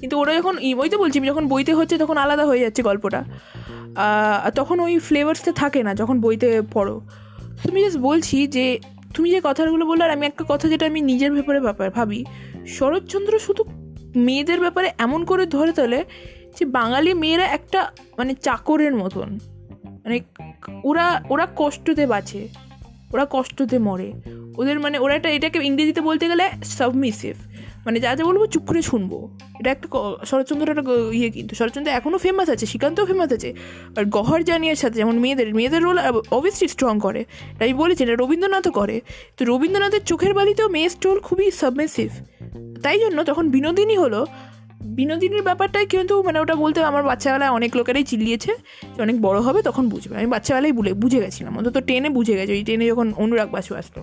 কিন্তু 0.00 0.18
ওরা 0.18 0.34
যখন 0.34 0.56
ওই 0.76 0.88
তো 0.88 0.98
বলছি 0.98 1.20
যখন 1.20 1.48
বইতে 1.48 1.74
হচ্ছে 1.74 1.98
তখন 1.98 2.16
আলাদা 2.16 2.46
হয়ে 2.46 2.60
যাচ্ছে 2.60 2.82
গল্পটা। 2.82 3.24
তখন 4.54 4.80
ওই 4.80 4.98
ফ্লেভার্সটা 4.98 5.52
থাকে 5.52 5.82
না 5.82 5.94
যখন 5.94 6.20
বইতে 6.20 6.62
পড়ো। 6.72 7.00
তুমি 7.66 7.82
জাস্ট 7.82 7.98
বলছি 7.98 8.46
যে 8.46 8.78
তুমি 9.14 9.30
যে 9.30 9.40
কথাগুলো 9.44 9.86
বললে 9.86 10.04
আর 10.04 10.10
আমি 10.10 10.26
একটা 10.26 10.44
কথা 10.48 10.68
যেটা 10.68 10.86
আমি 10.86 11.00
নিজের 11.00 11.32
ব্যাপারে 11.32 11.90
ভাবি 11.90 12.24
শরৎচন্দ্র 12.66 13.38
শুধু 13.38 13.64
মেয়েদের 14.16 14.60
ব্যাপারে 14.60 14.90
এমন 14.98 15.24
করে 15.24 15.46
ধরে 15.46 15.72
তোলে 15.72 16.04
যে 16.58 16.64
বাঙালি 16.64 17.14
মেয়েরা 17.14 17.44
একটা 17.44 17.92
মানে 18.18 18.34
চাকরের 18.34 18.94
মতন। 18.94 19.38
মানে 19.84 20.20
ওরা 20.84 21.22
ওরা 21.30 21.46
কষ্টতে 21.56 22.06
বাঁচে, 22.06 22.48
ওরা 23.12 23.26
কষ্টতে 23.30 23.78
মরে। 23.78 24.12
ওদের 24.56 24.80
মানে 24.80 24.98
ওরা 24.98 25.14
একটা, 25.14 25.30
এটাকে 25.30 25.58
ইংরেজিতে 25.62 26.00
বলতে 26.00 26.28
গেলে 26.28 26.50
সাবমিসিভ 26.64 27.36
মানে 27.86 28.00
যা 28.00 28.16
যা 28.16 28.24
বলব 28.24 28.46
চুপ 28.46 28.62
করে 28.62 28.82
শুনব। 28.82 29.38
এটা 29.60 29.70
একটা 29.70 29.88
শরৎচন্দ্র 30.26 30.70
একটা 30.70 30.82
ইয়ে 31.12 31.30
কিন্তু। 31.30 31.54
শরৎচন্দ্র 31.54 31.92
এখনও 31.92 32.18
ফেমাস 32.18 32.50
আছে, 32.50 32.66
শ্রীকান্তও 32.66 33.06
ফেমাস 33.06 33.32
আছে। 33.32 33.54
আর 33.96 34.04
গহর 34.04 34.42
জানিয়ার 34.42 34.76
সাথে 34.76 34.94
যেমন 34.94 35.18
মেয়েদের 35.18 35.54
মেয়েদের 35.54 35.82
রোল 35.82 35.98
অবভিয়াসলি 36.30 36.68
স্ট্রং 36.68 36.98
করে। 37.00 37.20
এটা 37.20 37.64
আমি 37.64 37.74
বলেছি, 37.74 38.04
এটা 38.04 38.14
রবীন্দ্রনাথও 38.14 38.70
করে। 38.70 39.00
তো 39.36 39.44
রবীন্দ্রনাথের 39.44 40.04
চোখের 40.04 40.34
বালিতেও 40.34 40.68
মেয়ের 40.68 40.90
রোল 41.04 41.20
খুবই 41.20 41.50
সাবমিসিভ 41.50 42.10
তাই 42.84 42.96
জন্য 42.98 43.18
তখন 43.24 43.44
বিনোদিনী 43.50 43.96
হলো, 43.96 44.26
বিনোদিনীর 44.98 45.42
ব্যাপারটাই 45.42 45.86
কিন্তু 45.86 46.14
মানে 46.22 46.38
ওটা 46.40 46.54
বলতে 46.54 46.78
আমার 46.84 47.02
বাচ্চাবেলায় 47.02 47.50
অনেক 47.50 47.70
লোকেরাই 47.76 48.04
চিল্লিয়েছে 48.04 48.52
যে 48.94 49.02
অনেক 49.02 49.16
বড় 49.20 49.38
হবে 49.40 49.60
তখন 49.62 49.84
বুঝবে। 49.88 50.14
আমি 50.16 50.26
বাচ্চাবেলায় 50.26 50.72
বলে 50.72 50.90
বুঝে 50.92 51.18
গেছিলাম, 51.20 51.52
অন্তত 51.58 51.76
টেনে 51.78 52.08
বুঝে 52.08 52.34
গেছে, 52.38 52.52
ওই 52.52 52.62
ট্রেনে 52.64 52.86
যখন 52.86 53.06
অনুরাগ 53.16 53.48
বাসু 53.50 53.72
আসলো। 53.74 54.02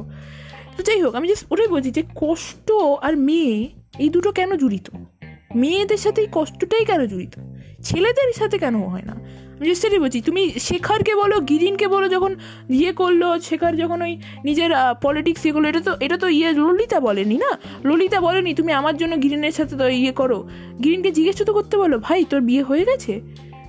তো 0.76 0.84
যাই 0.84 1.02
হোক, 1.02 1.14
আমি 1.16 1.28
জাস্ট 1.28 1.46
ওটাই 1.52 1.68
বলছি 1.68 1.90
যে 1.92 2.04
কষ্ট 2.16 2.72
আর 3.06 3.14
মেয়ে 3.18 3.56
এই 4.04 4.10
দুটো 4.10 4.30
কেন 4.32 4.52
জড়িত? 4.56 4.88
মেয়েদের 5.56 5.98
সাথে 5.98 6.22
এই 6.22 6.28
কষ্টটাই 6.32 6.86
কেন 6.86 7.06
জড়িত? 7.06 7.36
ছেলেদের 7.84 8.34
সাথে 8.34 8.58
কেন 8.58 8.76
হয় 8.76 9.02
না? 9.06 9.48
আমি 9.58 9.76
সেটাই 9.76 10.00
বলছি, 10.00 10.22
তুমি 10.22 10.54
শেখারকে 10.60 11.16
বলো, 11.16 11.40
গিরিনকে 11.40 11.88
বলো, 11.88 12.10
যখন 12.10 12.36
ইয়ে 12.70 12.92
করল, 12.92 13.40
শেখার 13.40 13.78
যখন 13.78 14.02
ওই 14.02 14.22
নিজের 14.44 14.72
পলিটিক্স 15.02 15.46
ইয়ে 15.46 15.54
করল, 15.54 15.66
এটা 15.66 15.80
তো 15.80 15.96
এটা 16.00 16.18
তো 16.18 16.28
ইয়ে 16.28 16.52
ললিতা 16.52 17.00
বলেনি 17.00 17.38
না? 17.38 17.58
ললিতা 17.86 18.22
বলেনি, 18.22 18.54
তুমি 18.54 18.72
আমার 18.72 18.98
জন্য 18.98 19.22
গিরিনের 19.22 19.52
সাথে 19.52 19.76
তো 19.76 19.88
ইয়ে 19.88 20.12
করো। 20.12 20.50
গিরিনকে 20.84 21.12
জিজ্ঞেস 21.12 21.44
তো 21.44 21.54
করতে 21.54 21.78
বলো, 21.78 22.00
ভাই, 22.00 22.26
তোর 22.26 22.42
বিয়ে 22.42 22.64
হয়ে 22.64 22.86
গেছে? 22.86 23.22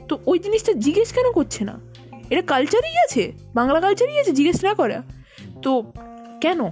তো 0.09 0.19
ওই 0.27 0.39
জিনিসটা 0.39 0.73
জিজ্ঞেস 0.73 1.13
কেন 1.13 1.33
করছে 1.33 1.65
না? 1.65 1.81
এটা 2.31 2.43
কালচারই 2.43 2.99
আছে, 3.05 3.33
বাংলা 3.55 3.81
কালচারই 3.81 4.21
আছে, 4.21 4.33
জিজ্ঞেস 4.33 4.65
না 4.65 4.75
করা। 4.75 5.03
তো 5.63 5.93
কেন? 6.41 6.71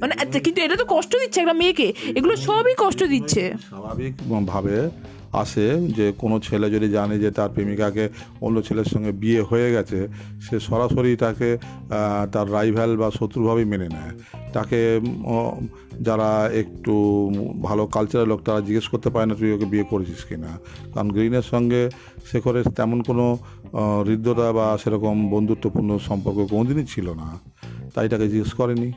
মানে 0.00 0.12
কিন্তু 0.46 0.60
এটা 0.66 0.76
তো 0.82 0.86
কষ্ট 0.94 1.12
দিচ্ছে 1.22 1.38
একটা 1.40 1.56
মেয়েকে। 1.62 1.88
এগুলো 2.18 2.34
সবই 2.48 2.74
কষ্ট 2.84 3.00
দিচ্ছে। 3.14 3.42
স্বাভাবিকভাবে 3.68 4.76
আসে 5.42 5.66
যে 5.98 6.06
কোনো 6.22 6.36
ছেলে 6.46 6.66
যদি 6.74 6.88
জানে 6.96 7.14
যে 7.24 7.30
তার 7.38 7.50
প্রেমিকাকে 7.54 8.04
অন্য 8.46 8.56
ছেলের 8.66 8.88
সঙ্গে 8.92 9.12
বিয়ে 9.22 9.42
হয়ে 9.50 9.68
গেছে, 9.76 9.98
সে 10.46 10.56
সরাসরি 10.68 11.12
তাকে 11.24 11.48
তার 12.32 12.46
রাইভাল 12.56 12.90
বা 13.00 13.08
শত্রুভাবেই 13.18 13.66
মেনে 13.72 13.88
নেয়। 13.96 14.12
তাকে 14.56 14.80
যারা 16.08 16.30
একটু 16.62 16.94
ভালো 17.68 17.82
কালচারের 17.94 18.28
লোক, 18.30 18.40
তারা 18.46 18.60
জিজ্ঞেস 18.66 18.86
করতে 18.92 19.08
পারে 19.14 19.26
না, 19.30 19.34
তুই 19.40 19.50
ওকে 19.56 19.66
বিয়ে 19.72 19.86
করেছিস 19.92 20.20
কি 20.28 20.36
না 20.44 20.52
কারণ 20.92 21.08
গ্রিনের 21.16 21.46
সঙ্গে 21.52 21.80
শেখরের 22.30 22.66
তেমন 22.78 22.98
কোনো 23.08 23.26
হৃদ্যতা 24.08 24.48
বা 24.58 24.66
সেরকম 24.82 25.16
বন্ধুত্বপূর্ণ 25.34 25.90
সম্পর্ক 26.08 26.38
কোনোদিনই 26.52 26.86
ছিল 26.94 27.06
না। 27.20 27.28
তাই 27.94 28.06
তাকে 28.12 28.26
জিজ্ঞেস 28.32 28.52
করেনি। 28.60 28.90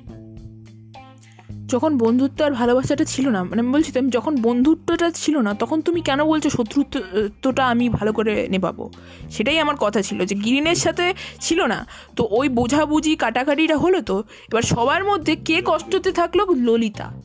যখন 1.66 1.98
বন্ধুত্ব 1.98 2.46
আর 2.46 2.52
ভালোবাসাটা 2.52 3.06
ছিল 3.06 3.30
না 3.30 3.44
মানে 3.44 3.62
আমি 3.62 3.72
বলছি 3.72 3.92
তো, 3.92 4.00
আমি 4.00 4.10
যখন 4.10 4.36
বন্ধুত্বটা 4.42 5.12
ছিল 5.12 5.38
না, 5.38 5.54
তখন 5.54 5.82
তুমি 5.82 6.02
কেন 6.02 6.24
বলছো 6.24 6.50
শত্রুত্বটা 6.50 7.68
আমি 7.68 7.90
ভালো 7.90 8.14
করে 8.14 8.48
নেবাবো? 8.48 8.92
সেটাই 9.30 9.60
আমার 9.60 9.76
কথা 9.76 10.02
ছিল 10.02 10.26
যে 10.26 10.36
গিরিনের 10.36 10.76
সাথে 10.76 11.14
ছিল 11.42 11.66
না। 11.66 11.88
তো 12.16 12.28
ওই 12.32 12.50
বোঝাবুঝি 12.50 13.16
কাটাকাটিটা 13.16 13.78
হলো 13.78 14.02
তো, 14.02 14.20
এবার 14.20 14.62
সবার 14.62 15.04
মধ্যে 15.04 15.36
কে 15.36 15.62
কষ্টতে 15.66 16.12
থাকল? 16.12 16.40
ললিতা। 16.56 17.22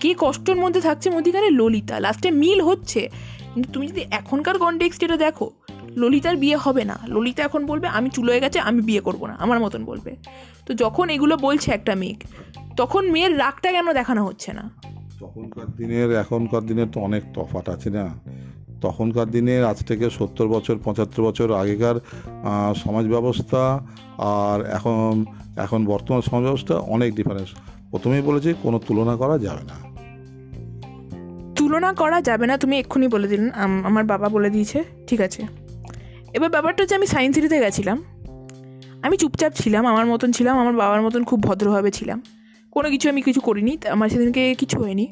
কে 0.00 0.14
কষ্টর 0.18 0.56
মধ্যে 0.56 0.80
থাকছে 0.80 1.10
মধ্যিখানে? 1.10 1.50
ললিতা। 1.50 2.00
লাস্টে 2.00 2.30
মিল 2.30 2.60
হচ্ছে। 2.60 3.10
কিন্তু 3.54 3.72
তুমি 3.72 3.86
যদি 3.86 4.04
এখনকার 4.10 4.58
কনটেক্সট 4.58 5.04
এটা 5.04 5.16
দেখো 5.16 5.50
ললিতার 5.96 6.36
বিয়ে 6.36 6.56
হবে 6.56 6.84
না। 6.84 6.98
ললিতা 7.08 7.44
এখন 7.44 7.66
বলবে 7.66 7.88
আমি 7.88 8.10
চুলো 8.10 8.32
হয়ে 8.32 8.40
গেছে 8.40 8.60
আমি 8.60 8.80
বিয়ে 8.80 9.00
করব 9.00 9.26
না। 9.26 9.34
আমার 9.34 9.60
মতন 9.60 9.84
বলবে। 9.84 10.16
তো 10.66 10.74
যখন 10.74 11.10
এগুলো 11.10 11.36
বলছে 11.36 11.72
একটা 11.72 11.94
মেয়ে 11.94 12.16
তখন 12.76 13.10
মেয়ের 13.10 13.38
রাগটা 13.38 13.72
কেন 13.72 13.92
দেখানো 13.92 14.24
হচ্ছে 14.26 14.52
না? 14.52 14.70
তখনকার 15.20 15.66
দিনের 15.76 16.12
এখনকার 16.12 16.66
দিনের 16.66 16.86
তো 16.92 17.00
অনেক 17.00 17.22
তফাৎ 17.34 17.68
আছে 17.68 17.90
না? 17.90 18.08
তখনকার 18.80 19.30
দিনে 19.30 19.64
আজ 19.64 19.78
থেকে 19.86 20.10
সত্তর 20.10 20.48
বছর 20.48 20.76
পঁচাত্তর 20.84 21.22
বছর 21.22 21.52
আগেকার 21.52 21.94
সমাজ 22.74 23.06
ব্যবস্থা 23.06 23.80
আর 24.18 24.66
এখন 24.66 25.24
এখন 25.56 25.84
বর্তমান 25.84 26.20
সমাজ 26.20 26.42
ব্যবস্থা 26.42 26.74
অনেক 26.74 27.14
ডিফারেন্স 27.14 27.48
প্রথমেই 27.90 28.22
বলেছি 28.22 28.54
কোনো 28.62 28.78
তুলনা 28.78 29.16
করা 29.16 29.38
যাবে 29.38 29.62
না। 29.62 29.76
তুলনা 31.56 31.92
করা 31.92 32.22
যাবে 32.22 32.46
না 32.46 32.56
তুমি 32.58 32.78
এক্ষুনি 32.78 33.08
বলে 33.08 33.28
দিলেন 33.28 33.50
আমার 33.84 34.04
বাবা 34.04 34.28
বলে 34.28 34.50
দিয়েছে 34.50 34.84
ঠিক 35.06 35.20
আছে? 35.20 35.61
এবার 36.36 36.50
ব্যাপারটা 36.54 36.80
হচ্ছে 36.82 36.96
আমি 37.00 37.06
সায়েন্স 37.14 37.32
সিটিতে 37.36 37.56
গেছিলাম। 37.64 37.98
আমি 39.06 39.16
চুপচাপ 39.22 39.52
ছিলাম, 39.62 39.82
আমার 39.92 40.06
মতন 40.12 40.30
ছিলাম, 40.36 40.54
আমার 40.62 40.74
বাবার 40.80 41.02
মতন 41.06 41.22
খুব 41.30 41.38
ভদ্রভাবে 41.46 41.90
ছিলাম। 41.98 42.18
কোনো 42.74 42.88
কিছু 42.92 43.06
আমি 43.12 43.20
কিছু 43.28 43.40
করিনি 43.48 43.72
আমার 43.94 44.08
সেদিনকে 44.12 44.42
কিছু 44.60 44.76
হয়নি। 44.84 45.06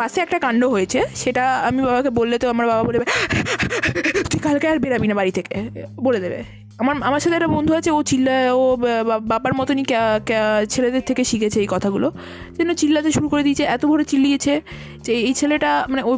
বাসে 0.00 0.18
একটা 0.24 0.38
কাণ্ড 0.44 0.62
হয়েছে, 0.74 1.00
সেটা 1.22 1.44
আমি 1.68 1.80
বাবাকে 1.88 2.10
বললে 2.18 2.36
তো 2.42 2.46
আমার 2.54 2.66
বাবা 2.70 2.82
বলে, 2.86 2.98
তুই 4.30 4.40
কালকে 4.46 4.66
আর 4.72 4.78
বেরাবি 4.84 5.06
না 5.10 5.14
বাড়ি 5.20 5.32
থেকে, 5.38 5.54
বলে 6.06 6.18
দেবে। 6.24 6.38
আমার 6.82 6.94
আমার 7.08 7.20
সাথে 7.24 7.36
একটা 7.38 7.50
বন্ধু 7.56 7.72
আছে, 7.78 7.90
ও 7.96 7.98
চিল্লা, 8.10 8.36
ও 8.60 8.62
বাবার 9.30 9.54
মতনই 9.60 9.84
ছেলেদের 10.72 11.04
থেকে 11.08 11.22
শিখেছে 11.30 11.58
এই 11.64 11.68
কথাগুলো। 11.74 12.08
যেন 12.56 12.70
চিল্লাতে 12.80 13.10
শুরু 13.16 13.26
করে 13.32 13.42
দিয়েছে, 13.46 13.64
এত 13.74 13.82
ভোরে 13.90 14.04
চিল্লিয়েছে 14.12 14.54
যে 15.04 15.12
এই 15.28 15.34
ছেলেটা 15.40 15.70
মানে 15.90 16.02
ওই 16.10 16.16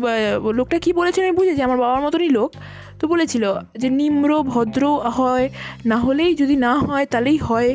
লোকটা 0.58 0.76
কি 0.84 0.90
বলেছে 1.00 1.18
আমি 1.24 1.34
বুঝেছি, 1.38 1.60
আমার 1.68 1.78
বাবার 1.84 2.00
মতনই 2.06 2.30
লোক। 2.38 2.50
তো 3.04 3.14
বলেছিল 3.16 3.44
যে 3.82 3.88
নিম্র, 4.00 4.30
ভদ্র 4.52 4.82
হয়, 5.18 5.46
না 5.90 5.96
হলেই 6.04 6.32
যদি 6.40 6.54
না 6.66 6.72
হয় 6.86 7.04
তাহলেই 7.12 7.38
হয় 7.48 7.70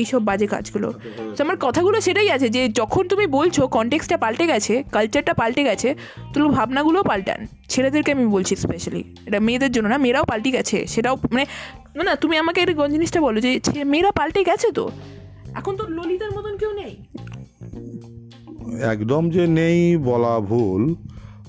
এইসব 0.00 0.20
বাজে 0.28 0.46
কাজগুলো। 0.54 0.88
তো 1.34 1.40
আমার 1.46 1.56
কথাগুলো 1.66 1.96
সেটাই 2.06 2.28
আছে 2.36 2.48
যে 2.56 2.62
যখন 2.80 3.02
তুমি 3.12 3.24
বলছো 3.38 3.62
কনটেক্সটটা 3.76 4.16
পাল্টে 4.24 4.44
গেছে 4.52 4.74
কালচারটা 4.94 5.32
পাল্টে 5.40 5.62
গেছে 5.68 5.88
তো 6.32 6.36
ভাবনাগুলোও 6.58 7.04
পাল্টান। 7.10 7.40
ছেলেদেরকে 7.72 8.10
আমি 8.16 8.26
বলছি 8.36 8.52
স্পেশালি 8.64 9.02
এটা 9.28 9.38
মেয়েদের 9.46 9.70
জন্য 9.74 9.86
না, 9.92 9.98
মেয়েরাও 10.04 10.24
পাল্টে 10.30 10.50
গেছে। 10.56 10.78
সেটাও 10.92 11.14
মানে 11.34 11.44
না 12.08 12.14
তুমি 12.22 12.34
আমাকে 12.42 12.58
এটা 12.64 12.74
জিনিসটা 12.94 13.18
বলো 13.26 13.38
যে 13.44 13.50
মেয়েরা 13.92 14.10
পাল্টে 14.18 14.40
গেছে 14.50 14.68
তো? 14.78 14.84
এখন 15.58 15.72
তো 15.78 15.84
ললিতার 15.96 16.32
মতন 16.36 16.54
কেউ 16.60 16.72
নেই। 16.80 16.92
একদম 18.94 19.22
যে 19.34 19.44
নেই 19.58 19.78
বলা 20.08 20.34
ভুল, 20.50 20.82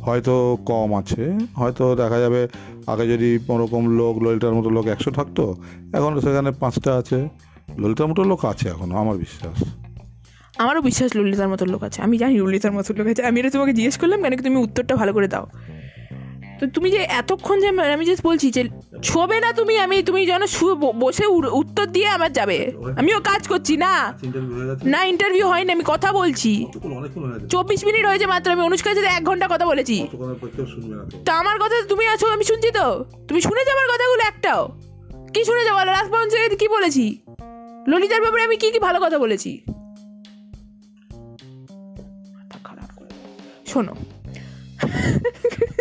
হয়তো 0.06 0.36
কম 0.72 0.90
আছে, 1.02 1.24
হয়তো 1.60 1.84
দেখা 2.02 2.18
যাবে 2.24 2.42
আগে 2.88 3.08
যদি 3.08 3.40
ওরকম 3.48 3.90
লোক, 3.98 4.18
ললিতার 4.18 4.54
মতো 4.54 4.70
লোক 4.70 4.86
একশো 4.88 5.12
থাকতো, 5.12 5.56
এখন 5.94 6.20
সেখানে 6.20 6.52
পাঁচটা 6.52 6.96
আছে। 6.98 7.30
ললিতার 7.78 8.08
মতো 8.08 8.24
লোক 8.24 8.46
আছে 8.46 8.70
এখন, 8.70 8.92
আমার 8.92 9.18
বিশ্বাস। 9.18 9.64
আমারও 10.58 10.82
বিশ্বাস 10.82 11.16
ললিতার 11.16 11.50
মতো 11.50 11.66
লোক 11.66 11.84
আছে। 11.84 12.02
আমি 12.02 12.18
জানি 12.18 12.40
ললিতার 12.40 12.72
মতো 12.72 12.94
লোক 12.94 13.08
আছে। 13.08 13.26
আমি 13.26 13.40
এটা 13.40 13.50
তোমাকে 13.50 13.74
জিজ্ঞেস 13.74 13.98
করলাম 13.98 14.22
কেন 14.22 14.38
তুমি 14.38 14.56
উত্তরটা 14.56 14.96
ভালো 14.96 15.14
করে 15.14 15.28
দাও। 15.28 15.48
তো 16.64 16.70
তুমি 16.70 16.92
যে 16.92 16.98
এতক্ষণ 16.98 17.62
যে 17.62 17.68
আমি 17.94 18.06
জাস্ট 18.06 18.26
বলছি 18.26 18.52
যে 18.52 18.70
ছোবে 19.04 19.40
না 19.40 19.54
তুমি, 19.54 19.78
আমি 19.78 20.04
তুমি 20.04 20.26
যেন 20.26 20.42
বসে 21.00 21.26
উত্তর 21.26 21.86
দিয়ে 21.86 22.08
আমার 22.08 22.34
যাবে। 22.34 22.72
আমিও 22.98 23.20
কাজ 23.20 23.48
করছি, 23.48 23.78
না। 23.78 24.14
না 24.86 25.06
ইন্টারভিউ 25.06 25.48
হয়নি, 25.48 25.72
আমি 25.72 25.84
কথা 25.86 26.14
বলছি। 26.14 26.68
চব্বিশ 27.50 27.86
মিনিট 27.86 28.06
হয়েছে 28.06 28.26
মাত্র, 28.26 28.52
আমি 28.52 28.62
অনুষ্কার 28.62 28.96
সাথে 28.96 29.08
এক 29.08 29.24
ঘণ্টা 29.24 29.48
কথা 29.48 29.66
বলেছি। 29.66 30.08
তো 31.26 31.32
আমার 31.32 31.60
কথা 31.60 31.86
তুমি 31.90 32.08
আছো, 32.08 32.28
আমি 32.28 32.44
শুনছি 32.44 32.72
তো। 32.72 33.06
তুমি 33.28 33.42
শুনেছো 33.42 33.72
আমার 33.72 33.88
কথাগুলো 33.88 34.24
একটাও? 34.24 34.80
কি 35.34 35.46
শুনেছো 35.46 35.74
বলো? 35.74 35.92
লাস্ট 35.92 36.12
পর্যন্ত 36.12 36.56
কি 36.56 36.68
বলেছি? 36.68 37.20
ললিতার 37.88 38.22
ব্যাপারে 38.22 38.44
আমি 38.44 38.58
কি 38.58 38.72
কি 38.72 38.80
ভালো 38.80 39.00
কথা 39.00 39.20
বলেছি? 39.20 39.62
শোনো। 43.68 43.96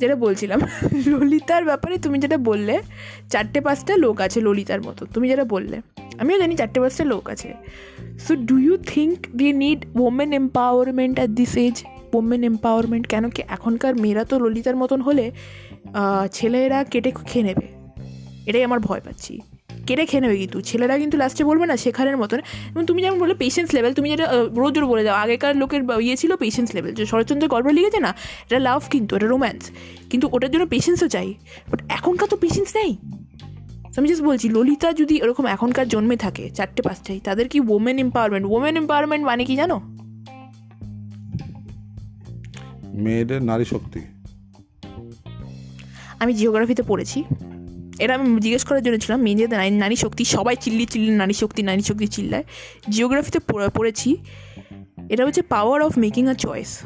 যেটা 0.00 0.16
বলছিলাম, 0.16 0.60
ললিতার 1.06 1.64
ব্যাপারে 1.64 1.98
তুমি 1.98 2.18
যেটা 2.18 2.36
বললে, 2.36 2.82
চারটে 3.32 3.60
পাঁচটা 3.60 3.96
লোক 3.96 4.20
আছে 4.20 4.40
ললিতার 4.40 4.82
মতো, 4.82 5.06
তুমি 5.14 5.28
যেটা 5.28 5.44
বললে, 5.44 5.80
আমিও 6.20 6.38
জানি 6.38 6.54
চারটে 6.56 6.80
পাঁচটা 6.80 7.04
লোক 7.04 7.30
আছে। 7.30 7.54
So 8.24 8.36
do 8.36 8.58
you 8.58 8.76
think 8.76 9.16
we 9.34 9.52
need 9.52 9.86
women 10.00 10.32
empowerment 10.32 11.16
at 11.18 11.30
this 11.30 11.56
age 11.56 11.82
women 12.14 12.44
empowerment 12.44 13.06
কেন 13.06 13.24
কি 13.28 13.42
এখনকার 13.48 13.94
মেয়েরা 13.96 14.24
তো 14.24 14.34
ললিতার 14.38 14.76
মতন 14.76 15.00
হলে 15.00 15.30
ছেলেরা 16.32 16.84
কেটে 16.84 17.10
খেয়ে 17.26 17.44
নেবে? 17.44 17.66
এটাই 18.46 18.64
আমার 18.64 18.80
ভয় 18.80 19.00
পাচ্ছি। 19.00 19.40
কেটে 19.88 20.04
খেয়ে 20.06 20.20
নেবে 20.20 20.36
কিন্তু। 20.36 20.58
ছেলেরা 20.60 20.94
কিন্তু 20.98 21.16
লাস্টে 21.18 21.42
বলবে 21.44 21.66
না 21.66 21.76
শেখারের 21.76 22.16
মতন। 22.16 22.38
এবং 22.74 22.86
তুমি 22.86 23.02
যেমন 23.02 23.18
বললে 23.18 23.34
পেশেন্স 23.34 23.68
লেভেল 23.74 23.92
তুমি 23.94 24.08
যেটা 24.10 24.26
রোজ 24.32 24.78
রোজ 24.78 24.88
বলে 24.90 25.02
যাও 25.04 25.16
আগেকার 25.16 25.56
লোকের 25.56 25.82
ইয়ে 26.00 26.16
ছিল 26.16 26.36
পেশেন্স 26.36 26.68
লেভেল 26.74 26.92
যে 26.94 27.06
শরৎচন্দ্রের 27.06 27.50
গল্প 27.50 27.66
লিখেছে 27.66 28.00
না 28.00 28.10
এটা 28.46 28.58
লাভ 28.58 28.82
কিন্তু 28.90 29.16
এটা 29.16 29.26
রোম্যান্স 29.26 29.70
কিন্তু 30.10 30.28
ওটার 30.32 30.50
জন্য 30.50 30.66
পেশেন্সও 30.66 31.08
চাই। 31.08 31.34
বাট 31.70 31.80
এখনকার 31.88 32.28
তো 32.28 32.36
পেশেন্স 32.36 32.76
নেই। 32.76 32.96
আমি 33.96 34.08
জাস্ট 34.08 34.24
বলছি 34.24 34.46
ললিতা 34.48 34.92
যদি 34.92 35.14
এরকম 35.16 35.46
এখনকার 35.46 35.86
জন্মে 35.88 36.16
থাকে 36.16 36.50
চারটে 36.50 36.82
পাঁচটাই 36.82 37.20
তাদের 37.20 37.46
কি 37.48 37.58
ওমেন 37.68 37.98
এম্পাওয়ারমেন্ট 37.98 38.46
ওমেন 38.46 38.76
এম্পাওয়ারমেন্ট 38.76 39.22
মানে 39.26 39.44
কি 39.44 39.54
জানো? 39.56 39.76
মেয়েদের 42.94 43.40
নারী 43.42 43.64
শক্তি। 43.64 44.00
আমি 46.20 46.32
জিওগ্রাফিতে 46.34 46.82
পড়েছি। 46.82 47.24
এটা 47.98 48.14
আমি 48.14 48.40
জিজ্ঞেস 48.40 48.64
করার 48.64 48.82
জন্য 48.82 48.98
ছিলাম, 48.98 49.20
মেয়েদের 49.20 49.48
নারী 49.50 49.70
নারী 49.70 49.96
শক্তি, 49.96 50.24
সবাই 50.24 50.56
চিল্লি 50.60 50.86
চিল্লি 50.86 51.10
নারী 51.10 51.32
শক্তি 51.32 51.62
নারী 51.62 51.82
শক্তি 51.82 52.06
চিল্লায়। 52.06 52.44
জিওগ্রাফিতে 52.88 53.38
পড়েছি। 53.74 54.16
এটা 55.08 55.26
হচ্ছে 55.26 55.42
power 55.42 55.82
of 55.82 55.98
making 55.98 56.26
a 56.26 56.34
choice 56.34 56.80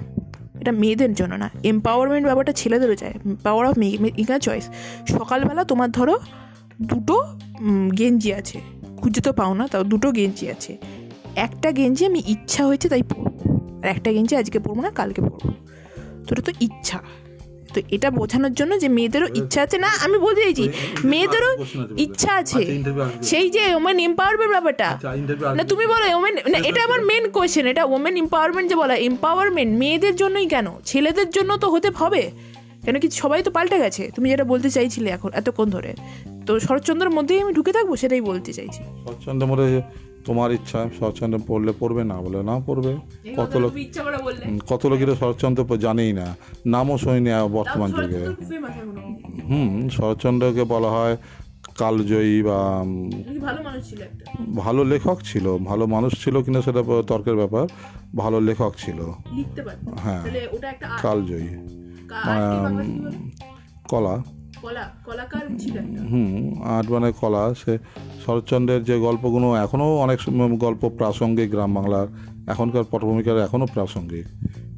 এটা 0.61 0.73
মেয়েদের 0.73 1.15
জন্য 1.15 1.35
না 1.35 1.51
এম্পাওয়ারমেন্ট 1.65 2.27
ব্যাপারটা 2.27 2.53
ছেলেদেরও 2.53 2.95
চায় 2.95 3.13
power 3.43 3.67
of 3.67 3.79
making 3.79 4.35
a 4.35 4.39
choice 4.39 4.69
সকালবেলা 5.19 5.65
তোমার 5.65 5.91
ধরো 5.91 6.19
দুটো 6.83 7.17
গেঞ্জি 7.99 8.35
আছে। 8.35 8.61
খুঁজে 8.97 9.21
তো 9.21 9.33
পাও 9.33 9.55
না, 9.55 9.69
তাও 9.69 9.85
দুটো 9.85 10.13
গেঞ্জি 10.13 10.51
আছে। 10.51 10.77
একটা 11.37 11.73
গেঞ্জি 11.73 12.07
আমি 12.07 12.23
ইচ্ছা 12.27 12.67
হয়েছে 12.67 12.89
তাই 12.89 13.03
পরবো। 13.03 13.59
আর 13.83 13.89
একটা 13.89 14.13
গেঞ্জি 14.13 14.37
আজকে 14.37 14.59
পরবো 14.59 14.81
না, 14.83 14.91
কালকে 14.91 15.23
পরবো। 15.23 15.53
তোটা 16.29 16.43
তো 16.43 16.53
ইচ্ছা। 16.61 16.99
তো 17.75 17.79
এটা 17.97 18.09
বোঝানোর 18.21 18.55
জন্য 18.59 18.73
যে 18.83 18.89
মেয়েদেরও 18.97 19.29
ইচ্ছা 19.41 19.61
আছে 19.67 19.77
না 19.85 19.91
আমি 20.05 20.17
বলতে 20.27 20.41
চাইছি 20.45 20.65
মেয়েদেরও 21.13 21.53
ইচ্ছা 22.05 22.31
আছে। 22.41 22.63
সেই 23.31 23.47
যে 23.55 23.63
ওমেন 23.79 23.97
এম্পাওয়ারমেন্ট 24.09 24.53
ব্যাপারটা 24.57 24.89
না 25.57 25.63
তুমি 25.71 25.85
বলো 25.93 26.05
ওমেন 26.19 26.35
না 26.53 26.59
এটা 26.69 26.81
আমার 26.89 27.01
মেন 27.11 27.25
কোয়েশ্চেন 27.37 27.67
এটা 27.73 27.85
ওমেন 27.95 28.15
এম্পাওয়ারমেন্ট 28.17 28.67
যে 28.71 28.77
বলা 28.83 28.95
এম্পাওয়ারমেন্ট 29.11 29.71
মেয়েদের 29.81 30.15
জন্যই 30.17 30.47
কেন? 30.55 30.67
ছেলেদের 30.85 31.29
জন্য 31.37 31.51
তো 31.63 31.67
হতে 31.75 31.89
হবে। 32.01 32.23
কেন 32.85 32.97
কি 33.03 33.09
সবাই 33.23 33.41
তো 33.47 33.51
পাল্টে 33.57 33.77
গেছে? 33.79 34.03
তুমি 34.15 34.27
যেটা 34.33 34.45
বলতে 34.45 34.69
চাইছিলে 34.71 35.09
এখন 35.11 35.31
এতক্ষণ 35.41 35.69
ধরে। 35.71 35.91
তো 36.47 36.53
শরৎচন্দ্রের 36.67 37.13
মধ্যেই 37.17 37.41
আমি 37.43 37.53
ঢুকে 37.53 37.73
থাকব 37.77 37.91
সেটাই 38.03 38.23
বলতে 38.31 38.51
চাইছি। 38.53 38.81
শরৎচন্দ্র 39.05 39.45
মধ্যে 39.51 39.67
তোমার 40.25 40.53
ইচ্ছা 40.53 40.91
শরৎচন্দ্র 40.99 41.41
পড়লে 41.47 41.73
পড়বে 41.79 42.05
না 42.05 42.15
বলে 42.15 42.43
না 42.43 42.61
পড়বে। 42.67 42.97
কত 43.37 43.57
লোক 43.57 43.73
কত 44.69 44.87
লোকের 44.87 45.17
শরৎচন্দ্র 45.17 45.77
জানেই 45.77 46.13
না। 46.13 46.37
নামও 46.67 46.99
শুনিনি 46.99 47.33
আর 47.33 47.49
বর্তমান 47.49 47.93
যুগে। 47.93 48.27
হুম 49.49 49.89
শরৎচন্দ্রকে 49.89 50.65
বলা 50.65 50.91
হয় 50.91 51.17
কালজয়ী 51.79 52.43
বা 52.43 52.85
ভালো 54.57 54.85
লেখক 54.85 55.19
ছিল 55.25 55.59
ভালো 55.59 55.87
মানুষ 55.87 56.25
ছিল 56.25 56.43
কিনা 56.43 56.63
সেটা 56.63 56.83
তর্কের 57.07 57.37
ব্যাপার। 57.37 57.69
ভালো 58.17 58.41
লেখক 58.41 58.73
ছিল। 58.79 59.01
হ্যাঁ 59.97 60.23
কালজয়ী। 61.03 61.49
বলে? 62.09 63.19
কলা। 63.89 64.42
কলা 64.63 64.91
কলাকার 65.05 65.59
ছিল 65.59 65.79
হুম 65.79 66.63
আট 66.63 66.91
মানে 66.91 67.13
কলা 67.13 67.55
সে 67.55 67.79
শরৎচন্দ্রের 68.27 68.85
যে 68.85 68.99
গল্পগুলো 68.99 69.55
এখনও 69.55 69.97
অনেক 69.97 70.19
গল্প 70.59 70.89
প্রাসঙ্গিক 70.89 71.51
গ্রাম 71.51 71.75
বাংলার 71.75 72.07
এখনকার 72.47 72.85
পটভূমিকার 72.91 73.39
এখনও 73.39 73.67
প্রাসঙ্গিক। 73.67 74.27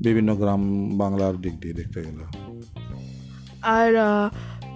বিভিন্ন 0.03 0.35
গ্রাম 0.35 0.91
বাংলার 0.99 1.37
দিক 1.37 1.61
দিয়ে 1.61 1.75
দেখতে 1.75 2.03
গেলে। 2.03 2.25
আর 3.63 3.93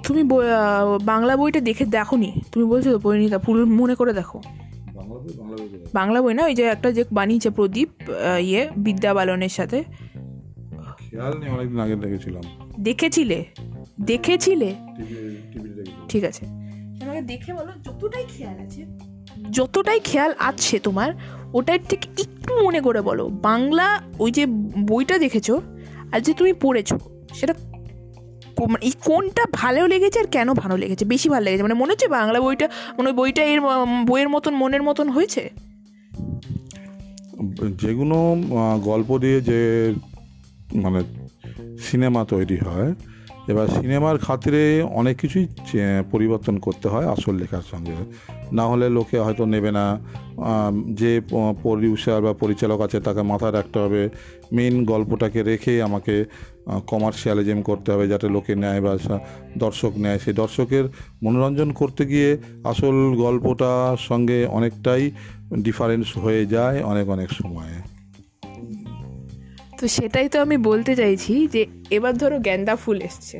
তুমি 0.03 0.23
বই- 0.23 1.05
বাংলা 1.05 1.37
বইটা 1.37 1.61
দেখে 1.61 1.85
দেখোনি? 1.85 2.33
তুমি 2.53 2.67
বলছো 2.67 2.93
তো 2.93 2.99
পরিণীতা 2.99 3.39
পুরো 3.39 3.65
মনে 3.65 3.95
করে 3.95 4.13
দেখো। 4.13 4.41
বাংলা 4.95 5.15
বই 5.15 5.29
বাংলা 5.39 5.57
বই 5.57 5.87
বাংলা 5.95 6.23
বই 6.23 6.35
না 6.35 6.45
ওই 6.45 6.55
যে 6.55 6.63
একটা 6.63 6.93
যে 6.93 7.05
বানিয়েছে 7.13 7.51
প্রদীপ 7.51 7.89
ইয়ে 8.41 8.71
বিদ্যা 8.77 9.15
বালনের 9.15 9.49
সাথে। 9.49 9.85
খেয়াল 10.99 11.39
নেই 11.39 11.49
অনেকদিন 11.49 11.81
আগে 11.81 11.97
দেখেছিলাম। 11.97 12.68
দেখেছিলে? 12.79 13.45
দেখেছিলে? 14.01 14.75
ঠিক 16.09 16.25
আছে। 16.25 16.47
আমাকে 17.05 17.23
দেখে 17.23 17.53
বলো 17.53 17.73
যতটাই 17.85 18.25
খেয়াল 18.29 18.59
আছে। 18.65 18.83
যতটাই 19.51 20.01
খেয়াল 20.01 20.35
আছে 20.39 20.79
তোমার 20.79 21.13
ওটার 21.53 21.79
থেকে 21.89 22.09
একটু 22.23 22.53
মনে 22.65 22.81
করে 22.81 23.01
বলো। 23.01 23.29
বাংলা 23.29 24.03
ওই 24.19 24.31
যে 24.31 24.47
বইটা 24.87 25.19
দেখেছ 25.19 25.51
আর 26.13 26.21
যে 26.21 26.33
তুমি 26.35 26.53
পড়েছো 26.53 26.99
সেটা 27.35 27.55
মানে 28.61 28.87
এই 28.87 28.93
কোনটা 29.05 29.45
ভালো 29.53 29.87
লেগেছে 29.87 30.19
আর 30.21 30.27
কেন 30.27 30.49
ভালো 30.55 30.77
লেগেছে? 30.77 31.05
বেশি 31.05 31.29
ভালো 31.29 31.45
লেগেছে। 31.45 31.63
মানে 31.63 31.75
মনে 31.75 31.93
হচ্ছে 31.93 32.09
বাংলা 32.09 32.41
বইটা 32.41 32.69
মানে 32.97 33.09
ওই 33.09 33.15
বইটা 33.15 33.43
এর 33.45 33.61
বইয়ের 34.07 34.29
মতন 34.29 34.55
মনের 34.55 34.83
মতন 34.83 35.09
হয়েছে? 35.09 35.51
যেগুলো 37.83 38.17
গল্প 38.85 39.19
দিয়ে 39.19 39.41
যে 39.41 39.61
মানে 40.75 41.03
সিনেমা 41.91 42.25
তৈরি 42.25 42.57
হয়। 42.57 42.95
এবার 43.49 43.69
সিনেমার 43.69 44.19
খাতিরে 44.19 44.83
অনেক 44.83 45.17
কিছুই 45.21 45.47
পরিবর্তন 46.11 46.59
করতে 46.59 46.89
হয় 46.89 47.07
আসল 47.07 47.35
লেখার 47.35 47.63
সঙ্গে। 47.71 47.95
না 48.53 48.65
হলে 48.67 48.87
লোকে 48.89 49.19
হয়তো 49.19 49.45
নেবে 49.45 49.71
না। 49.73 49.87
যে 50.95 51.21
প্রডিউসার 51.63 52.23
বা 52.23 52.33
পরিচালক 52.33 52.81
আছে 52.81 53.01
তাকে 53.01 53.23
মাথায় 53.23 53.53
রাখতে 53.53 53.79
হবে। 53.79 54.09
মেন 54.53 54.85
গল্পটাকে 54.85 55.43
রেখে 55.43 55.83
আমাকে 55.83 56.25
কমার্শিয়ালিজম 56.87 57.63
করতে 57.63 57.93
হবে 57.93 58.09
যাতে 58.09 58.29
লোকে 58.29 58.55
নেয় 58.55 58.81
বা 58.81 58.95
দর্শক 59.59 59.93
নেয়। 59.97 60.19
সেই 60.19 60.35
দর্শকের 60.35 60.85
মনোরঞ্জন 61.23 61.73
করতে 61.73 62.07
গিয়ে 62.07 62.31
আসল 62.65 62.97
গল্পটার 63.17 63.97
সঙ্গে 64.09 64.47
অনেকটাই 64.47 65.11
ডিফারেন্স 65.63 66.19
হয়ে 66.19 66.43
যায় 66.47 66.83
অনেক 66.83 67.09
অনেক 67.09 67.29
সময়ে। 67.43 67.98
তো 69.81 69.85
সেটাই 69.89 70.27
তো 70.29 70.37
আমি 70.45 70.57
বলতে 70.71 70.93
চাইছি 70.97 71.49
যে 71.55 71.63
এবার 71.91 72.15
ধরো 72.17 72.37
গেন্দা 72.39 72.75
ফুল 72.77 72.99
এসছে। 73.01 73.39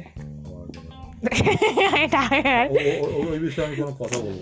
ওই 3.33 3.39
বিষয়ে 3.39 3.67
আমি 3.67 3.77
কোনো 3.81 3.93
কথা 4.01 4.19
বলব 4.25 4.39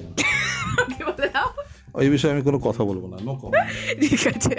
না? 1.35 1.43
ওই 1.95 2.09
বিষয়ে 2.11 2.33
আমি 2.33 2.43
কোনো 2.43 2.59
কথা 2.59 2.83
বলব 2.85 3.05
না 3.13 3.17
ঠিক 4.01 4.23
আছে। 4.33 4.57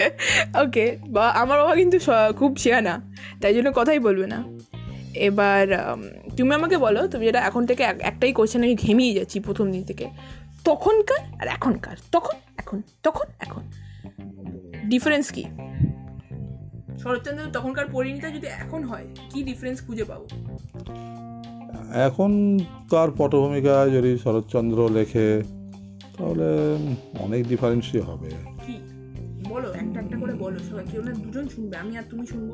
ওকে 0.64 0.86
বা 1.16 1.26
আমার 1.42 1.58
বাবা 1.62 1.76
কিন্তু 1.76 1.98
খুব 2.40 2.52
শেয়ানা 2.58 2.94
তাই 3.42 3.54
জন্য 3.54 3.70
কথাই 3.76 4.00
বলবে 4.00 4.28
না। 4.28 4.40
এবার 5.28 5.66
তুমি 6.38 6.52
আমাকে 6.56 6.78
বলো 6.78 7.02
তুমি 7.08 7.24
যেটা 7.26 7.42
এখন 7.50 7.64
থেকে 7.66 7.84
একটাই 7.84 8.32
কোশ্চেন 8.34 8.62
আমি 8.64 8.76
ঘেমিয়ে 8.76 9.14
যাচ্ছি 9.14 9.38
প্রথম 9.40 9.66
দিন 9.72 9.84
থেকে। 9.84 10.06
তখনকার 10.66 11.22
আর 11.42 11.48
এখনকার? 11.48 11.98
তখন 12.12 12.36
এখন 12.58 12.78
তখন 13.04 13.28
এখন। 13.40 13.64
ডিফারেন্স 14.92 15.28
কি? 15.32 15.44
শরৎচন্দ্র 17.04 17.52
তখনকার 17.54 17.88
পরিণীতা 17.92 18.30
যদি 18.30 18.48
এখন 18.64 18.82
হয় 18.84 19.08
কি 19.32 19.40
ডিফারেন্স 19.44 19.78
খুঁজে 19.88 20.04
পাবো? 20.04 20.26
এখন 22.08 22.32
তার 22.92 23.10
পটভূমিকা 23.18 23.76
যদি 23.90 24.12
শরৎচন্দ্র 24.18 24.78
লেখে 24.98 25.28
তাহলে 26.18 26.48
অনেক 27.26 27.42
ডিফারেন্সই 27.48 28.02
হবে। 28.10 28.30
কি? 28.66 28.76
বলো 29.50 29.68
একটা 29.74 29.98
একটা 30.00 30.18
করে 30.18 30.34
বলো 30.34 30.58
সবাই 30.70 30.86
কেউ 30.92 31.02
না 31.02 31.12
দুজন 31.14 31.46
শুনবে 31.48 31.76
আমি 31.78 31.98
আর 31.98 32.06
তুমি 32.10 32.26
শুনব 32.28 32.50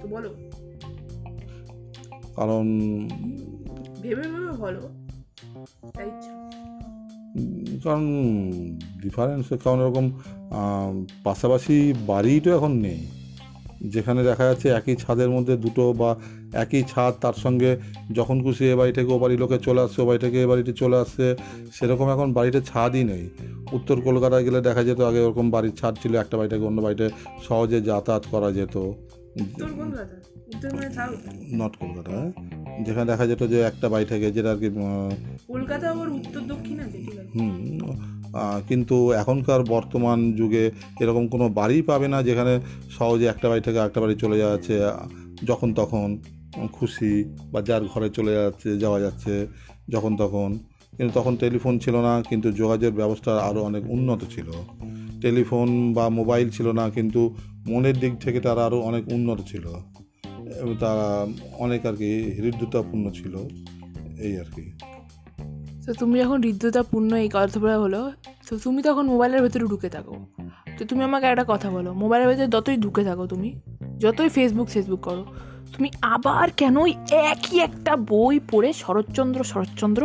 তো 0.00 0.06
বলো। 0.08 0.30
কারণ 2.36 2.64
ভেবে 4.02 4.24
ভেবে 4.32 4.52
বলো 4.64 4.82
তাই 5.96 6.08
কারণ 7.84 8.04
ডিফারেন্স 9.02 9.46
কারণ 9.64 9.78
এরকম 9.80 10.06
পাশাপাশি 11.24 11.76
বাড়ি 12.06 12.34
তো 12.40 12.48
এখন 12.56 12.72
নেই। 12.86 13.00
যেখানে 13.88 14.20
দেখা 14.24 14.44
যাচ্ছে 14.44 14.68
একই 14.70 14.94
ছাদের 14.96 15.30
মধ্যে 15.30 15.54
দুটো 15.56 15.84
বা 15.92 16.10
একই 16.54 16.82
ছাদ 16.82 17.12
তার 17.20 17.32
সঙ্গে 17.34 17.70
যখন 18.12 18.36
খুশি 18.42 18.64
এ 18.66 18.74
বাড়ি 18.76 18.92
থেকে 18.92 19.10
ও 19.12 19.18
বাড়ির 19.18 19.40
লোকে 19.40 19.58
চলে 19.58 19.80
আসছে 19.80 19.98
ও 20.02 20.06
বাড়ি 20.06 20.18
থেকে 20.18 20.36
এ 20.42 20.46
বাড়িতে 20.46 20.72
চলে 20.72 20.96
আসছে 20.96 21.26
সেরকম 21.72 22.06
এখন 22.10 22.28
বাড়িতে 22.32 22.60
ছাদই 22.60 23.04
নেই। 23.04 23.24
উত্তর 23.72 23.96
কলকাতায় 24.00 24.44
গেলে 24.44 24.60
দেখা 24.60 24.82
যেত 24.82 25.00
আগে 25.00 25.20
ওরকম 25.20 25.46
বাড়ির 25.50 25.74
ছাদ 25.76 25.94
ছিল 26.02 26.12
একটা 26.14 26.34
বাড়ি 26.36 26.50
থেকে 26.50 26.64
অন্য 26.64 26.78
বাড়িতে 26.82 27.06
সহজে 27.42 27.78
যাতায়াত 27.80 28.24
করা 28.30 28.48
যেত। 28.52 28.74
উত্তর 29.36 29.68
কলকাতা? 29.76 30.16
মানে 30.68 30.88
নর্থ 31.52 31.76
কলকাতায় 31.80 32.28
যেখানে 32.86 33.06
দেখা 33.06 33.24
যেত 33.26 33.42
যে 33.46 33.58
একটা 33.62 33.86
বাড়ি 33.88 34.06
থেকে 34.06 34.26
যেটা 34.32 34.50
আর 34.50 34.58
কি 34.58 34.68
কলকাতা 35.48 35.86
আবার 35.90 36.08
উত্তর 36.10 36.42
দক্ষিণ 36.46 36.78
আছে 36.80 36.98
হুম 37.34 37.52
কিন্তু 38.68 38.96
এখনকার 39.22 39.60
বর্তমান 39.74 40.18
যুগে 40.40 40.64
এরকম 41.02 41.24
কোনো 41.28 41.46
বাড়ি 41.58 41.78
পাবে 41.82 42.06
না 42.14 42.18
যেখানে 42.28 42.52
সহজে 42.96 43.26
একটা 43.32 43.46
বাড়ি 43.50 43.62
থেকে 43.66 43.78
একটা 43.78 43.98
বাড়ি 44.02 44.14
চলে 44.24 44.36
যাচ্ছে, 44.42 44.74
যখন 45.50 45.68
তখন 45.80 46.08
খুশি 46.72 47.12
বা 47.52 47.60
যার 47.68 47.82
ঘরে 47.92 48.08
চলে 48.10 48.32
যাচ্ছে, 48.38 48.68
যাওয়া 48.78 48.98
যাচ্ছে, 49.00 49.34
যখন 49.94 50.12
তখন। 50.16 50.50
কিন্তু 50.96 51.12
তখন 51.18 51.34
টেলিফোন 51.36 51.74
ছিল 51.78 51.96
না, 52.08 52.14
কিন্তু 52.30 52.48
যোগাযোগ 52.60 52.92
ব্যবস্থা 52.94 53.32
আরও 53.48 53.60
অনেক 53.62 53.82
উন্নত 53.96 54.20
ছিল। 54.34 54.48
টেলিফোন 55.24 55.68
বা 55.92 56.04
মোবাইল 56.18 56.46
ছিল 56.50 56.66
না, 56.80 56.84
কিন্তু 56.90 57.20
মনের 57.70 57.96
দিক 58.02 58.12
থেকে 58.24 58.38
তারা 58.40 58.62
আরও 58.68 58.78
অনেক 58.80 59.04
উন্নত 59.16 59.38
ছিল। 59.50 59.64
তারা 60.80 61.08
অনেক 61.64 61.80
আর 61.86 61.96
কি 62.00 62.10
হৃদ্যতাপূর্ণ 62.38 63.04
ছিল, 63.18 63.34
এই 64.26 64.32
আর 64.42 64.48
কি। 64.54 64.64
তো 65.86 65.92
তুমি 66.00 66.14
যখন 66.22 66.38
হৃদ্যতাপূর্ণ 66.46 67.10
এই 67.24 67.28
কথাটা 67.34 67.78
হলো, 67.84 68.00
তো 68.48 68.52
তুমি 68.64 68.80
তখন 68.88 69.04
মোবাইলের 69.12 69.40
ভেতরে 69.44 69.64
ঢুকে 69.72 69.88
থাকো। 69.88 70.14
তো 70.76 70.82
তুমি 70.88 71.02
আমাকে 71.08 71.26
একটা 71.26 71.44
কথা 71.52 71.68
বলো, 71.70 71.90
মোবাইলের 72.02 72.26
ভেতরে 72.30 72.48
যতই 72.54 72.76
ঢুকে 72.76 73.02
থাকো 73.04 73.24
তুমি, 73.26 73.48
যতই 74.02 74.28
ফেসবুক 74.28 74.68
ফেসবুক 74.68 75.00
করো, 75.00 75.24
তুমি 75.74 75.88
আবার 76.14 76.46
কেন 76.60 76.76
একই 77.32 77.56
একটা 77.68 77.92
বই 78.12 78.36
পড়ে 78.50 78.70
শরৎচন্দ্র 78.82 79.40
শরৎচন্দ্র 79.44 80.02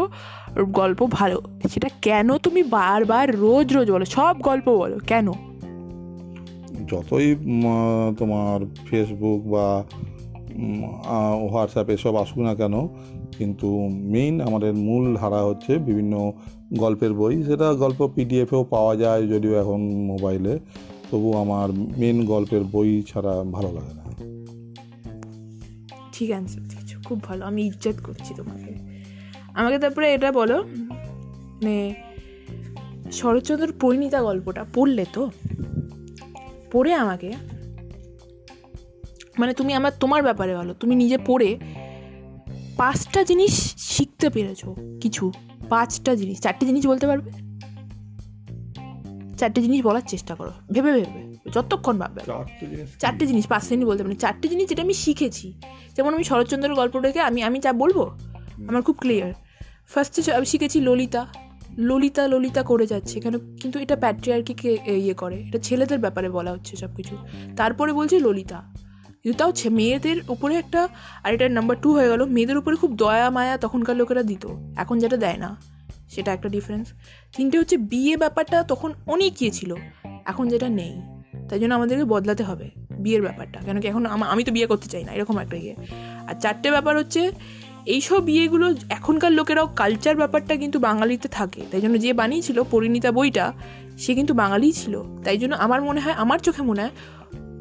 গল্প 0.80 1.00
ভালো? 1.18 1.38
সেটা 1.70 1.90
কেন 2.02 2.28
তুমি 2.38 2.62
বারবার 2.78 3.26
রোজ 3.36 3.68
রোজ 3.76 3.88
বলো, 3.92 4.06
সব 4.18 4.36
গল্প 4.42 4.68
বলো, 4.82 4.98
কেন? 5.08 5.28
যতই 6.92 7.28
তোমার 8.20 8.58
ফেসবুক 8.88 9.42
বা 9.54 9.68
হোয়াটসঅ্যাপ 11.52 11.88
এসব 11.90 12.14
আসুক 12.16 12.40
না 12.48 12.54
কেন 12.56 12.76
কিন্তু 13.38 13.90
মেইন 13.92 14.42
আমাদের 14.42 14.74
মূল 14.74 15.16
ধারা 15.16 15.44
হচ্ছে 15.44 15.78
বিভিন্ন 15.78 16.34
গল্পের 16.74 17.14
বই। 17.14 17.44
সেটা 17.44 17.74
গল্প 17.74 18.10
পিডিএফেও 18.16 18.64
পাওয়া 18.64 18.96
যায় 18.96 19.28
যদিও 19.28 19.56
এখন 19.56 19.82
মোবাইলে 19.82 20.60
তবু 21.12 21.34
আমার 21.34 21.74
মেন 21.74 22.26
গল্পের 22.26 22.64
বই 22.64 23.04
ছাড়া 23.08 23.44
ভালো 23.44 23.72
লাগে 23.72 23.94
না। 23.94 24.02
ঠিক 26.14 26.32
আছে 26.32 26.60
খুব 27.06 27.24
ভালো। 27.24 27.46
আমি 27.46 27.68
ইজ্জত 27.68 27.96
করছি 28.04 28.34
তোমাকে। 28.34 28.74
আমাকে 29.54 29.80
তারপরে 29.80 30.14
এটা 30.14 30.32
বলো 30.32 30.64
মানে 30.64 31.94
শরৎচন্দ্র 33.12 33.74
পরিণীতা 33.82 34.22
গল্পটা 34.22 34.66
পড়লে 34.74 35.06
তো? 35.14 35.32
পড়ে 36.72 36.94
আমাকে? 36.94 37.32
মানে 39.40 39.54
তুমি 39.54 39.74
আমার, 39.74 39.92
তোমার 40.00 40.24
ব্যাপারে 40.24 40.58
বলো। 40.58 40.74
তুমি 40.74 40.96
নিজে 40.96 41.18
পড়ে 41.26 41.58
পাঁচটা 42.82 43.24
জিনিস 43.24 43.76
শিখতে 43.78 44.30
পেরেছ 44.30 44.66
কিছু 45.02 45.32
পাঁচটা 45.70 46.16
জিনিস 46.16 46.42
চারটে 46.42 46.66
জিনিস 46.66 46.88
বলতে 46.88 47.08
পারবে? 47.08 47.32
চারটে 49.38 49.62
জিনিস 49.62 49.86
বলার 49.86 50.02
চেষ্টা 50.08 50.36
করো 50.36 50.52
ভেবে 50.72 50.92
ভেবে 50.92 51.38
যতক্ষণ 51.52 52.00
ভাববে। 52.00 52.22
চারটে 52.22 52.68
জিনিস 52.68 53.28
জিনিস 53.28 53.48
পাঁচ 53.48 53.64
শ্রেণি 53.64 53.86
বলতে 53.86 54.04
পারি 54.04 54.16
চারটে 54.16 54.48
জিনিস 54.48 54.70
যেটা 54.70 54.82
আমি 54.82 54.94
শিখেছি 54.94 55.54
যেমন 55.96 56.14
আমি 56.14 56.24
শরৎচন্দ্রের 56.24 56.76
গল্পটাকে 56.76 57.20
আমি 57.20 57.44
আমি 57.44 57.60
যা 57.60 57.74
বলব 57.74 58.18
আমার 58.68 58.82
খুব 58.82 58.96
ক্লিয়ার 59.00 59.34
ফার্স্টে 59.90 60.34
আমি 60.34 60.46
শিখেছি 60.46 60.80
ললিতা 60.80 61.28
ললিতা 61.78 62.28
ললিতা 62.28 62.64
করে 62.64 62.88
যাচ্ছে 62.88 63.20
কেন 63.20 63.38
কিন্তু 63.38 63.80
এটা 63.80 63.96
প্যাট্রিয়ার্কিকে 63.96 64.78
ইয়ে 64.88 65.14
করে 65.14 65.36
এটা 65.36 65.60
ছেলেদের 65.60 66.00
ব্যাপারে 66.00 66.30
বলা 66.30 66.52
হচ্ছে 66.52 66.76
সব 66.76 66.96
কিছু 66.96 67.18
তারপরে 67.58 67.94
বলছে 67.94 68.20
ললিতা। 68.20 68.71
কিন্তু 69.22 69.36
তাও 69.42 69.52
মেয়েদের 69.80 70.18
উপরে 70.34 70.54
একটা, 70.64 70.82
আর 71.24 71.30
এটা 71.36 71.46
নাম্বার 71.58 71.76
টু 71.84 71.90
হয়ে 71.98 72.10
গেল, 72.12 72.22
মেয়েদের 72.36 72.58
উপরে 72.62 72.76
খুব 72.82 72.92
দয়া, 73.04 73.28
মায়া 73.38 73.56
তখনকার 73.66 73.96
লোকেরা 74.02 74.24
দিত। 74.32 74.44
এখন 74.82 74.96
যেটা 75.04 75.18
দেয় 75.24 75.40
না, 75.44 75.50
সেটা 76.14 76.30
একটা 76.36 76.48
ডিফারেন্স 76.56 76.86
তিনটে 77.36 77.56
হচ্ছে, 77.62 77.78
বিয়ে 77.92 78.16
ব্যাপারটা 78.24 78.58
তখন 78.72 78.90
অনেক 79.14 79.34
ইয়ে 79.42 79.52
ছিল, 79.58 79.72
এখন 80.32 80.46
যেটা 80.54 80.68
নেই। 80.80 80.94
তাই 81.50 81.58
জন্য 81.62 81.74
আমাদেরকে 81.80 82.06
বদলাতে 82.14 82.44
হবে, 82.50 82.68
বিয়ের 83.04 83.24
ব্যাপারটা। 83.28 83.58
কেন 83.66 83.78
কি 83.82 83.88
এখন 83.92 84.04
আমি 84.34 84.42
তো 84.48 84.52
বিয়ে 84.56 84.68
করতে 84.72 84.88
চাই 84.94 85.04
না, 85.08 85.12
এরকম 85.18 85.36
একটা 85.44 85.58
ইয়ে। 85.64 85.76
আর 86.30 86.36
চারটে 86.44 86.68
ব্যাপার 86.76 86.94
হচ্ছে, 87.02 87.22
এইসব 87.94 88.20
বিয়েগুলো 88.30 88.66
এখনকার 88.98 89.32
লোকেরাও 89.40 89.68
কালচার 89.82 90.16
ব্যাপারটা 90.22 90.54
কিন্তু 90.64 90.78
বাঙালিতে 90.88 91.28
থাকে। 91.38 91.62
তাই 91.72 91.82
জন্য 91.84 91.96
যে 92.06 92.12
বানিয়েছিল 92.22 92.58
পরিণীতা 92.74 93.10
বইটা, 93.18 93.46
সে 94.04 94.12
কিন্তু 94.20 94.34
বাঙালিই 94.42 94.74
ছিল। 94.82 94.94
তাই 95.26 95.38
জন্য 95.42 95.54
আমার 95.66 95.80
মনে 95.88 96.00
হয়, 96.04 96.16
আমার 96.24 96.40
চোখে 96.46 96.64
মনে 96.70 96.82
হয় 96.84 96.94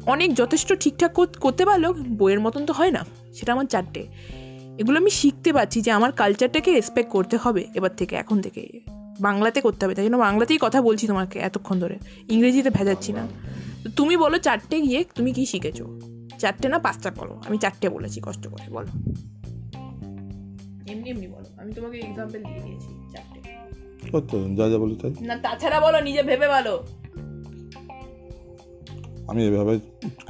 অনেক 0.05 0.33
যথেষ্ট 0.33 0.73
ঠিকঠাক 0.73 1.13
করতে 1.13 1.65
পারলেও 1.65 1.93
বইয়ের 1.93 2.39
মতন 2.39 2.65
তো 2.65 2.73
হয় 2.73 2.91
না। 2.91 3.05
সেটা 3.33 3.53
আমার 3.53 3.65
চারটে। 3.65 4.07
এগুলো 4.77 4.97
আমি 4.99 5.09
শিখতে 5.09 5.53
পারছি 5.53 5.81
যে 5.81 5.91
আমার 5.91 6.11
কালচারটাকে 6.11 6.73
রেসপেক্ট 6.73 7.11
করতে 7.11 7.37
হবে 7.37 7.67
এবার 7.73 7.95
থেকে 7.95 8.15
এখন 8.15 8.41
থেকে। 8.41 8.79
বাংলাতে 9.19 9.61
করতে 9.61 9.85
হবে 9.85 9.95
তাই 9.95 10.05
জন্য 10.05 10.17
বাংলাতেই 10.17 10.57
কথা 10.61 10.81
বলছি 10.81 11.07
তোমাকে 11.07 11.39
এতক্ষণ 11.39 11.79
ধরে। 11.79 11.97
ইংরেজিতে 12.29 12.69
ভেজাচ্ছি 12.69 13.13
না। 13.13 13.27
তো 13.83 13.89
তুমি 13.95 14.17
বলো 14.17 14.37
চারটে 14.37 14.81
গিয়ে 14.81 15.05
তুমি 15.15 15.33
কি 15.33 15.45
শিখেছো? 15.45 15.99
চারটে 16.39 16.67
না 16.69 16.79
পাঁচটা 16.79 17.11
বলো। 17.17 17.41
আমি 17.47 17.57
চারটে 17.57 17.89
বলেছি 17.89 18.21
কষ্ট 18.23 18.47
করে 18.47 18.71
বলো। 18.71 18.87
এমনি 20.87 21.09
এমনি 21.09 21.27
বলো। 21.27 21.45
আমি 21.57 21.73
তোমাকে 21.73 21.97
এক্সাম্পল 21.97 22.43
দিয়ে 22.43 22.59
দিয়েছি 22.59 22.87
চারটে। 23.11 24.55
যা 24.55 24.69
যা 24.69 24.77
বলি 24.77 24.95
তাই। 25.01 25.13
না 25.21 25.35
তাছাড়া 25.35 25.79
বলো 25.79 26.01
নিজে 26.01 26.23
ভেবে 26.23 26.47
বলো। 26.47 26.83
আমি 29.29 29.41
এভাবে 29.47 29.73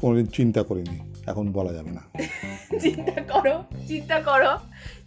কোনোদিন 0.01 0.25
চিন্তা 0.37 0.61
করিনি, 0.63 0.97
এখন 1.31 1.45
বলা 1.51 1.71
যাবে 1.73 1.91
না। 1.91 2.03
চিন্তা 2.81 3.19
করো 3.31 3.53
চিন্তা 3.87 4.17
করো। 4.21 4.51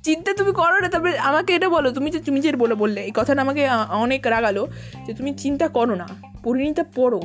চিন্তা 0.02 0.30
তুমি 0.34 0.52
করো 0.52 0.76
না, 0.80 0.88
তারপরে 0.88 1.18
আমাকে 1.30 1.50
এটা 1.54 1.68
বলো, 1.68 1.88
তুমি 1.90 2.08
যে 2.10 2.20
তুমি 2.26 2.38
যে 2.40 2.50
বলে 2.52 2.74
বললে, 2.74 3.00
এই 3.00 3.12
কথাটা 3.14 3.40
আমাকে 3.42 3.62
অনেক 4.04 4.22
রাগালো 4.26 4.62
যে 5.06 5.12
তুমি 5.14 5.30
চিন্তা 5.34 5.66
করো 5.68 5.94
না, 5.94 6.06
পরিণীতা 6.44 6.84
পড়ো। 6.96 7.20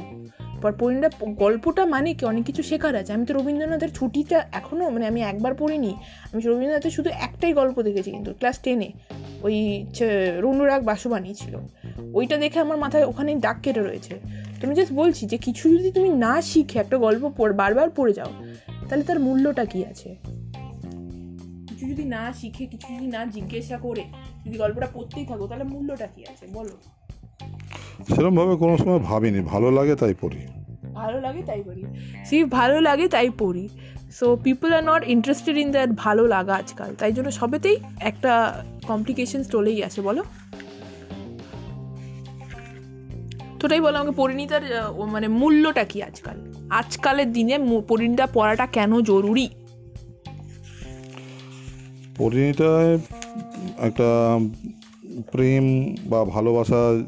পর 0.62 0.72
পরিণীতা 0.80 1.10
গল্পটা 1.44 1.84
মানে 1.86 2.10
কি? 2.14 2.24
অনেক 2.26 2.44
কিছু 2.46 2.62
শেখার 2.64 2.94
আছে। 2.96 3.12
আমি 3.14 3.26
তো 3.26 3.32
রবীন্দ্রনাথের 3.34 3.92
ছুটিটা 3.94 4.38
এখনও 4.52 4.90
মানে 4.90 5.06
আমি 5.08 5.20
একবার 5.22 5.54
পড়িনি। 5.54 5.92
আমি 6.32 6.42
রবীন্দ্রনাথের 6.42 6.94
শুধু 6.98 7.10
একটাই 7.28 7.54
গল্প 7.54 7.78
দেখেছি 7.82 8.10
কিন্তু, 8.12 8.32
ক্লাস 8.40 8.58
টেনে। 8.64 8.90
ওই 9.46 9.56
রনুরাগ 10.44 10.82
বাসবাণী 10.84 11.32
ছিল। 11.34 11.54
ওইটা 12.14 12.36
দেখে 12.38 12.60
আমার 12.60 12.78
মাথায় 12.78 13.06
ওখানেই 13.06 13.36
দাগ 13.36 13.58
কেটে 13.64 13.82
রয়েছে। 13.82 14.14
তুমি 14.62 14.76
জাস্ট 14.76 14.94
বলছি 14.94 15.26
যে 15.26 15.38
কিছু 15.38 15.78
যদি 15.78 15.92
তুমি 15.92 16.10
না 16.10 16.42
শিখে 16.42 16.80
একটা 16.80 16.98
গল্প 16.98 17.32
পড় 17.38 17.54
বারবার 17.54 17.90
পড়ে 17.90 18.14
যাও 18.14 18.32
তাহলে 18.90 19.04
তার 19.04 19.20
মূল্যটা 19.20 19.66
কি 19.66 19.86
আছে? 19.86 20.16
কিছু 21.68 21.90
যদি 21.90 22.04
না 22.04 22.34
শিখে 22.34 22.66
কিছু 22.66 22.94
যদি 22.94 23.08
না 23.08 23.26
জিজ্ঞাসা 23.26 23.78
করে 23.78 24.04
যদি 24.46 24.58
গল্পটা 24.58 24.88
পড়তেই 24.94 25.26
থাকো 25.26 25.48
তাহলে 25.48 25.64
মূল্যটা 25.64 26.08
কি 26.08 26.24
আছে? 26.30 26.48
বলো। 26.54 26.78
সেরকমভাবে 28.16 28.56
কোনো 28.56 28.78
সময় 28.78 29.00
ভাবিনি। 29.00 29.42
ভালো 29.42 29.72
লাগে 29.72 29.96
তাই 29.96 30.14
পড়ি। 30.22 30.38
ভালো 30.94 31.22
লাগে 31.22 31.44
তাই 31.44 31.64
পড়ি। 31.64 31.84
সেই 32.26 32.44
ভালো 32.44 32.82
লাগে 32.82 33.08
তাই 33.08 33.30
পড়ি। 33.30 33.70
So 34.12 34.36
people 34.36 34.74
are 34.74 34.84
not 34.84 35.04
interested 35.08 35.58
in 35.58 35.72
that 35.72 35.90
ভালো 35.98 36.28
লাগা 36.28 36.56
আজকাল। 36.56 36.96
তাই 36.96 37.12
জন্য 37.12 37.32
সবেতেই 37.32 37.78
একটা 38.00 38.64
কমপ্লিকেশন 38.88 39.44
চলেই 39.44 39.84
আছে 39.84 40.02
বলো? 40.02 40.24
তোটাই 43.60 43.82
বলো 43.82 43.98
আমাকে 43.98 44.12
পরিণীতার 44.12 44.62
মানে 45.12 45.28
মূল্যটা 45.28 45.84
কি 45.84 46.04
আজকাল 46.04 46.54
আজকালের 46.70 47.34
দিনে 47.34 47.60
পরিণীতা 47.88 48.28
পড়াটা 48.34 48.66
কেন 48.66 49.02
জরুরি 49.02 49.50
পরিণীতায় 52.18 52.96
একটা 53.80 54.40
প্রেম 55.32 55.96
বা 56.06 56.26
ভালোবাসা 56.26 57.04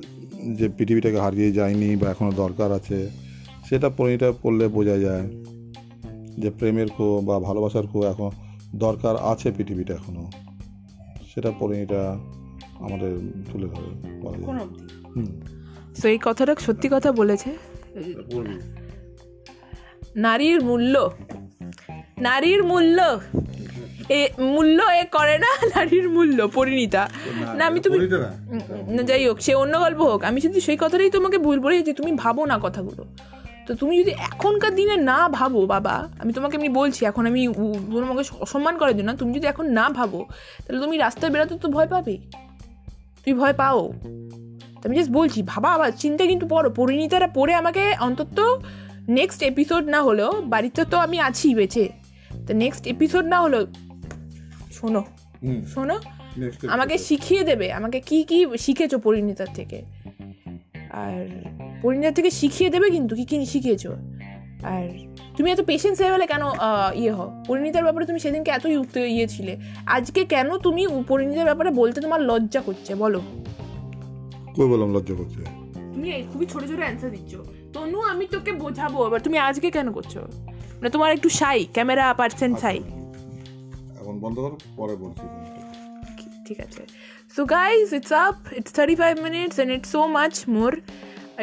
যে 0.53 0.69
পৃথিবীটাকে 0.69 1.19
হারিয়ে 1.19 1.51
যায়নি 1.51 1.95
বা 1.95 2.09
এখনও 2.09 2.31
দরকার 2.31 2.71
আছে 2.71 3.09
সেটা 3.69 3.89
পরিণীতা 3.89 4.31
পড়লে 4.41 4.67
বোঝা 4.67 4.97
যায় 4.97 5.27
যে 6.37 6.49
প্রেমের 6.49 6.87
খো 6.89 7.21
বা 7.25 7.39
ভালোবাসার 7.39 7.87
খো 7.87 8.03
এখন 8.03 8.29
দরকার 8.75 9.15
আছে 9.15 9.51
পৃথিবীটা 9.51 9.93
এখনও 9.93 10.31
সেটা 11.33 11.51
পরিণীতা 11.59 12.17
আমাদের 12.79 13.17
তুলে 13.51 13.67
ধরে। 13.67 13.89
হুম। 15.15 15.60
তো 15.99 16.07
এই 16.07 16.19
কথাটা 16.21 16.55
সত্যি 16.59 16.89
কথা 16.91 17.11
বলেছে? 17.11 17.49
নারীর 20.15 20.61
মূল্য। 20.61 21.09
নারীর 22.21 22.63
মূল্য। 22.63 23.19
এ 24.09 24.27
মূল্য 24.39 24.83
এ 24.83 25.03
করে 25.05 25.37
না 25.37 25.51
নারীর 25.75 26.09
মূল্য 26.09 26.47
পরিণীতা। 26.47 27.09
না 27.57 27.65
আমি 27.65 27.79
তুমি 27.79 27.97
না। 28.91 29.03
যাই 29.03 29.27
হোক 29.27 29.39
সে 29.41 29.53
অন্য 29.55 29.79
গল্প 29.79 30.01
হোক 30.01 30.23
আমি 30.23 30.41
শুধু 30.41 30.59
সেই 30.59 30.77
কথাটাই 30.77 31.09
তোমাকে 31.09 31.37
ভুল 31.37 31.59
বলে 31.59 31.81
যে 31.81 31.93
তুমি 31.93 32.11
ভাবো 32.15 32.45
না 32.45 32.59
কথাগুলো। 32.61 33.05
তো 33.67 33.75
তুমি 33.75 33.97
যদি 33.99 34.11
এখনকার 34.11 34.75
দিনে 34.75 34.97
না 34.97 35.29
ভাবো 35.29 35.65
বাবা 35.65 36.09
আমি 36.19 36.33
তোমাকে 36.33 36.57
আমি 36.57 36.69
বলছি 36.69 37.05
এখন 37.05 37.25
আমি 37.25 37.47
তোমাকে 37.91 38.23
অসম্মান 38.39 38.77
করার 38.77 38.97
জন্য 38.97 39.13
তুমি 39.17 39.33
যদি 39.33 39.47
এখন 39.47 39.65
না 39.69 39.89
ভাবো 39.89 40.25
তাহলে 40.65 40.79
তুমি 40.81 40.97
রাস্তায় 40.97 41.31
বেরোতে 41.31 41.55
তো 41.57 41.67
ভয় 41.67 41.87
পাবে। 41.87 42.17
তুই 43.23 43.33
ভয় 43.33 43.53
পাও। 43.53 43.93
আমি 44.85 44.95
জাস্ট 44.95 45.11
বলছি 45.11 45.43
ভাবা 45.43 45.73
আবার 45.73 45.91
চিন্তা 45.97 46.25
কিন্তু 46.25 46.47
পড়ো 46.47 46.69
পরিণীতারা 46.69 47.27
পড়ে 47.27 47.53
আমাকে 47.53 47.95
অন্তত 47.99 48.37
নেক্সট 49.09 49.43
এপিসোড 49.43 49.83
না 49.85 50.01
হলেও 50.01 50.31
বাড়িতে 50.41 50.85
তো 50.85 50.97
আমি 50.97 51.19
আছি 51.19 51.55
বেঁচে। 51.55 51.89
তো 52.47 52.53
নেক্সট 52.53 52.87
এপিসোড 52.87 53.25
না 53.25 53.41
হলেও 53.41 53.65
শোনো 54.71 55.03
শোনো 55.73 55.99
আমাকে 56.67 56.97
শিখিয়ে 56.97 57.43
দেবে 57.43 57.73
আমাকে 57.73 57.99
কি 57.99 58.23
কি 58.23 58.45
শিখেছো 58.59 58.97
পরিণীতার 58.97 59.47
থেকে। 59.53 59.81
আর 60.89 61.27
পরিণীতার 61.81 62.13
থেকে 62.13 62.31
শিখিয়ে 62.31 62.69
দেবে 62.69 62.89
কিন্তু 62.89 63.15
কি 63.15 63.25
কি 63.25 63.45
শিখিয়েছো 63.45 63.91
আর 64.63 64.83
তুমি 65.37 65.51
এত 65.51 65.61
পেশেন্স 65.61 66.01
লেভেলে 66.01 66.27
কেন 66.27 66.43
ইয়ে 66.95 67.11
হও? 67.11 67.43
পরিণীতার 67.47 67.83
ব্যাপারে 67.83 68.05
তুমি 68.05 68.19
সেদিনকে 68.19 68.51
এতই 68.51 68.77
উত্তে 68.77 68.99
ইয়ে 69.09 69.27
ছিলে 69.27 69.57
আজকে 69.85 70.25
কেন 70.25 70.57
তুমি 70.57 70.87
পরিণীতার 71.07 71.45
ব্যাপারে 71.45 71.71
বলতে 71.71 72.01
তোমার 72.01 72.21
লজ্জা 72.21 72.61
করছে 72.61 72.95
বলো। 72.95 73.21
কই 74.55 74.67
বললাম 74.71 74.89
লজ্জা 74.95 75.15
করছে 75.19 75.41
তুমি 75.93 76.07
এই 76.17 76.23
খুবই 76.31 76.45
ছোট 76.51 76.61
ছোট 76.69 76.79
অ্যান্সার 76.85 77.09
দিচ্ছ 77.15 77.33
তনু 77.73 77.97
আমি 78.11 78.25
তোকে 78.33 78.51
বোঝাবো 78.63 78.97
এবার 79.07 79.21
তুমি 79.25 79.37
আজকে 79.47 79.67
কেন 79.77 79.87
করছ 79.97 80.13
মানে 80.79 80.91
তোমার 80.95 81.09
একটু 81.17 81.29
সাই 81.39 81.59
ক্যামেরা 81.75 82.05
পার্সেন্ট 82.21 82.55
সাই 82.63 82.77
এখন 83.99 84.15
বন্ধ 84.23 84.37
করো 84.43 84.57
পরে 84.77 84.95
বলছি 85.03 85.25
ঠিক 86.47 86.59
আছে 86.67 86.83
so 87.35 87.41
guys 87.55 87.87
it's 87.97 88.11
up 88.25 88.37
it's 88.57 88.71
35 88.71 89.21
minutes 89.27 89.55
and 89.61 89.69
it's 89.75 89.91
so 89.97 90.03
much 90.19 90.37
more 90.55 90.75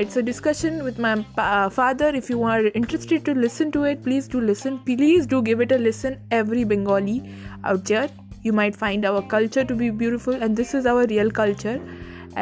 it's 0.03 0.17
a 0.17 0.25
discussion 0.31 0.73
with 0.87 0.97
my 0.99 1.15
uh, 1.39 1.69
father 1.71 2.09
if 2.21 2.27
you 2.33 2.41
are 2.45 2.63
interested 2.81 3.21
to 3.25 3.33
listen 3.35 3.67
to 3.77 3.81
it 3.85 3.97
please 4.07 4.27
do 4.29 4.39
listen 4.51 4.73
please 4.89 5.23
do 5.33 5.39
give 5.43 5.61
it 5.65 5.71
a 5.73 5.81
listen 5.89 6.13
every 6.31 6.65
bengali 6.73 7.19
out 7.65 7.83
there 7.85 8.09
you 8.47 8.53
might 8.61 8.77
find 8.77 9.01
our 9.05 9.23
culture 9.35 9.65
to 9.65 9.75
be 9.75 9.89
beautiful 10.03 10.35
and 10.43 10.51
this 10.57 10.71
is 10.75 10.85
our 10.87 11.05
real 11.07 11.31
culture 11.43 11.79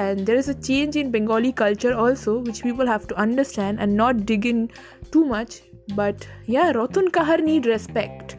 and 0.02 0.26
there 0.26 0.36
is 0.36 0.48
a 0.52 0.54
change 0.68 0.96
in 1.02 1.10
bengali 1.10 1.52
culture 1.60 1.92
also 2.04 2.38
which 2.48 2.62
people 2.62 2.90
have 2.92 3.06
to 3.12 3.18
understand 3.26 3.80
and 3.80 3.96
not 4.00 4.24
dig 4.26 4.46
in 4.46 4.70
too 5.10 5.24
much. 5.24 5.60
But 5.94 6.26
yeah 6.46 6.72
rotun 6.72 7.08
kahar 7.18 7.38
need 7.50 7.66
respect. 7.66 8.36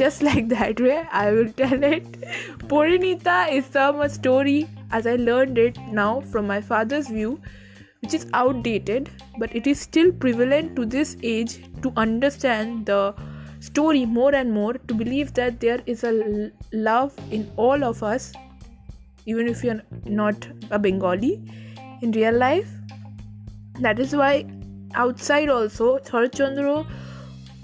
Just 0.00 0.22
like 0.22 0.48
that 0.48 0.80
way 0.86 0.96
i 1.20 1.30
will 1.36 1.52
tell 1.60 1.86
it. 1.90 2.18
Porinita 2.72 3.38
is 3.60 3.70
some 3.78 4.02
a 4.08 4.08
story 4.16 4.58
as 4.90 5.06
i 5.14 5.16
learned 5.30 5.62
it 5.68 5.80
now 6.00 6.10
from 6.34 6.52
my 6.52 6.60
father's 6.72 7.08
view 7.08 7.32
which 8.02 8.14
is 8.14 8.26
outdated 8.32 9.10
but 9.38 9.54
it 9.60 9.66
is 9.66 9.80
still 9.80 10.12
prevalent 10.24 10.76
to 10.76 10.84
this 10.96 11.16
age 11.22 11.56
to 11.82 11.92
understand 11.96 12.86
the 12.86 13.14
story 13.60 14.04
more 14.18 14.34
and 14.34 14.52
more 14.52 14.74
to 14.74 14.94
believe 14.94 15.32
that 15.34 15.58
there 15.60 15.80
is 15.86 16.04
a 16.04 16.50
love 16.72 17.16
in 17.30 17.50
all 17.56 17.84
of 17.84 18.02
us 18.02 18.32
even 19.27 19.45
if 19.47 19.63
you're 19.63 19.83
not 20.21 20.37
a 20.71 20.79
bengali 20.79 21.33
in 22.01 22.11
real 22.11 22.37
life 22.37 22.71
that 23.85 23.97
is 23.99 24.11
why 24.15 24.33
outside 24.95 25.49
also 25.49 25.87
Chandra 26.09 26.75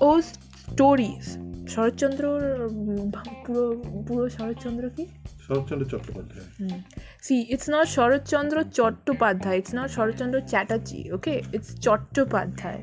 owes 0.01 0.27
stories 0.67 1.27
শরৎচন্দ্রর 1.73 2.41
উম, 2.67 3.05
পুরো 3.45 3.63
পুরো 4.07 4.23
শরৎচন্দ্র 4.38 4.84
কি 4.95 5.03
Saratchandra 5.45 5.86
Chattopadhyay 5.93 6.47
See, 7.25 7.39
it's 7.53 7.67
not 7.75 7.86
Sharotchandra 7.95 8.61
Chattopadhyay. 8.77 9.55
It's 9.61 9.73
not 9.73 9.88
Sharotchandra 9.95 10.41
Chatterjee. 10.51 11.05
Okay, 11.17 11.38
it's 11.55 11.69
Chattopadhyay. 11.86 12.80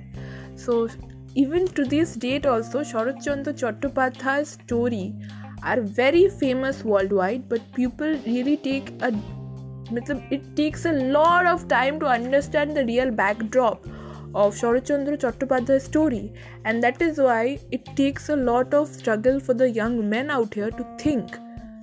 So 0.65 0.73
even 1.35 1.63
to 1.77 1.83
this 1.95 2.09
date, 2.17 2.45
also 2.55 2.79
Sharotchandra 2.93 3.53
Chattopadhyay's 3.63 4.49
story 4.57 5.05
are 5.64 5.82
very 5.82 6.30
famous 6.30 6.84
worldwide. 6.84 7.48
But 7.50 7.72
people 7.74 8.18
really 8.26 8.58
take 8.58 8.92
a, 9.02 9.14
it 10.32 10.56
takes 10.56 10.86
a 10.86 10.94
lot 10.94 11.46
of 11.46 11.68
time 11.68 12.00
to 12.00 12.06
understand 12.06 12.76
the 12.76 12.86
real 12.86 13.12
backdrop 13.12 13.86
of 14.34 14.56
Sharotchandra 14.56 15.20
Chattopadhyay's 15.20 15.84
story, 15.84 16.34
and 16.64 16.82
that 16.82 17.02
is 17.02 17.18
why 17.20 17.60
it 17.72 17.86
takes 17.96 18.30
a 18.30 18.36
lot 18.36 18.74
of 18.74 18.88
struggle 18.88 19.40
for 19.40 19.54
the 19.54 19.70
young 19.70 20.10
men 20.10 20.32
out 20.32 20.54
here 20.54 20.72
to 20.72 20.88
think 20.98 21.38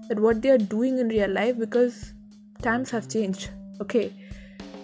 that 0.09 0.18
what 0.18 0.41
they 0.43 0.51
are 0.51 0.59
doing 0.59 0.99
in 0.99 1.09
real 1.09 1.31
life 1.31 1.59
because 1.59 2.14
times 2.62 2.91
have 2.91 3.09
changed 3.09 3.51
okay 3.81 4.12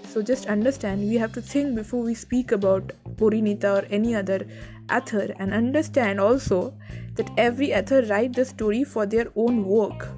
so 0.08 0.22
just 0.22 0.46
understand 0.46 1.00
we 1.00 1.16
have 1.16 1.32
to 1.32 1.40
think 1.40 1.74
before 1.74 2.02
we 2.02 2.14
speak 2.14 2.52
about 2.52 2.92
Porinita 3.16 3.82
or 3.82 3.86
any 3.90 4.14
other 4.14 4.46
author 4.90 5.34
and 5.38 5.52
understand 5.52 6.20
also 6.20 6.74
that 7.14 7.30
every 7.36 7.74
author 7.74 8.02
write 8.02 8.32
the 8.32 8.44
story 8.44 8.84
for 8.84 9.06
their 9.06 9.26
own 9.36 9.64
work 9.64 10.08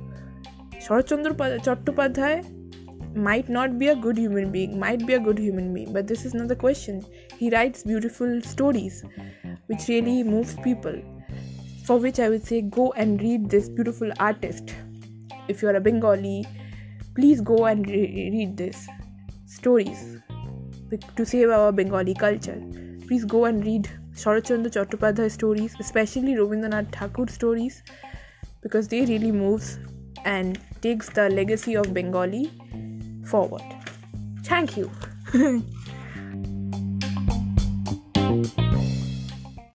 Sharachandra 0.86 1.34
Chattopadhyay 1.64 3.16
might 3.16 3.48
not 3.48 3.78
be 3.78 3.88
a 3.88 3.96
good 3.96 4.18
human 4.18 4.52
being 4.52 4.78
might 4.78 5.06
be 5.06 5.14
a 5.14 5.20
good 5.20 5.38
human 5.38 5.72
being 5.72 5.92
but 5.92 6.06
this 6.06 6.24
is 6.24 6.34
not 6.34 6.48
the 6.48 6.56
question 6.56 7.04
he 7.36 7.50
writes 7.50 7.82
beautiful 7.82 8.40
stories 8.42 9.04
which 9.66 9.88
really 9.88 10.22
moves 10.22 10.54
people 10.56 11.00
for 11.86 11.98
which 11.98 12.18
I 12.18 12.28
would 12.28 12.44
say 12.44 12.62
go 12.62 12.92
and 12.92 13.22
read 13.22 13.48
this 13.48 13.68
beautiful 13.68 14.10
artist. 14.18 14.74
If 15.46 15.62
you 15.62 15.68
are 15.68 15.76
a 15.76 15.80
Bengali, 15.80 16.44
please 17.14 17.40
go 17.40 17.66
and 17.66 17.88
re- 17.88 18.30
read 18.32 18.56
this 18.56 18.88
stories 19.46 20.16
to 21.14 21.24
save 21.24 21.50
our 21.50 21.70
Bengali 21.70 22.14
culture. 22.14 22.60
Please 23.06 23.24
go 23.24 23.44
and 23.44 23.64
read 23.64 23.88
Sharachandra 24.16 24.70
Chattopadhyay 24.76 25.30
stories, 25.30 25.76
especially 25.78 26.34
Rabindranath 26.34 26.90
Thakur 26.92 27.26
stories, 27.28 27.82
because 28.62 28.88
they 28.88 29.04
really 29.04 29.30
moves 29.30 29.78
and 30.24 30.58
takes 30.80 31.08
the 31.10 31.28
legacy 31.28 31.76
of 31.76 31.92
Bengali 31.92 32.50
forward. 33.24 33.62
Thank 34.44 34.76
you. 34.76 34.90